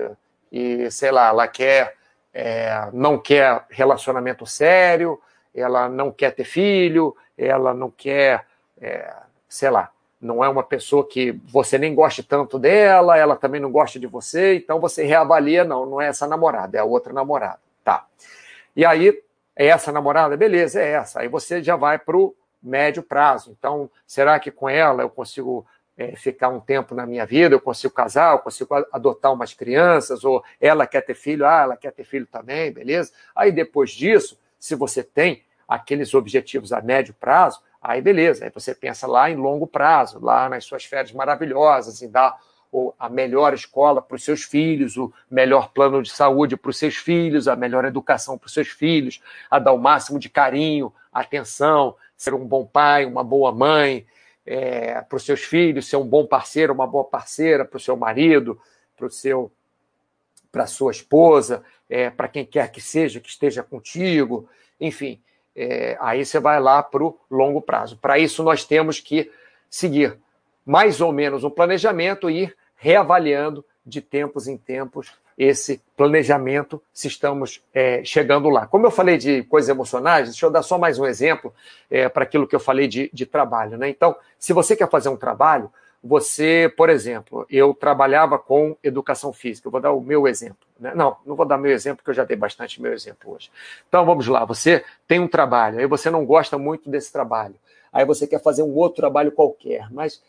e 0.52 0.88
sei 0.88 1.10
lá, 1.10 1.30
ela 1.30 1.48
quer 1.48 1.96
é, 2.32 2.88
não 2.92 3.18
quer 3.18 3.64
relacionamento 3.68 4.46
sério, 4.46 5.20
ela 5.52 5.88
não 5.88 6.12
quer 6.12 6.32
ter 6.32 6.44
filho, 6.44 7.16
ela 7.36 7.74
não 7.74 7.90
quer, 7.90 8.46
é, 8.80 9.12
sei 9.48 9.70
lá, 9.70 9.90
não 10.20 10.44
é 10.44 10.48
uma 10.48 10.62
pessoa 10.62 11.06
que 11.06 11.32
você 11.44 11.76
nem 11.76 11.94
goste 11.94 12.22
tanto 12.22 12.58
dela, 12.58 13.16
ela 13.16 13.36
também 13.36 13.60
não 13.60 13.70
gosta 13.70 13.98
de 13.98 14.06
você, 14.06 14.56
então 14.56 14.80
você 14.80 15.04
reavalia, 15.04 15.64
não, 15.64 15.86
não 15.86 16.00
é 16.00 16.06
essa 16.06 16.26
namorada, 16.26 16.76
é 16.76 16.80
a 16.80 16.84
outra 16.84 17.12
namorada. 17.12 17.58
Tá. 17.84 18.06
E 18.74 18.84
aí 18.84 19.22
é 19.56 19.66
essa 19.66 19.92
namorada? 19.92 20.36
Beleza, 20.36 20.80
é 20.80 20.92
essa. 20.92 21.20
Aí 21.20 21.28
você 21.28 21.62
já 21.62 21.76
vai 21.76 21.98
para 21.98 22.16
o 22.16 22.34
médio 22.62 23.02
prazo. 23.02 23.54
Então, 23.56 23.90
será 24.06 24.38
que 24.40 24.50
com 24.50 24.68
ela 24.68 25.02
eu 25.02 25.10
consigo 25.10 25.66
é, 25.96 26.16
ficar 26.16 26.48
um 26.48 26.60
tempo 26.60 26.94
na 26.94 27.06
minha 27.06 27.24
vida? 27.24 27.54
Eu 27.54 27.60
consigo 27.60 27.94
casar? 27.94 28.32
Eu 28.32 28.38
consigo 28.40 28.74
adotar 28.92 29.32
umas 29.32 29.52
crianças? 29.52 30.24
Ou 30.24 30.42
ela 30.60 30.86
quer 30.86 31.02
ter 31.02 31.14
filho? 31.14 31.46
Ah, 31.46 31.62
ela 31.62 31.76
quer 31.76 31.92
ter 31.92 32.04
filho 32.04 32.26
também, 32.26 32.72
beleza? 32.72 33.12
Aí 33.34 33.52
depois 33.52 33.90
disso, 33.90 34.38
se 34.58 34.74
você 34.74 35.02
tem 35.02 35.44
aqueles 35.68 36.14
objetivos 36.14 36.72
a 36.72 36.80
médio 36.80 37.14
prazo, 37.14 37.62
aí 37.80 38.00
beleza. 38.00 38.44
Aí 38.44 38.50
você 38.50 38.74
pensa 38.74 39.06
lá 39.06 39.30
em 39.30 39.36
longo 39.36 39.66
prazo, 39.66 40.18
lá 40.18 40.48
nas 40.48 40.64
suas 40.64 40.84
férias 40.84 41.12
maravilhosas, 41.12 42.02
em 42.02 42.10
dar 42.10 42.36
a 42.98 43.08
melhor 43.08 43.54
escola 43.54 44.02
para 44.02 44.16
os 44.16 44.24
seus 44.24 44.42
filhos, 44.42 44.96
o 44.96 45.12
melhor 45.30 45.70
plano 45.72 46.02
de 46.02 46.10
saúde 46.10 46.56
para 46.56 46.70
os 46.70 46.76
seus 46.76 46.96
filhos, 46.96 47.46
a 47.46 47.54
melhor 47.54 47.84
educação 47.84 48.36
para 48.36 48.46
os 48.46 48.52
seus 48.52 48.68
filhos, 48.68 49.20
a 49.50 49.58
dar 49.58 49.72
o 49.72 49.78
máximo 49.78 50.18
de 50.18 50.28
carinho, 50.28 50.92
atenção, 51.12 51.96
ser 52.16 52.34
um 52.34 52.44
bom 52.44 52.66
pai, 52.66 53.04
uma 53.04 53.22
boa 53.22 53.52
mãe 53.52 54.06
é, 54.44 55.00
para 55.02 55.16
os 55.16 55.24
seus 55.24 55.42
filhos, 55.42 55.86
ser 55.86 55.96
um 55.96 56.06
bom 56.06 56.26
parceiro, 56.26 56.72
uma 56.72 56.86
boa 56.86 57.04
parceira 57.04 57.64
para 57.64 57.76
o 57.76 57.80
seu 57.80 57.96
marido, 57.96 58.60
para 58.96 59.06
o 59.06 59.10
seu 59.10 59.50
para 60.50 60.68
sua 60.68 60.92
esposa, 60.92 61.64
é, 61.90 62.10
para 62.10 62.28
quem 62.28 62.44
quer 62.46 62.70
que 62.70 62.80
seja 62.80 63.18
que 63.18 63.28
esteja 63.28 63.60
contigo, 63.60 64.48
enfim, 64.80 65.20
é, 65.54 65.96
aí 66.00 66.24
você 66.24 66.38
vai 66.38 66.60
lá 66.60 66.80
para 66.80 67.02
o 67.02 67.18
longo 67.28 67.60
prazo. 67.60 67.96
Para 67.96 68.20
isso 68.20 68.42
nós 68.44 68.64
temos 68.64 69.00
que 69.00 69.30
seguir 69.68 70.16
mais 70.64 71.00
ou 71.00 71.12
menos 71.12 71.44
um 71.44 71.50
planejamento 71.50 72.30
e 72.30 72.52
reavaliando 72.84 73.64
de 73.84 74.02
tempos 74.02 74.46
em 74.46 74.58
tempos 74.58 75.10
esse 75.38 75.80
planejamento, 75.96 76.82
se 76.92 77.08
estamos 77.08 77.64
é, 77.72 78.04
chegando 78.04 78.50
lá. 78.50 78.66
Como 78.66 78.86
eu 78.86 78.90
falei 78.90 79.16
de 79.16 79.42
coisas 79.44 79.70
emocionais, 79.70 80.28
deixa 80.28 80.44
eu 80.44 80.50
dar 80.50 80.62
só 80.62 80.76
mais 80.76 80.98
um 80.98 81.06
exemplo 81.06 81.52
é, 81.90 82.10
para 82.10 82.24
aquilo 82.24 82.46
que 82.46 82.54
eu 82.54 82.60
falei 82.60 82.86
de, 82.86 83.10
de 83.10 83.24
trabalho. 83.24 83.78
Né? 83.78 83.88
Então, 83.88 84.14
se 84.38 84.52
você 84.52 84.76
quer 84.76 84.88
fazer 84.90 85.08
um 85.08 85.16
trabalho, 85.16 85.72
você, 86.02 86.70
por 86.76 86.90
exemplo, 86.90 87.46
eu 87.48 87.72
trabalhava 87.72 88.38
com 88.38 88.76
educação 88.82 89.32
física, 89.32 89.66
eu 89.66 89.72
vou 89.72 89.80
dar 89.80 89.92
o 89.92 90.00
meu 90.02 90.28
exemplo. 90.28 90.68
Né? 90.78 90.92
Não, 90.94 91.16
não 91.24 91.34
vou 91.34 91.46
dar 91.46 91.56
meu 91.56 91.72
exemplo, 91.72 91.96
porque 91.96 92.10
eu 92.10 92.14
já 92.14 92.24
dei 92.24 92.36
bastante 92.36 92.82
meu 92.82 92.92
exemplo 92.92 93.32
hoje. 93.32 93.50
Então, 93.88 94.04
vamos 94.04 94.28
lá, 94.28 94.44
você 94.44 94.84
tem 95.08 95.18
um 95.18 95.26
trabalho, 95.26 95.78
aí 95.78 95.86
você 95.86 96.10
não 96.10 96.26
gosta 96.26 96.58
muito 96.58 96.90
desse 96.90 97.10
trabalho, 97.10 97.54
aí 97.90 98.04
você 98.04 98.26
quer 98.26 98.42
fazer 98.42 98.62
um 98.62 98.74
outro 98.74 98.96
trabalho 98.96 99.32
qualquer, 99.32 99.90
mas 99.90 100.22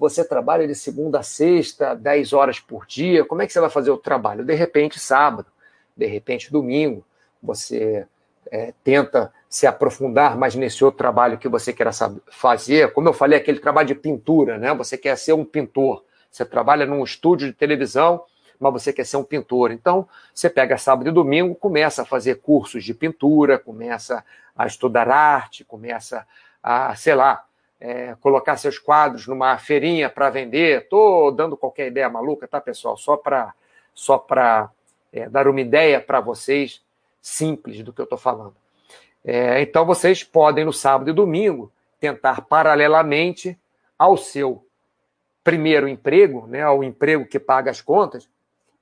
você 0.00 0.24
trabalha 0.24 0.66
de 0.66 0.74
segunda 0.74 1.20
a 1.20 1.22
sexta, 1.22 1.94
10 1.94 2.32
horas 2.32 2.58
por 2.58 2.86
dia, 2.86 3.22
como 3.22 3.42
é 3.42 3.46
que 3.46 3.52
você 3.52 3.60
vai 3.60 3.68
fazer 3.68 3.90
o 3.90 3.98
trabalho? 3.98 4.42
De 4.42 4.54
repente, 4.54 4.98
sábado, 4.98 5.48
de 5.94 6.06
repente, 6.06 6.50
domingo, 6.50 7.04
você 7.42 8.06
é, 8.50 8.72
tenta 8.82 9.30
se 9.46 9.66
aprofundar 9.66 10.38
mais 10.38 10.54
nesse 10.54 10.82
outro 10.82 10.96
trabalho 10.96 11.36
que 11.36 11.50
você 11.50 11.70
quer 11.70 11.90
fazer. 12.30 12.94
Como 12.94 13.10
eu 13.10 13.12
falei, 13.12 13.38
aquele 13.38 13.58
trabalho 13.60 13.88
de 13.88 13.94
pintura, 13.94 14.56
né? 14.56 14.72
Você 14.72 14.96
quer 14.96 15.18
ser 15.18 15.34
um 15.34 15.44
pintor. 15.44 16.02
Você 16.30 16.46
trabalha 16.46 16.86
num 16.86 17.04
estúdio 17.04 17.48
de 17.48 17.52
televisão, 17.52 18.24
mas 18.58 18.72
você 18.72 18.94
quer 18.94 19.04
ser 19.04 19.18
um 19.18 19.22
pintor. 19.22 19.70
Então, 19.70 20.08
você 20.32 20.48
pega 20.48 20.78
sábado 20.78 21.10
e 21.10 21.12
domingo, 21.12 21.54
começa 21.54 22.00
a 22.00 22.06
fazer 22.06 22.36
cursos 22.36 22.82
de 22.82 22.94
pintura, 22.94 23.58
começa 23.58 24.24
a 24.56 24.66
estudar 24.66 25.10
arte, 25.10 25.62
começa 25.62 26.26
a, 26.62 26.96
sei 26.96 27.14
lá, 27.14 27.44
é, 27.80 28.14
colocar 28.20 28.56
seus 28.56 28.78
quadros 28.78 29.26
numa 29.26 29.56
feirinha 29.56 30.10
para 30.10 30.28
vender. 30.28 30.82
Estou 30.82 31.32
dando 31.32 31.56
qualquer 31.56 31.88
ideia 31.88 32.08
maluca, 32.10 32.46
tá, 32.46 32.60
pessoal? 32.60 32.96
Só 32.96 33.16
para 33.16 33.54
só 33.92 34.16
para 34.16 34.70
é, 35.12 35.28
dar 35.28 35.48
uma 35.48 35.60
ideia 35.60 36.00
para 36.00 36.20
vocês 36.20 36.82
simples 37.20 37.82
do 37.82 37.92
que 37.92 38.00
eu 38.00 38.04
estou 38.04 38.18
falando. 38.18 38.54
É, 39.24 39.60
então, 39.60 39.84
vocês 39.84 40.24
podem, 40.24 40.64
no 40.64 40.72
sábado 40.72 41.10
e 41.10 41.12
domingo, 41.12 41.70
tentar 41.98 42.42
paralelamente 42.42 43.58
ao 43.98 44.16
seu 44.16 44.64
primeiro 45.44 45.88
emprego, 45.88 46.46
né, 46.46 46.62
ao 46.62 46.82
emprego 46.82 47.26
que 47.26 47.38
paga 47.38 47.70
as 47.70 47.80
contas, 47.80 48.28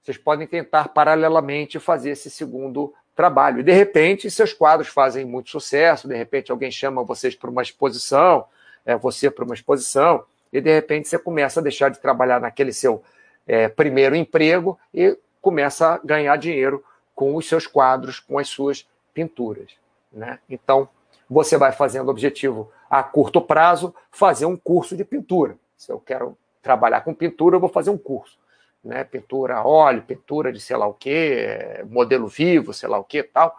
vocês 0.03 0.17
podem 0.17 0.47
tentar 0.47 0.89
paralelamente 0.89 1.79
fazer 1.79 2.11
esse 2.11 2.31
segundo 2.31 2.95
trabalho. 3.15 3.61
E, 3.61 3.65
de 3.65 3.73
repente, 3.73 4.31
seus 4.31 4.53
quadros 4.53 4.89
fazem 4.89 5.25
muito 5.25 5.51
sucesso, 5.51 6.07
de 6.07 6.15
repente, 6.15 6.53
alguém 6.53 6.71
chama 6.71 7.03
vocês 7.03 7.35
para 7.35 7.51
uma 7.51 7.63
exposição, 7.63 8.47
é, 8.89 8.97
você 8.97 9.31
para 9.31 9.45
uma 9.45 9.55
exposição, 9.55 10.25
e, 10.51 10.63
de 10.63 10.73
repente, 10.73 11.09
você 11.09 11.19
começa 11.19 11.61
a 11.61 11.63
deixar 11.63 11.91
de 11.91 12.01
trabalhar 12.01 12.41
naquele 12.41 12.73
seu 12.73 13.03
é, 13.47 13.69
primeiro 13.69 14.17
emprego 14.17 14.79
e 14.95 15.15
começa 15.43 15.95
a 15.95 15.99
ganhar 15.99 16.35
dinheiro 16.37 16.83
com 17.15 17.37
os 17.37 17.47
seus 17.47 17.67
quadros, 17.67 18.19
com 18.19 18.39
as 18.39 18.49
suas 18.49 18.89
pinturas. 19.13 19.73
Né? 20.11 20.39
Então, 20.49 20.89
você 21.29 21.59
vai 21.59 21.71
fazendo 21.71 22.09
objetivo 22.09 22.73
a 22.89 23.03
curto 23.03 23.43
prazo, 23.43 23.95
fazer 24.11 24.47
um 24.47 24.57
curso 24.57 24.97
de 24.97 25.05
pintura. 25.05 25.59
Se 25.77 25.93
eu 25.93 26.01
quero 26.01 26.35
trabalhar 26.63 27.03
com 27.03 27.13
pintura, 27.13 27.57
eu 27.57 27.61
vou 27.61 27.69
fazer 27.69 27.91
um 27.91 27.99
curso. 27.99 28.39
Né? 28.83 29.05
Pintura 29.05 29.57
a 29.57 29.67
óleo, 29.67 30.01
pintura 30.01 30.51
de 30.51 30.61
sei 30.61 30.79
lá 30.79 30.87
o 30.87 30.95
quê, 30.95 31.85
modelo 31.91 32.27
vivo, 32.27 32.73
sei 32.73 32.89
lá 32.89 32.97
o 32.97 33.05
quê 33.05 33.23
tal. 33.23 33.55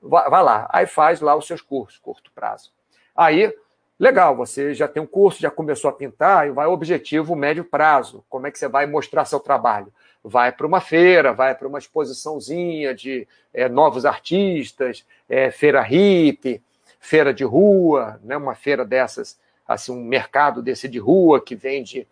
Vai, 0.00 0.30
vai 0.30 0.42
lá, 0.42 0.66
aí 0.72 0.86
faz 0.86 1.20
lá 1.20 1.36
os 1.36 1.46
seus 1.46 1.60
cursos, 1.60 1.98
curto 1.98 2.32
prazo. 2.34 2.72
Aí, 3.14 3.54
legal, 4.00 4.34
você 4.34 4.74
já 4.74 4.88
tem 4.88 5.02
um 5.02 5.06
curso, 5.06 5.40
já 5.40 5.50
começou 5.50 5.88
a 5.90 5.92
pintar, 5.92 6.48
e 6.48 6.50
vai 6.50 6.66
o 6.66 6.72
objetivo 6.72 7.36
médio 7.36 7.64
prazo. 7.64 8.24
Como 8.28 8.46
é 8.46 8.50
que 8.50 8.58
você 8.58 8.66
vai 8.66 8.86
mostrar 8.86 9.24
seu 9.24 9.38
trabalho? 9.38 9.92
vai 10.22 10.52
para 10.52 10.66
uma 10.66 10.80
feira, 10.80 11.32
vai 11.32 11.54
para 11.54 11.66
uma 11.66 11.78
exposiçãozinha 11.78 12.94
de 12.94 13.26
é, 13.52 13.68
novos 13.68 14.04
artistas, 14.04 15.04
é, 15.28 15.50
feira 15.50 15.80
hippie, 15.80 16.62
feira 16.98 17.32
de 17.32 17.44
rua, 17.44 18.20
né, 18.22 18.36
uma 18.36 18.54
feira 18.54 18.84
dessas, 18.84 19.38
assim, 19.66 19.92
um 19.92 20.04
mercado 20.04 20.62
desse 20.62 20.88
de 20.88 20.98
rua 20.98 21.40
que 21.40 21.54
vende 21.54 22.06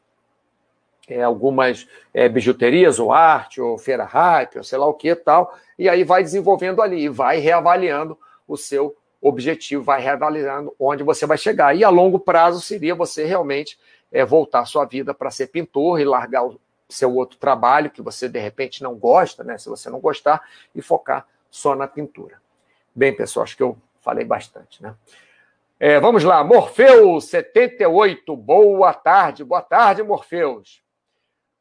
é, 1.07 1.22
algumas 1.22 1.86
é, 2.12 2.28
bijuterias 2.28 2.99
ou 2.99 3.12
arte, 3.12 3.61
ou 3.61 3.76
feira 3.78 4.05
hype, 4.05 4.57
ou 4.57 4.64
sei 4.64 4.78
lá 4.78 4.86
o 4.86 4.95
que 4.95 5.14
tal, 5.14 5.57
e 5.78 5.89
aí 5.89 6.05
vai 6.05 6.22
desenvolvendo 6.22 6.80
ali, 6.80 7.09
vai 7.09 7.39
reavaliando 7.39 8.18
o 8.47 8.57
seu 8.57 8.97
objetivo, 9.21 9.83
vai 9.83 10.01
reavaliando 10.01 10.75
onde 10.79 11.03
você 11.03 11.27
vai 11.27 11.37
chegar. 11.37 11.77
E 11.77 11.85
a 11.85 11.89
longo 11.89 12.19
prazo 12.19 12.61
seria 12.61 12.95
você 12.95 13.25
realmente 13.25 13.79
é, 14.12 14.25
voltar 14.25 14.64
sua 14.64 14.85
vida 14.85 15.12
para 15.12 15.31
ser 15.31 15.49
pintor 15.49 16.01
e 16.01 16.05
largar 16.05 16.47
o, 16.47 16.61
seu 16.89 17.14
outro 17.14 17.39
trabalho 17.39 17.91
que 17.91 18.01
você 18.01 18.29
de 18.29 18.39
repente 18.39 18.83
não 18.83 18.95
gosta, 18.95 19.45
né? 19.45 19.59
Se 19.59 19.69
você 19.69 19.91
não 19.91 20.01
gostar, 20.01 20.43
e 20.75 20.81
focar 20.81 21.27
só 21.51 21.75
na 21.75 21.87
pintura. 21.87 22.41
Bem, 22.95 23.14
pessoal, 23.14 23.45
acho 23.45 23.57
que 23.57 23.62
eu 23.62 23.77
falei 24.01 24.25
bastante, 24.25 24.83
né? 24.83 24.95
É, 25.81 26.01
vamos 26.01 26.25
lá, 26.25 26.43
Morfeus 26.43 27.27
78, 27.27 28.35
boa 28.35 28.93
tarde, 28.93 29.45
boa 29.45 29.62
tarde, 29.62 30.03
Morfeus. 30.03 30.83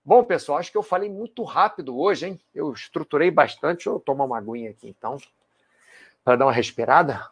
Bom, 0.03 0.23
pessoal, 0.23 0.57
acho 0.57 0.71
que 0.71 0.77
eu 0.77 0.81
falei 0.81 1.09
muito 1.09 1.43
rápido 1.43 1.99
hoje, 1.99 2.27
hein? 2.27 2.39
Eu 2.55 2.71
estruturei 2.71 3.29
bastante. 3.29 3.75
Deixa 3.75 3.89
eu 3.89 3.99
tomar 3.99 4.23
uma 4.23 4.37
aguinha 4.37 4.71
aqui, 4.71 4.87
então, 4.87 5.17
para 6.23 6.37
dar 6.37 6.45
uma 6.45 6.51
respirada. 6.53 7.29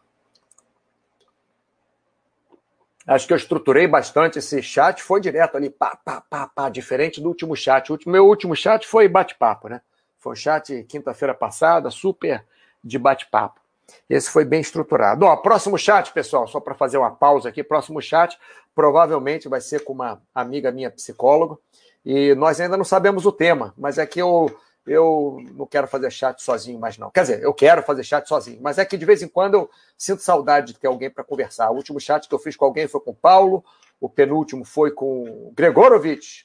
Acho 3.08 3.28
que 3.28 3.34
eu 3.34 3.38
estruturei 3.38 3.88
bastante 3.88 4.40
esse 4.40 4.62
chat, 4.64 5.04
foi 5.04 5.22
direto 5.22 5.56
ali, 5.56 5.70
pá, 5.70 5.96
pá, 6.04 6.22
pá, 6.28 6.48
pá, 6.48 6.70
diferente 6.70 7.22
do 7.22 7.30
último 7.30 7.56
chat. 7.56 7.92
O 7.92 8.00
meu 8.08 8.26
último 8.26 8.56
chat 8.56 8.88
foi 8.88 9.08
bate-papo, 9.08 9.70
né? 9.70 9.82
Foi 10.18 10.34
um 10.34 10.36
chat 10.36 10.84
quinta-feira 10.90 11.34
passada, 11.34 11.92
super 11.92 12.44
de 12.84 12.98
bate-papo. 12.98 13.62
Esse 14.10 14.32
foi 14.32 14.44
bem 14.44 14.60
estruturado. 14.60 15.26
Ó, 15.26 15.36
próximo 15.38 15.78
chat, 15.78 16.12
pessoal, 16.12 16.48
só 16.48 16.60
para 16.60 16.74
fazer 16.74 16.98
uma 16.98 17.12
pausa 17.12 17.50
aqui, 17.50 17.64
próximo 17.64 18.02
chat 18.02 18.38
provavelmente 18.76 19.48
vai 19.48 19.62
ser 19.62 19.86
com 19.86 19.94
uma 19.94 20.22
amiga 20.34 20.70
minha 20.70 20.92
psicóloga, 20.92 21.58
e 22.06 22.36
nós 22.36 22.60
ainda 22.60 22.76
não 22.76 22.84
sabemos 22.84 23.26
o 23.26 23.32
tema, 23.32 23.74
mas 23.78 23.98
é 23.98 24.06
que 24.06 24.22
eu 24.22 24.54
eu 24.86 25.44
não 25.54 25.66
quero 25.66 25.88
fazer 25.88 26.12
chat 26.12 26.42
sozinho 26.42 26.80
mais, 26.80 26.98
não. 26.98 27.10
Quer 27.10 27.22
dizer, 27.22 27.44
eu 27.44 27.54
quero 27.54 27.82
fazer 27.82 28.04
chat 28.04 28.28
sozinho, 28.28 28.60
mas 28.62 28.78
é 28.78 28.86
que 28.86 28.98
de 28.98 29.06
vez 29.06 29.22
em 29.22 29.28
quando 29.28 29.56
eu 29.56 29.70
sinto 29.98 30.22
saudade 30.22 30.74
de 30.74 30.80
ter 30.80 30.88
alguém 30.88 31.10
para 31.10 31.24
conversar. 31.24 31.72
O 31.72 31.76
último 31.76 32.00
chat 32.00 32.28
que 32.28 32.36
eu 32.36 32.40
fiz 32.40 32.56
com 32.56 32.66
alguém 32.66 32.88
foi 32.88 33.02
com 33.02 33.12
o 33.12 33.16
Paulo, 33.16 33.64
o 34.00 34.08
penúltimo 34.08 34.64
foi 34.64 34.92
com 34.92 35.48
o 35.48 35.54
Gregorovitch. 35.56 36.44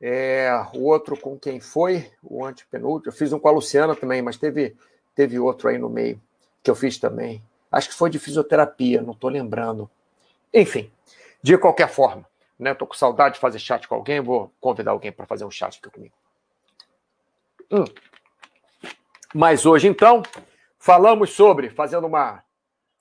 É, 0.00 0.50
o 0.74 0.82
outro 0.82 1.18
com 1.18 1.38
quem 1.38 1.60
foi? 1.60 2.10
O 2.22 2.44
antepenúltimo. 2.44 3.10
Eu 3.10 3.16
fiz 3.16 3.32
um 3.32 3.38
com 3.38 3.48
a 3.48 3.52
Luciana 3.52 3.94
também, 3.94 4.20
mas 4.20 4.36
teve, 4.36 4.76
teve 5.14 5.38
outro 5.38 5.68
aí 5.68 5.78
no 5.78 5.88
meio 5.88 6.20
que 6.62 6.70
eu 6.70 6.74
fiz 6.74 6.98
também. 6.98 7.42
Acho 7.70 7.88
que 7.88 7.94
foi 7.94 8.10
de 8.10 8.18
fisioterapia, 8.18 9.00
não 9.00 9.12
estou 9.12 9.30
lembrando. 9.30 9.88
Enfim, 10.52 10.90
de 11.42 11.56
qualquer 11.56 11.88
forma, 11.88 12.26
né? 12.58 12.72
Estou 12.72 12.88
com 12.88 12.94
saudade 12.94 13.34
de 13.34 13.40
fazer 13.40 13.58
chat 13.58 13.86
com 13.86 13.94
alguém, 13.94 14.20
vou 14.20 14.52
convidar 14.60 14.90
alguém 14.90 15.12
para 15.12 15.26
fazer 15.26 15.44
um 15.44 15.50
chat 15.50 15.78
aqui 15.78 15.90
comigo. 15.90 16.14
Hum. 17.70 17.84
Mas 19.34 19.66
hoje, 19.66 19.88
então, 19.88 20.22
falamos 20.78 21.30
sobre, 21.30 21.68
fazendo 21.70 22.06
uma, 22.06 22.42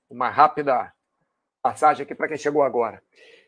uma 0.09 0.29
rápida 0.29 0.91
passagem 1.61 2.03
aqui 2.03 2.13
para 2.13 2.27
quem 2.27 2.37
chegou 2.37 2.63
agora. 2.63 3.01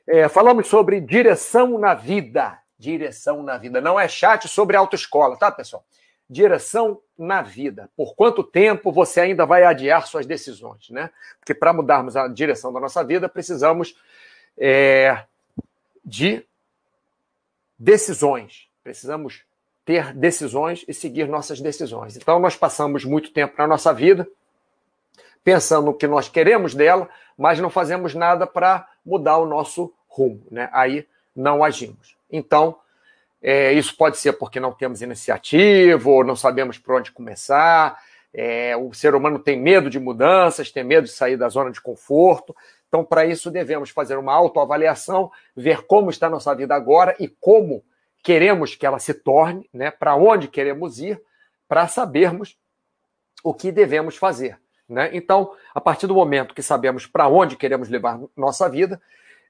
É, 0.07 0.29
falamos 0.29 0.67
sobre 0.67 1.01
direção 1.01 1.77
na 1.77 1.93
vida. 1.93 2.59
Direção 2.77 3.41
na 3.43 3.57
vida. 3.57 3.81
Não 3.81 3.99
é 3.99 4.07
chat 4.07 4.47
sobre 4.47 4.77
autoescola, 4.77 5.35
tá, 5.35 5.51
pessoal? 5.51 5.83
Direção 6.29 7.01
na 7.17 7.41
vida. 7.41 7.89
Por 7.95 8.15
quanto 8.15 8.43
tempo 8.43 8.91
você 8.91 9.21
ainda 9.21 9.45
vai 9.45 9.63
adiar 9.63 10.05
suas 10.05 10.25
decisões, 10.25 10.89
né? 10.89 11.09
Porque 11.39 11.53
para 11.53 11.73
mudarmos 11.73 12.15
a 12.15 12.27
direção 12.27 12.71
da 12.71 12.79
nossa 12.79 13.03
vida, 13.03 13.27
precisamos 13.27 13.95
é, 14.57 15.25
de 16.05 16.45
decisões. 17.77 18.69
Precisamos 18.83 19.46
ter 19.87 20.13
decisões 20.13 20.83
e 20.85 20.93
seguir 20.93 21.29
nossas 21.29 21.61
decisões. 21.61 22.17
Então, 22.17 22.39
nós 22.39 22.57
passamos 22.57 23.05
muito 23.05 23.31
tempo 23.31 23.53
na 23.57 23.65
nossa 23.65 23.93
vida 23.93 24.27
pensando 25.45 25.85
no 25.85 25.93
que 25.93 26.05
nós 26.05 26.27
queremos 26.27 26.75
dela, 26.75 27.07
mas 27.37 27.57
não 27.57 27.69
fazemos 27.69 28.13
nada 28.13 28.45
para 28.45 28.85
mudar 29.05 29.37
o 29.37 29.45
nosso 29.45 29.93
rumo. 30.05 30.43
Né? 30.51 30.69
Aí 30.73 31.07
não 31.33 31.63
agimos. 31.63 32.17
Então, 32.29 32.75
é, 33.41 33.71
isso 33.71 33.95
pode 33.95 34.17
ser 34.17 34.33
porque 34.33 34.59
não 34.59 34.73
temos 34.73 35.01
iniciativa, 35.01 36.09
ou 36.09 36.21
não 36.21 36.35
sabemos 36.35 36.77
por 36.77 36.95
onde 36.95 37.13
começar. 37.13 37.97
É, 38.33 38.75
o 38.75 38.93
ser 38.93 39.15
humano 39.15 39.39
tem 39.39 39.57
medo 39.57 39.89
de 39.89 40.01
mudanças, 40.01 40.69
tem 40.69 40.83
medo 40.83 41.05
de 41.05 41.13
sair 41.13 41.37
da 41.37 41.47
zona 41.47 41.71
de 41.71 41.79
conforto. 41.79 42.53
Então, 42.89 43.05
para 43.05 43.25
isso, 43.25 43.49
devemos 43.49 43.89
fazer 43.89 44.17
uma 44.17 44.33
autoavaliação, 44.33 45.31
ver 45.55 45.83
como 45.83 46.09
está 46.09 46.27
a 46.27 46.29
nossa 46.29 46.53
vida 46.53 46.75
agora 46.75 47.15
e 47.17 47.29
como 47.29 47.85
queremos 48.27 48.75
que 48.75 48.85
ela 48.85 48.99
se 48.99 49.13
torne, 49.13 49.69
né, 49.73 49.89
para 49.89 50.13
onde 50.17 50.49
queremos 50.49 50.99
ir, 50.99 51.17
para 51.65 51.87
sabermos 51.87 52.57
o 53.41 53.53
que 53.53 53.71
devemos 53.71 54.17
fazer. 54.17 54.59
Né? 54.89 55.11
Então, 55.13 55.53
a 55.73 55.79
partir 55.79 56.07
do 56.07 56.13
momento 56.13 56.53
que 56.53 56.61
sabemos 56.61 57.07
para 57.07 57.29
onde 57.29 57.55
queremos 57.55 57.87
levar 57.87 58.19
nossa 58.35 58.67
vida, 58.67 59.01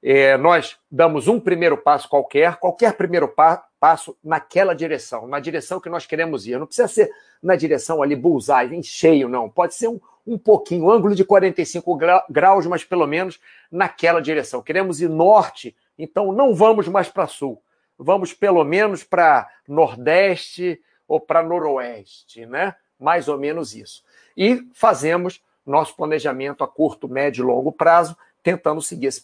é, 0.03 0.37
nós 0.37 0.77
damos 0.91 1.27
um 1.27 1.39
primeiro 1.39 1.75
passo 1.75 2.07
qualquer, 2.07 2.57
qualquer 2.57 2.93
primeiro 2.93 3.27
pa 3.27 3.65
passo 3.79 4.15
naquela 4.23 4.75
direção, 4.75 5.27
na 5.27 5.39
direção 5.39 5.79
que 5.79 5.89
nós 5.89 6.05
queremos 6.05 6.45
ir. 6.45 6.59
Não 6.59 6.67
precisa 6.67 6.87
ser 6.87 7.09
na 7.41 7.55
direção 7.55 8.03
ali 8.03 8.15
bullseye, 8.15 8.75
em 8.75 8.83
cheio, 8.83 9.27
não. 9.27 9.49
Pode 9.49 9.73
ser 9.73 9.87
um, 9.87 9.99
um 10.25 10.37
pouquinho, 10.37 10.91
ângulo 10.91 11.15
de 11.15 11.25
45 11.25 11.97
graus, 12.29 12.67
mas 12.67 12.83
pelo 12.83 13.07
menos 13.07 13.39
naquela 13.71 14.21
direção. 14.21 14.61
Queremos 14.61 15.01
ir 15.01 15.09
norte, 15.09 15.75
então 15.97 16.31
não 16.31 16.53
vamos 16.53 16.87
mais 16.87 17.09
para 17.09 17.25
sul 17.25 17.59
vamos 17.97 18.33
pelo 18.33 18.63
menos 18.63 19.03
para 19.03 19.49
Nordeste 19.67 20.81
ou 21.07 21.19
para 21.19 21.43
Noroeste, 21.43 22.45
né? 22.45 22.75
Mais 22.99 23.27
ou 23.27 23.37
menos 23.37 23.75
isso. 23.75 24.03
E 24.35 24.67
fazemos 24.73 25.41
nosso 25.65 25.95
planejamento 25.95 26.63
a 26.63 26.67
curto, 26.67 27.07
médio 27.07 27.43
e 27.43 27.45
longo 27.45 27.71
prazo, 27.71 28.17
tentando 28.41 28.81
seguir 28.81 29.07
esse 29.07 29.21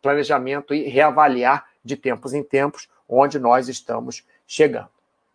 planejamento 0.00 0.72
e 0.72 0.88
reavaliar 0.88 1.66
de 1.84 1.96
tempos 1.96 2.32
em 2.32 2.42
tempos 2.42 2.88
onde 3.08 3.38
nós 3.38 3.68
estamos 3.68 4.24
chegando, 4.46 4.90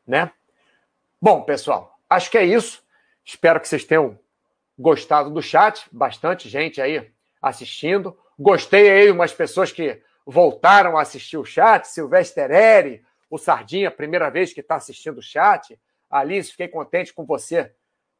né? 0.08 0.32
Bom, 1.22 1.42
pessoal, 1.42 1.98
acho 2.10 2.32
que 2.32 2.38
é 2.38 2.46
isso. 2.46 2.84
Espero 3.26 3.60
que 3.60 3.68
vocês 3.68 3.84
tenham 3.84 4.18
gostado 4.78 5.30
do 5.30 5.42
chat, 5.42 5.86
bastante 5.92 6.48
gente 6.48 6.82
aí 6.82 7.10
assistindo. 7.42 8.18
Gostei 8.38 8.90
aí 8.90 9.12
umas 9.12 9.34
pessoas 9.34 9.72
que 9.72 10.02
voltaram 10.26 10.98
a 10.98 11.02
assistir 11.02 11.38
o 11.38 11.46
chat, 11.46 11.88
Silvestre 11.88 12.54
Eri, 12.54 13.04
o 13.30 13.38
Sardinha, 13.38 13.92
primeira 13.92 14.30
vez 14.30 14.54
que 14.54 14.62
está 14.62 14.76
assistindo 14.76 15.20
o 15.20 15.24
chat. 15.24 15.80
Alice, 16.10 16.52
fiquei 16.52 16.68
contente 16.68 17.14
com 17.14 17.26
você 17.26 17.72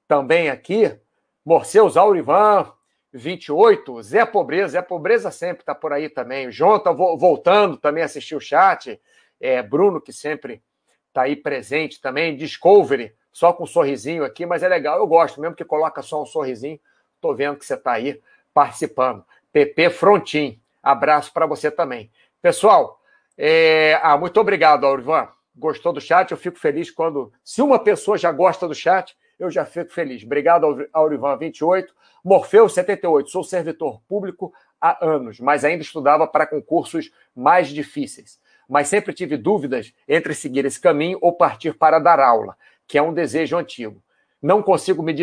também 0.08 0.50
aqui. 0.50 0.98
Morceus 1.44 1.98
Aurivan, 1.98 2.72
28. 3.14 4.04
Zé 4.04 4.26
Pobreza, 4.26 4.74
Zé 4.74 4.82
Pobreza 4.82 5.32
sempre 5.32 5.62
está 5.62 5.74
por 5.74 5.94
aí 5.94 6.10
também. 6.10 6.48
O 6.48 6.52
João 6.52 6.78
está 6.78 6.92
voltando 6.92 7.78
também 7.78 8.04
a 8.04 8.06
assistir 8.06 8.36
o 8.36 8.42
chat. 8.42 9.00
É, 9.40 9.62
Bruno, 9.62 10.02
que 10.02 10.12
sempre 10.12 10.62
está 11.08 11.24
aí 11.24 11.36
presente 11.36 12.02
também. 12.02 12.36
Discovery, 12.36 13.14
só 13.32 13.54
com 13.54 13.64
um 13.64 13.68
sorrisinho 13.68 14.24
aqui, 14.24 14.46
mas 14.46 14.64
é 14.64 14.68
legal. 14.68 15.00
Eu 15.00 15.08
gosto, 15.08 15.40
mesmo 15.40 15.56
que 15.56 15.64
coloca 15.64 16.02
só 16.02 16.22
um 16.22 16.26
sorrisinho. 16.26 16.80
Estou 17.16 17.36
vendo 17.36 17.58
que 17.58 17.66
você 17.66 17.76
está 17.76 17.94
aí 17.94 18.22
participando. 18.54 19.24
PP 19.52 19.90
Frontin, 19.92 20.62
abraço 20.86 21.34
para 21.34 21.48
você 21.48 21.72
também. 21.72 22.12
Pessoal, 22.42 23.02
é... 23.36 24.00
ah, 24.04 24.16
muito 24.16 24.40
obrigado, 24.40 24.86
Aurivan. 24.86 25.28
Gostou 25.58 25.92
do 25.92 26.00
chat? 26.00 26.32
Eu 26.32 26.38
fico 26.38 26.60
feliz 26.60 26.92
quando. 26.92 27.34
Se 27.44 27.62
uma 27.62 27.80
pessoa 27.80 28.18
já 28.18 28.32
gosta 28.32 28.68
do 28.68 28.76
chat, 28.76 29.18
eu 29.40 29.50
já 29.50 29.66
fico 29.66 29.92
feliz. 29.92 30.24
Obrigado, 30.24 30.68
Aurivan28. 30.94 31.88
Morfeu, 32.24 32.70
78. 32.70 33.30
Sou 33.30 33.44
servidor 33.44 34.02
público 34.08 34.54
há 34.80 35.04
anos, 35.04 35.40
mas 35.40 35.66
ainda 35.66 35.82
estudava 35.82 36.28
para 36.28 36.46
concursos 36.46 37.12
mais 37.36 37.70
difíceis. 37.70 38.40
Mas 38.68 38.88
sempre 38.88 39.14
tive 39.14 39.38
dúvidas 39.38 39.94
entre 40.08 40.34
seguir 40.34 40.66
esse 40.66 40.80
caminho 40.80 41.18
ou 41.22 41.34
partir 41.34 41.74
para 41.74 42.00
dar 42.00 42.20
aula, 42.20 42.56
que 42.88 42.98
é 42.98 43.02
um 43.02 43.14
desejo 43.14 43.58
antigo. 43.58 44.04
Não 44.42 44.62
consigo 44.62 45.02
me 45.02 45.14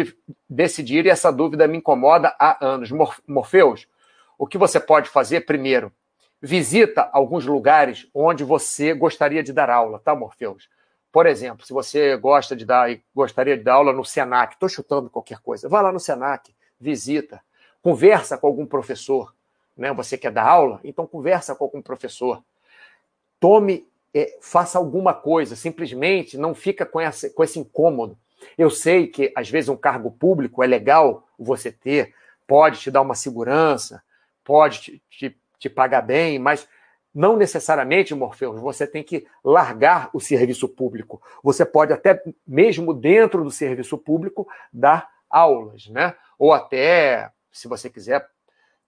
decidir 0.48 1.06
e 1.06 1.10
essa 1.10 1.32
dúvida 1.32 1.68
me 1.68 1.78
incomoda 1.78 2.34
há 2.38 2.64
anos. 2.64 2.90
Morfeus, 3.26 3.86
o 4.42 4.46
que 4.48 4.58
você 4.58 4.80
pode 4.80 5.08
fazer 5.08 5.42
primeiro? 5.42 5.92
Visita 6.40 7.08
alguns 7.12 7.46
lugares 7.46 8.08
onde 8.12 8.42
você 8.42 8.92
gostaria 8.92 9.40
de 9.40 9.52
dar 9.52 9.70
aula, 9.70 10.00
tá, 10.00 10.16
Morfeus? 10.16 10.68
Por 11.12 11.26
exemplo, 11.26 11.64
se 11.64 11.72
você 11.72 12.16
gosta 12.16 12.56
de 12.56 12.64
dar 12.64 12.90
e 12.90 13.00
gostaria 13.14 13.56
de 13.56 13.62
dar 13.62 13.74
aula 13.74 13.92
no 13.92 14.04
Senac, 14.04 14.54
estou 14.54 14.68
chutando 14.68 15.08
qualquer 15.08 15.38
coisa, 15.38 15.68
vá 15.68 15.80
lá 15.80 15.92
no 15.92 16.00
Senac, 16.00 16.52
visita, 16.80 17.40
conversa 17.80 18.36
com 18.36 18.48
algum 18.48 18.66
professor. 18.66 19.32
Né? 19.76 19.92
Você 19.92 20.18
quer 20.18 20.32
dar 20.32 20.48
aula? 20.48 20.80
Então 20.82 21.06
conversa 21.06 21.54
com 21.54 21.62
algum 21.62 21.80
professor. 21.80 22.42
Tome, 23.38 23.86
é, 24.12 24.38
faça 24.40 24.76
alguma 24.76 25.14
coisa, 25.14 25.54
simplesmente 25.54 26.36
não 26.36 26.52
fica 26.52 26.84
com, 26.84 27.00
essa, 27.00 27.30
com 27.30 27.44
esse 27.44 27.60
incômodo. 27.60 28.18
Eu 28.58 28.70
sei 28.70 29.06
que 29.06 29.32
às 29.36 29.48
vezes 29.48 29.68
um 29.68 29.76
cargo 29.76 30.10
público 30.10 30.64
é 30.64 30.66
legal 30.66 31.28
você 31.38 31.70
ter, 31.70 32.12
pode 32.44 32.80
te 32.80 32.90
dar 32.90 33.02
uma 33.02 33.14
segurança, 33.14 34.02
pode 34.44 34.80
te, 34.80 35.02
te, 35.10 35.36
te 35.58 35.70
pagar 35.70 36.02
bem, 36.02 36.38
mas 36.38 36.68
não 37.14 37.36
necessariamente, 37.36 38.14
Morfeus, 38.14 38.60
você 38.60 38.86
tem 38.86 39.02
que 39.02 39.26
largar 39.44 40.08
o 40.12 40.20
serviço 40.20 40.68
público. 40.68 41.20
Você 41.42 41.64
pode 41.64 41.92
até, 41.92 42.22
mesmo 42.46 42.94
dentro 42.94 43.44
do 43.44 43.50
serviço 43.50 43.98
público, 43.98 44.48
dar 44.72 45.10
aulas, 45.28 45.88
né? 45.88 46.14
Ou 46.38 46.52
até, 46.52 47.30
se 47.50 47.68
você 47.68 47.90
quiser, 47.90 48.26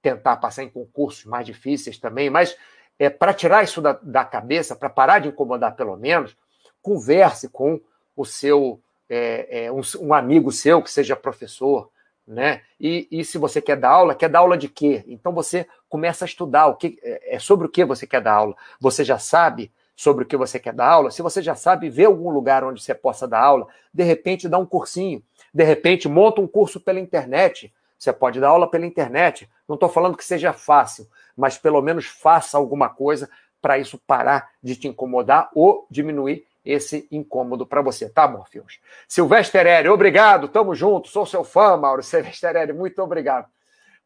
tentar 0.00 0.36
passar 0.36 0.62
em 0.62 0.70
concursos 0.70 1.24
mais 1.24 1.44
difíceis 1.46 1.98
também. 1.98 2.30
Mas 2.30 2.56
é, 2.98 3.10
para 3.10 3.34
tirar 3.34 3.62
isso 3.62 3.82
da, 3.82 3.92
da 4.02 4.24
cabeça, 4.24 4.74
para 4.74 4.88
parar 4.88 5.18
de 5.18 5.28
incomodar 5.28 5.74
pelo 5.76 5.96
menos, 5.96 6.36
converse 6.80 7.48
com 7.48 7.80
o 8.16 8.24
seu 8.24 8.80
é, 9.08 9.64
é, 9.64 9.72
um, 9.72 9.80
um, 10.00 10.14
amigo 10.14 10.50
seu 10.50 10.82
que 10.82 10.90
seja 10.90 11.16
professor, 11.16 11.90
né? 12.26 12.62
E, 12.80 13.06
e, 13.10 13.24
se 13.24 13.36
você 13.36 13.60
quer 13.60 13.76
dar 13.76 13.90
aula, 13.90 14.14
quer 14.14 14.28
dar 14.28 14.40
aula 14.40 14.56
de 14.56 14.68
quê? 14.68 15.04
Então 15.06 15.32
você 15.32 15.66
começa 15.88 16.24
a 16.24 16.26
estudar 16.26 16.66
o 16.66 16.76
que 16.76 16.98
é, 17.02 17.36
é 17.36 17.38
sobre 17.38 17.66
o 17.66 17.70
que 17.70 17.84
você 17.84 18.06
quer 18.06 18.20
dar 18.20 18.32
aula. 18.32 18.56
Você 18.80 19.04
já 19.04 19.18
sabe 19.18 19.70
sobre 19.94 20.24
o 20.24 20.26
que 20.26 20.36
você 20.36 20.58
quer 20.58 20.72
dar 20.72 20.88
aula? 20.88 21.10
Se 21.10 21.22
você 21.22 21.42
já 21.42 21.54
sabe, 21.54 21.88
vê 21.88 22.04
algum 22.04 22.30
lugar 22.30 22.64
onde 22.64 22.82
você 22.82 22.94
possa 22.94 23.28
dar 23.28 23.40
aula, 23.40 23.66
de 23.92 24.02
repente 24.02 24.48
dá 24.48 24.58
um 24.58 24.66
cursinho, 24.66 25.22
de 25.52 25.64
repente 25.64 26.08
monta 26.08 26.40
um 26.40 26.48
curso 26.48 26.80
pela 26.80 26.98
internet. 26.98 27.72
Você 27.98 28.12
pode 28.12 28.40
dar 28.40 28.48
aula 28.48 28.70
pela 28.70 28.86
internet. 28.86 29.48
Não 29.68 29.74
estou 29.74 29.88
falando 29.88 30.16
que 30.16 30.24
seja 30.24 30.52
fácil, 30.52 31.06
mas 31.36 31.58
pelo 31.58 31.80
menos 31.80 32.06
faça 32.06 32.56
alguma 32.56 32.88
coisa 32.88 33.28
para 33.60 33.78
isso 33.78 33.98
parar 34.06 34.50
de 34.62 34.76
te 34.76 34.88
incomodar 34.88 35.50
ou 35.54 35.86
diminuir 35.90 36.44
esse 36.64 37.06
incômodo 37.10 37.66
para 37.66 37.82
você, 37.82 38.08
tá, 38.08 38.26
Morfios? 38.26 38.80
Silvestre 39.06 39.68
Eri, 39.68 39.88
obrigado, 39.88 40.48
tamo 40.48 40.74
junto, 40.74 41.08
sou 41.08 41.26
seu 41.26 41.44
fã, 41.44 41.76
Mauro. 41.76 42.02
Silvestre 42.04 42.58
Eri, 42.58 42.72
muito 42.72 43.02
obrigado. 43.02 43.46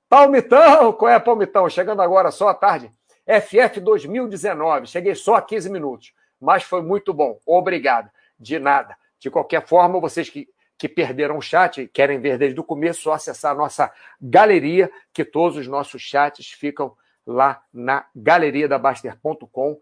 Palmitão, 0.08 0.92
qual 0.92 1.12
é, 1.12 1.18
Palmitão? 1.20 1.68
Chegando 1.68 2.02
agora 2.02 2.30
só 2.30 2.48
à 2.48 2.54
tarde. 2.54 2.90
FF 3.26 3.80
2019, 3.80 4.86
cheguei 4.86 5.14
só 5.14 5.34
a 5.34 5.42
15 5.42 5.68
minutos, 5.68 6.14
mas 6.40 6.62
foi 6.62 6.82
muito 6.82 7.12
bom, 7.12 7.38
obrigado. 7.46 8.10
De 8.40 8.58
nada. 8.58 8.96
De 9.18 9.30
qualquer 9.30 9.66
forma, 9.66 10.00
vocês 10.00 10.30
que, 10.30 10.48
que 10.78 10.88
perderam 10.88 11.36
o 11.36 11.42
chat, 11.42 11.86
querem 11.88 12.18
ver 12.18 12.38
desde 12.38 12.58
o 12.58 12.64
começo, 12.64 13.02
só 13.02 13.12
acessar 13.12 13.52
a 13.52 13.54
nossa 13.54 13.92
galeria, 14.20 14.90
que 15.12 15.24
todos 15.24 15.58
os 15.58 15.66
nossos 15.66 16.00
chats 16.00 16.52
ficam 16.52 16.96
lá 17.26 17.62
na 17.72 18.06
galeria 18.16 18.66
da 18.66 18.78
Baster.com 18.78 19.78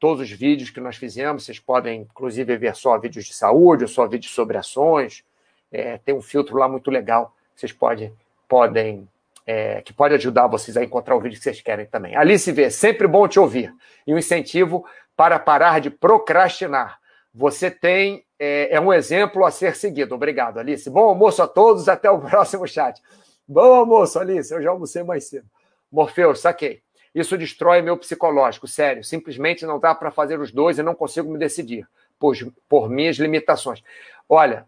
todos 0.00 0.22
os 0.22 0.30
vídeos 0.30 0.70
que 0.70 0.80
nós 0.80 0.96
fizemos. 0.96 1.44
Vocês 1.44 1.60
podem, 1.60 2.00
inclusive, 2.00 2.56
ver 2.56 2.74
só 2.74 2.98
vídeos 2.98 3.26
de 3.26 3.34
saúde, 3.34 3.84
ou 3.84 3.88
só 3.88 4.06
vídeos 4.06 4.32
sobre 4.32 4.56
ações. 4.56 5.22
É, 5.70 5.98
tem 5.98 6.14
um 6.14 6.22
filtro 6.22 6.56
lá 6.56 6.66
muito 6.66 6.90
legal. 6.90 7.32
Vocês 7.54 7.72
podem, 7.72 8.12
podem 8.48 9.06
é, 9.46 9.82
que 9.82 9.92
pode 9.92 10.14
ajudar 10.14 10.46
vocês 10.46 10.76
a 10.76 10.82
encontrar 10.82 11.14
o 11.14 11.20
vídeo 11.20 11.36
que 11.36 11.44
vocês 11.44 11.60
querem 11.60 11.86
também. 11.86 12.16
Alice 12.16 12.50
V, 12.50 12.70
sempre 12.70 13.06
bom 13.06 13.28
te 13.28 13.38
ouvir. 13.38 13.72
E 14.06 14.14
um 14.14 14.18
incentivo 14.18 14.84
para 15.14 15.38
parar 15.38 15.80
de 15.80 15.90
procrastinar. 15.90 16.98
Você 17.32 17.70
tem 17.70 18.24
é, 18.38 18.74
é 18.74 18.80
um 18.80 18.92
exemplo 18.92 19.44
a 19.44 19.50
ser 19.50 19.76
seguido. 19.76 20.14
Obrigado, 20.14 20.58
Alice. 20.58 20.88
Bom 20.88 21.10
almoço 21.10 21.42
a 21.42 21.46
todos, 21.46 21.88
até 21.88 22.10
o 22.10 22.18
próximo 22.24 22.66
chat. 22.66 23.00
Bom 23.46 23.74
almoço, 23.74 24.18
Alice. 24.18 24.52
Eu 24.52 24.62
já 24.62 24.70
almocei 24.70 25.02
mais 25.02 25.24
cedo. 25.28 25.46
Morfeus, 25.92 26.40
saquei. 26.40 26.80
Isso 27.14 27.36
destrói 27.36 27.82
meu 27.82 27.96
psicológico, 27.96 28.68
sério. 28.68 29.02
Simplesmente 29.02 29.66
não 29.66 29.78
dá 29.78 29.94
para 29.94 30.10
fazer 30.10 30.38
os 30.38 30.52
dois 30.52 30.78
e 30.78 30.82
não 30.82 30.94
consigo 30.94 31.30
me 31.30 31.38
decidir 31.38 31.88
por, 32.18 32.36
por 32.68 32.88
minhas 32.88 33.16
limitações. 33.16 33.82
Olha, 34.28 34.66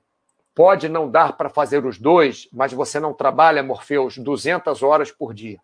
pode 0.55 0.89
não 0.89 1.09
dar 1.09 1.37
para 1.37 1.49
fazer 1.49 1.85
os 1.85 1.99
dois, 1.99 2.49
mas 2.53 2.73
você 2.73 2.99
não 2.99 3.13
trabalha, 3.13 3.63
Morfeus, 3.63 4.19
200 4.19 4.83
horas 4.83 5.13
por 5.13 5.33
dia. 5.33 5.61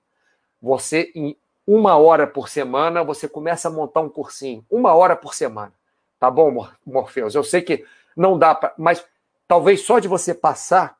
Você, 0.62 1.11
em 1.14 1.37
uma 1.66 1.97
hora 1.97 2.26
por 2.26 2.49
semana, 2.49 3.03
você 3.03 3.29
começa 3.29 3.68
a 3.68 3.70
montar 3.70 4.01
um 4.01 4.09
cursinho. 4.09 4.64
Uma 4.70 4.95
hora 4.95 5.16
por 5.16 5.35
semana. 5.35 5.72
Tá 6.18 6.31
bom, 6.31 6.68
Morfeus? 6.87 7.35
Eu 7.35 7.45
sei 7.45 7.62
que 7.62 7.85
não 8.16 8.39
dá 8.39 8.55
para. 8.55 8.72
Mas 8.76 9.05
talvez 9.47 9.83
só 9.83 9.99
de 9.99 10.09
você 10.09 10.35
passar, 10.35 10.97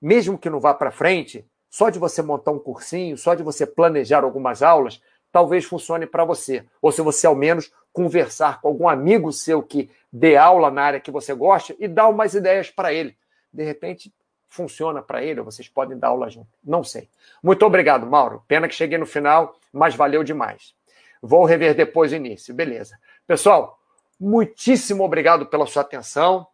mesmo 0.00 0.38
que 0.38 0.50
não 0.50 0.60
vá 0.60 0.74
para 0.74 0.90
frente, 0.90 1.44
só 1.68 1.90
de 1.90 1.98
você 1.98 2.22
montar 2.22 2.50
um 2.50 2.58
cursinho, 2.58 3.16
só 3.16 3.34
de 3.34 3.42
você 3.42 3.66
planejar 3.66 4.24
algumas 4.24 4.62
aulas, 4.62 5.00
talvez 5.32 5.64
funcione 5.64 6.06
para 6.06 6.24
você. 6.24 6.64
Ou 6.80 6.92
se 6.92 7.00
você, 7.00 7.26
ao 7.26 7.34
menos, 7.34 7.72
conversar 7.92 8.60
com 8.60 8.68
algum 8.68 8.88
amigo 8.88 9.32
seu 9.32 9.62
que 9.62 9.90
dê 10.12 10.36
aula 10.36 10.70
na 10.70 10.82
área 10.82 11.00
que 11.00 11.10
você 11.10 11.32
gosta 11.34 11.74
e 11.78 11.88
dar 11.88 12.08
umas 12.08 12.34
ideias 12.34 12.70
para 12.70 12.92
ele. 12.92 13.16
De 13.52 13.64
repente, 13.64 14.12
funciona 14.48 15.00
para 15.00 15.22
ele, 15.22 15.40
ou 15.40 15.46
vocês 15.46 15.68
podem 15.68 15.98
dar 15.98 16.08
aula 16.08 16.28
junto. 16.28 16.48
Não 16.62 16.84
sei. 16.84 17.08
Muito 17.42 17.64
obrigado, 17.64 18.06
Mauro. 18.06 18.44
Pena 18.46 18.68
que 18.68 18.74
cheguei 18.74 18.98
no 18.98 19.06
final, 19.06 19.56
mas 19.72 19.94
valeu 19.94 20.22
demais. 20.22 20.74
Vou 21.22 21.44
rever 21.44 21.74
depois 21.74 22.12
o 22.12 22.16
início. 22.16 22.52
Beleza. 22.52 22.98
Pessoal, 23.26 23.78
muitíssimo 24.20 25.04
obrigado 25.04 25.46
pela 25.46 25.66
sua 25.66 25.82
atenção 25.82 26.46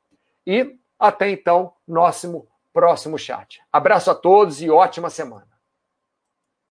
e 0.47 0.79
até 0.99 1.29
então, 1.29 1.73
nosso 1.87 2.47
próximo 2.73 3.19
chat. 3.19 3.61
Abraço 3.73 4.11
a 4.11 4.15
todos 4.15 4.63
e 4.63 4.71
ótima 4.71 5.11
semana. 5.11 5.58